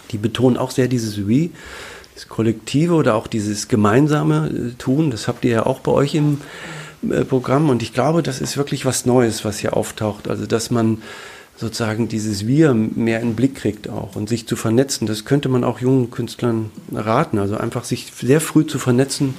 Die 0.09 0.17
betonen 0.17 0.57
auch 0.57 0.71
sehr 0.71 0.87
dieses 0.87 1.27
Wie, 1.27 1.51
das 2.15 2.27
Kollektive 2.29 2.95
oder 2.95 3.13
auch 3.13 3.27
dieses 3.27 3.67
gemeinsame 3.67 4.49
äh, 4.49 4.71
Tun. 4.79 5.11
Das 5.11 5.27
habt 5.27 5.45
ihr 5.45 5.51
ja 5.51 5.65
auch 5.67 5.81
bei 5.81 5.91
euch 5.91 6.15
im 6.15 6.41
Programm 7.29 7.69
und 7.69 7.83
ich 7.83 7.93
glaube, 7.93 8.23
das 8.23 8.41
ist 8.41 8.57
wirklich 8.57 8.87
was 8.87 9.05
Neues, 9.05 9.45
was 9.45 9.59
hier 9.59 9.77
auftaucht. 9.77 10.29
Also 10.29 10.47
dass 10.47 10.71
man 10.71 11.03
sozusagen 11.57 12.07
dieses 12.07 12.47
Wir 12.47 12.73
mehr 12.73 13.21
in 13.21 13.29
den 13.29 13.35
Blick 13.35 13.55
kriegt 13.55 13.89
auch 13.89 14.15
und 14.15 14.27
sich 14.27 14.47
zu 14.47 14.55
vernetzen. 14.55 15.07
Das 15.07 15.25
könnte 15.25 15.49
man 15.49 15.63
auch 15.63 15.79
jungen 15.79 16.11
Künstlern 16.11 16.71
raten. 16.93 17.39
Also 17.39 17.57
einfach 17.57 17.85
sich 17.85 18.11
sehr 18.13 18.41
früh 18.41 18.65
zu 18.65 18.77
vernetzen 18.77 19.35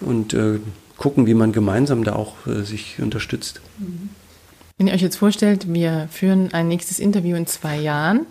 und 0.00 0.34
äh, 0.34 0.60
gucken, 0.96 1.26
wie 1.26 1.34
man 1.34 1.52
gemeinsam 1.52 2.04
da 2.04 2.14
auch 2.14 2.46
äh, 2.46 2.62
sich 2.62 3.00
unterstützt. 3.00 3.60
Wenn 4.78 4.86
ihr 4.86 4.94
euch 4.94 5.02
jetzt 5.02 5.16
vorstellt, 5.16 5.72
wir 5.72 6.08
führen 6.10 6.52
ein 6.52 6.68
nächstes 6.68 6.98
Interview 6.98 7.36
in 7.36 7.46
zwei 7.46 7.78
Jahren. 7.78 8.26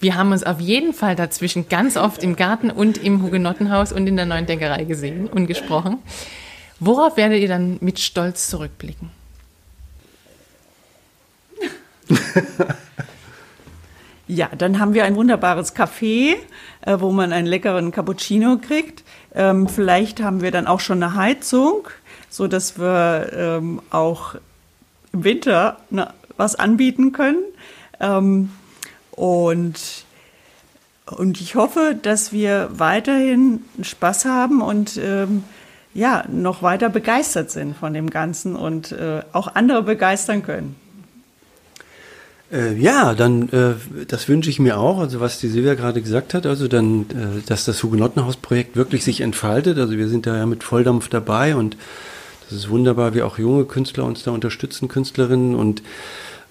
Wir 0.00 0.14
haben 0.14 0.30
uns 0.30 0.44
auf 0.44 0.60
jeden 0.60 0.92
Fall 0.92 1.16
dazwischen 1.16 1.68
ganz 1.68 1.96
oft 1.96 2.22
im 2.22 2.36
Garten 2.36 2.70
und 2.70 3.02
im 3.02 3.22
Hugenottenhaus 3.22 3.90
und 3.92 4.06
in 4.06 4.16
der 4.16 4.26
Neuen 4.26 4.46
Denkerei 4.46 4.84
gesehen 4.84 5.26
und 5.26 5.46
gesprochen. 5.48 5.98
Worauf 6.78 7.16
werdet 7.16 7.40
ihr 7.40 7.48
dann 7.48 7.78
mit 7.80 7.98
Stolz 7.98 8.48
zurückblicken? 8.48 9.10
ja, 14.26 14.48
dann 14.56 14.78
haben 14.78 14.94
wir 14.94 15.04
ein 15.04 15.16
wunderbares 15.16 15.74
Café, 15.74 16.36
äh, 16.82 16.96
wo 16.98 17.10
man 17.12 17.32
einen 17.32 17.46
leckeren 17.46 17.90
Cappuccino 17.90 18.58
kriegt. 18.58 19.04
Ähm, 19.34 19.68
vielleicht 19.68 20.22
haben 20.22 20.40
wir 20.40 20.50
dann 20.50 20.66
auch 20.66 20.80
schon 20.80 21.02
eine 21.02 21.14
Heizung, 21.14 21.88
so 22.28 22.46
dass 22.46 22.78
wir 22.78 23.30
ähm, 23.32 23.82
auch 23.90 24.34
im 25.12 25.24
Winter 25.24 25.78
was 26.36 26.54
anbieten 26.54 27.12
können. 27.12 27.42
Ähm, 28.00 28.50
und 29.12 30.06
und 31.16 31.40
ich 31.40 31.54
hoffe, 31.54 31.96
dass 32.00 32.32
wir 32.32 32.68
weiterhin 32.72 33.64
Spaß 33.80 34.26
haben 34.26 34.60
und 34.60 34.98
ähm, 35.02 35.44
ja, 35.94 36.24
noch 36.28 36.62
weiter 36.62 36.90
begeistert 36.90 37.50
sind 37.50 37.76
von 37.76 37.94
dem 37.94 38.10
Ganzen 38.10 38.56
und 38.56 38.92
äh, 38.92 39.22
auch 39.32 39.54
andere 39.54 39.82
begeistern 39.82 40.42
können. 40.42 40.76
Äh, 42.50 42.74
ja, 42.76 43.14
dann, 43.14 43.48
äh, 43.50 43.74
das 44.06 44.28
wünsche 44.28 44.48
ich 44.48 44.58
mir 44.58 44.78
auch. 44.78 44.98
Also 44.98 45.20
was 45.20 45.38
die 45.38 45.48
Silvia 45.48 45.74
gerade 45.74 46.00
gesagt 46.00 46.32
hat, 46.32 46.46
also 46.46 46.66
dann, 46.66 47.02
äh, 47.10 47.46
dass 47.46 47.64
das 47.64 47.82
Hugenottenhaus-Projekt 47.82 48.76
wirklich 48.76 49.04
sich 49.04 49.20
entfaltet. 49.20 49.78
Also 49.78 49.96
wir 49.96 50.08
sind 50.08 50.26
da 50.26 50.36
ja 50.36 50.46
mit 50.46 50.64
Volldampf 50.64 51.08
dabei 51.08 51.56
und 51.56 51.76
das 52.48 52.58
ist 52.58 52.70
wunderbar, 52.70 53.14
wie 53.14 53.22
auch 53.22 53.38
junge 53.38 53.66
Künstler 53.66 54.04
uns 54.04 54.22
da 54.22 54.30
unterstützen, 54.30 54.88
Künstlerinnen 54.88 55.54
und 55.54 55.82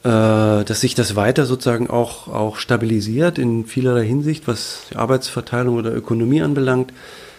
äh, 0.03 0.63
dass 0.63 0.81
sich 0.81 0.93
das 0.93 1.15
weiter 1.15 1.47
sozusagen 1.47 1.89
auch, 1.89 2.27
auch 2.27 2.57
stabilisiert 2.57 3.39
in 3.39 3.65
vielerlei 3.65 4.05
Hinsicht, 4.05 4.47
was 4.47 4.81
Arbeitsverteilung 4.93 5.75
oder 5.75 5.95
Ökonomie 5.95 6.43
anbelangt. 6.43 6.93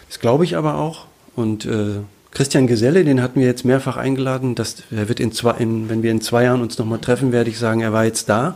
Das 0.09 0.19
glaube 0.19 0.43
ich 0.43 0.57
aber 0.57 0.75
auch. 0.75 1.05
Und 1.35 1.65
äh, 1.65 2.01
Christian 2.31 2.67
Geselle, 2.67 3.03
den 3.03 3.21
hatten 3.21 3.39
wir 3.39 3.47
jetzt 3.47 3.65
mehrfach 3.65 3.97
eingeladen. 3.97 4.55
Das, 4.55 4.83
er 4.91 5.09
wird 5.09 5.19
in 5.19 5.31
zwei, 5.31 5.57
in, 5.57 5.89
wenn 5.89 6.03
wir 6.03 6.11
in 6.11 6.21
zwei 6.21 6.43
Jahren 6.43 6.61
uns 6.61 6.77
nochmal 6.77 6.99
treffen, 6.99 7.31
werde 7.31 7.49
ich 7.49 7.57
sagen, 7.57 7.81
er 7.81 7.91
war 7.91 8.05
jetzt 8.05 8.29
da, 8.29 8.55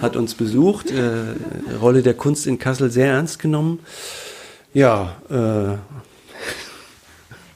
hat 0.00 0.16
uns 0.16 0.34
besucht, 0.34 0.90
äh, 0.90 1.34
Rolle 1.80 2.02
der 2.02 2.14
Kunst 2.14 2.46
in 2.46 2.58
Kassel 2.58 2.90
sehr 2.90 3.08
ernst 3.08 3.40
genommen. 3.40 3.80
Ja, 4.72 5.16
äh, 5.30 5.78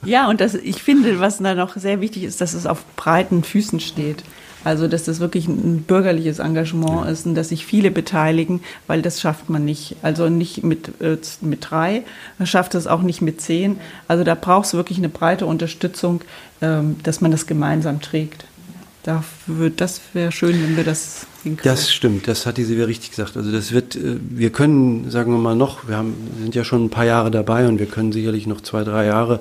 ja, 0.05 0.29
und 0.29 0.41
das, 0.41 0.55
ich 0.55 0.83
finde, 0.83 1.21
was 1.21 1.39
da 1.39 1.55
noch 1.55 1.77
sehr 1.77 2.01
wichtig 2.01 2.25
ist, 2.25 2.41
dass 2.41 2.55
es 2.55 2.67
auf 2.67 2.85
breiten 2.97 3.45
Füßen 3.45 3.79
steht. 3.79 4.25
Also, 4.65 4.87
dass 4.89 5.05
das 5.05 5.21
wirklich 5.21 5.49
ein 5.49 5.83
bürgerliches 5.83 6.39
Engagement 6.39 7.09
ist 7.09 7.27
und 7.27 7.35
dass 7.35 7.49
sich 7.49 7.67
viele 7.67 7.91
beteiligen, 7.91 8.61
weil 8.87 9.03
das 9.03 9.21
schafft 9.21 9.51
man 9.51 9.65
nicht. 9.65 9.97
Also 10.03 10.29
nicht 10.29 10.63
mit, 10.63 11.01
äh, 11.01 11.19
mit 11.41 11.71
drei, 11.71 12.03
man 12.39 12.47
schafft 12.47 12.75
es 12.75 12.87
auch 12.87 13.03
nicht 13.03 13.23
mit 13.23 13.41
zehn. 13.41 13.79
Also 14.09 14.25
da 14.25 14.35
braucht 14.35 14.67
es 14.67 14.75
wirklich 14.75 14.99
eine 14.99 15.09
breite 15.09 15.47
Unterstützung, 15.47 16.23
ähm, 16.61 16.97
dass 17.03 17.21
man 17.21 17.31
das 17.31 17.47
gemeinsam 17.47 18.01
trägt. 18.01 18.45
Dafür, 19.03 19.71
das 19.71 20.01
wäre 20.13 20.31
schön, 20.31 20.63
wenn 20.63 20.77
wir 20.77 20.85
das 20.85 21.27
hinkriegen. 21.43 21.75
Das 21.75 21.93
stimmt, 21.93 22.29
das 22.29 22.47
hat 22.47 22.57
die 22.57 22.63
Silvia 22.63 22.85
richtig 22.85 23.11
gesagt. 23.11 23.37
Also 23.37 23.51
das 23.51 23.73
wird, 23.73 23.97
äh, 23.97 24.19
wir 24.21 24.51
können, 24.51 25.11
sagen 25.11 25.33
wir 25.33 25.41
mal 25.41 25.57
noch, 25.57 25.89
wir 25.89 25.97
haben, 25.97 26.15
sind 26.41 26.55
ja 26.55 26.63
schon 26.63 26.85
ein 26.85 26.91
paar 26.91 27.05
Jahre 27.05 27.33
dabei 27.33 27.67
und 27.67 27.81
wir 27.81 27.87
können 27.87 28.13
sicherlich 28.13 28.47
noch 28.47 28.61
zwei, 28.61 28.85
drei 28.85 29.07
Jahre 29.07 29.41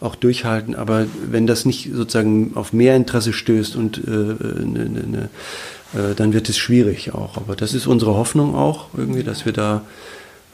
auch 0.00 0.14
durchhalten. 0.14 0.74
Aber 0.74 1.06
wenn 1.28 1.46
das 1.46 1.64
nicht 1.64 1.90
sozusagen 1.92 2.52
auf 2.54 2.72
mehr 2.72 2.96
Interesse 2.96 3.32
stößt 3.32 3.76
und 3.76 3.98
äh, 3.98 4.10
ne, 4.10 4.88
ne, 4.88 5.04
ne, 5.06 5.28
äh, 5.94 6.14
dann 6.14 6.32
wird 6.32 6.48
es 6.48 6.58
schwierig 6.58 7.14
auch. 7.14 7.36
Aber 7.36 7.56
das 7.56 7.74
ist 7.74 7.86
unsere 7.86 8.14
Hoffnung 8.14 8.54
auch 8.54 8.86
irgendwie, 8.96 9.22
dass 9.22 9.44
wir 9.44 9.52
da 9.52 9.82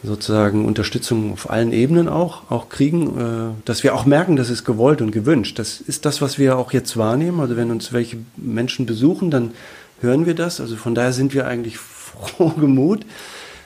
sozusagen 0.03 0.67
Unterstützung 0.67 1.33
auf 1.33 1.51
allen 1.51 1.73
Ebenen 1.73 2.09
auch, 2.09 2.51
auch 2.51 2.69
kriegen, 2.69 3.19
äh, 3.19 3.63
dass 3.65 3.83
wir 3.83 3.95
auch 3.95 4.05
merken, 4.05 4.37
das 4.37 4.51
ist 4.51 4.65
gewollt 4.65 5.01
und 5.01 5.11
gewünscht. 5.11 5.59
Das 5.59 5.81
ist 5.81 6.05
das, 6.05 6.21
was 6.21 6.39
wir 6.39 6.59
auch 6.59 6.73
jetzt 6.73 6.97
wahrnehmen. 6.97 7.41
Also 7.41 7.57
wenn 7.57 7.71
uns 7.71 7.93
welche 7.93 8.19
Menschen 8.37 8.87
besuchen, 8.87 9.31
dann 9.31 9.53
hören 10.01 10.27
wir 10.27 10.35
das. 10.35 10.61
Also 10.61 10.77
von 10.77 10.95
daher 10.95 11.13
sind 11.13 11.35
wir 11.35 11.47
eigentlich 11.47 11.79
froh 12.15 12.51
gemut 12.51 13.05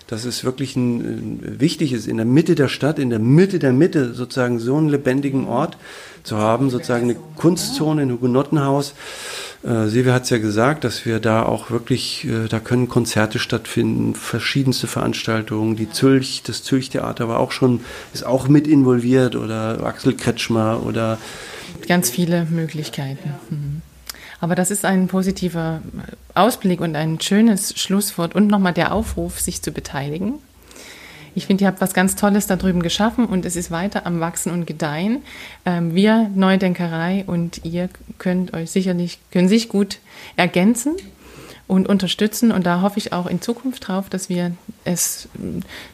dass 0.09 0.25
es 0.25 0.43
wirklich 0.43 0.75
ein, 0.75 1.01
ein, 1.01 1.61
wichtig 1.61 1.93
ist, 1.93 2.09
in 2.09 2.17
der 2.17 2.27
Mitte 2.27 2.57
der 2.57 2.69
Stadt, 2.69 2.99
in 2.99 3.11
der 3.11 3.19
Mitte 3.21 3.61
der 3.61 3.73
Mitte 3.73 4.15
sozusagen 4.15 4.59
so 4.59 4.77
einen 4.77 4.89
lebendigen 4.89 5.47
Ort 5.47 5.77
zu 6.25 6.39
haben, 6.39 6.71
sozusagen 6.71 7.05
eine 7.05 7.17
Kunstzone, 7.37 8.03
ein 8.03 8.11
Hugenottenhaus. 8.11 8.95
Äh, 9.63 9.87
Silvia 9.89 10.15
hat 10.15 10.25
es 10.25 10.31
ja 10.31 10.39
gesagt, 10.39 10.85
dass 10.85 11.05
wir 11.05 11.21
da 11.21 11.43
auch 11.43 11.71
wirklich, 11.71 12.27
äh, 12.27 12.49
da 12.49 12.59
können 12.59 12.89
Konzerte 12.89 13.39
stattfinden, 13.39 14.15
verschiedenste 14.15 14.87
Veranstaltungen. 14.87 15.77
Die 15.77 15.91
Zülch, 15.91 16.43
das 16.45 16.63
Zülch-Theater 16.65 17.29
war 17.29 17.39
auch 17.39 17.53
schon, 17.53 17.81
ist 18.15 18.25
auch 18.25 18.49
mit 18.49 18.67
involviert 18.67 19.37
oder 19.37 19.85
Axel 19.85 20.15
Kretschmer 20.15 20.83
oder 20.85 21.19
ganz 21.87 22.09
viele 22.09 22.47
Möglichkeiten. 22.47 23.35
Mhm. 23.51 23.78
Aber 24.41 24.55
das 24.55 24.71
ist 24.71 24.85
ein 24.85 25.09
positiver 25.09 25.83
Ausblick 26.35 26.81
und 26.81 26.95
ein 26.97 27.21
schönes 27.21 27.79
Schlusswort 27.79 28.35
und 28.35 28.47
nochmal 28.47 28.73
der 28.73 28.93
Aufruf, 28.93 29.41
sich 29.41 29.63
zu 29.63 29.73
beteiligen. 29.73 30.35
Ich 31.35 31.47
finde, 31.47 31.65
ihr 31.65 31.69
habt 31.69 31.81
was 31.81 31.95
ganz 31.95 32.17
Tolles 32.17 32.47
da 32.47 32.57
drüben 32.57 32.83
geschaffen 32.83 33.27
und 33.27 33.45
es 33.45 33.55
ist 33.55 33.71
weiter 33.71 34.07
am 34.07 34.21
Wachsen 34.21 34.51
und 34.51 34.67
Gedeihen. 34.67 35.23
Ähm, 35.65 35.95
wir, 35.95 36.31
Neudenkerei 36.35 37.25
und 37.27 37.65
ihr 37.65 37.89
könnt 38.19 38.55
euch 38.55 38.71
sicherlich, 38.71 39.19
können 39.31 39.49
sich 39.49 39.69
gut 39.69 39.99
ergänzen 40.37 40.97
und 41.69 41.89
unterstützen. 41.89 42.51
Und 42.51 42.67
da 42.67 42.83
hoffe 42.83 42.99
ich 42.99 43.13
auch 43.13 43.27
in 43.27 43.41
Zukunft 43.41 43.87
drauf, 43.87 44.09
dass 44.09 44.29
wir 44.29 44.53
es 44.85 45.29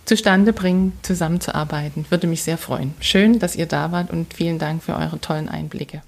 zustande 0.07 0.55
bringen, 0.55 0.95
zusammenzuarbeiten. 1.03 2.07
Würde 2.09 2.27
mich 2.27 2.43
sehr 2.43 2.57
freuen. 2.57 2.95
Schön, 3.01 3.39
dass 3.39 3.57
ihr 3.57 3.67
da 3.67 3.93
wart 3.93 4.11
und 4.11 4.33
vielen 4.33 4.59
Dank 4.59 4.83
für 4.83 4.97
eure 4.97 5.21
tollen 5.21 5.49
Einblicke. 5.51 6.03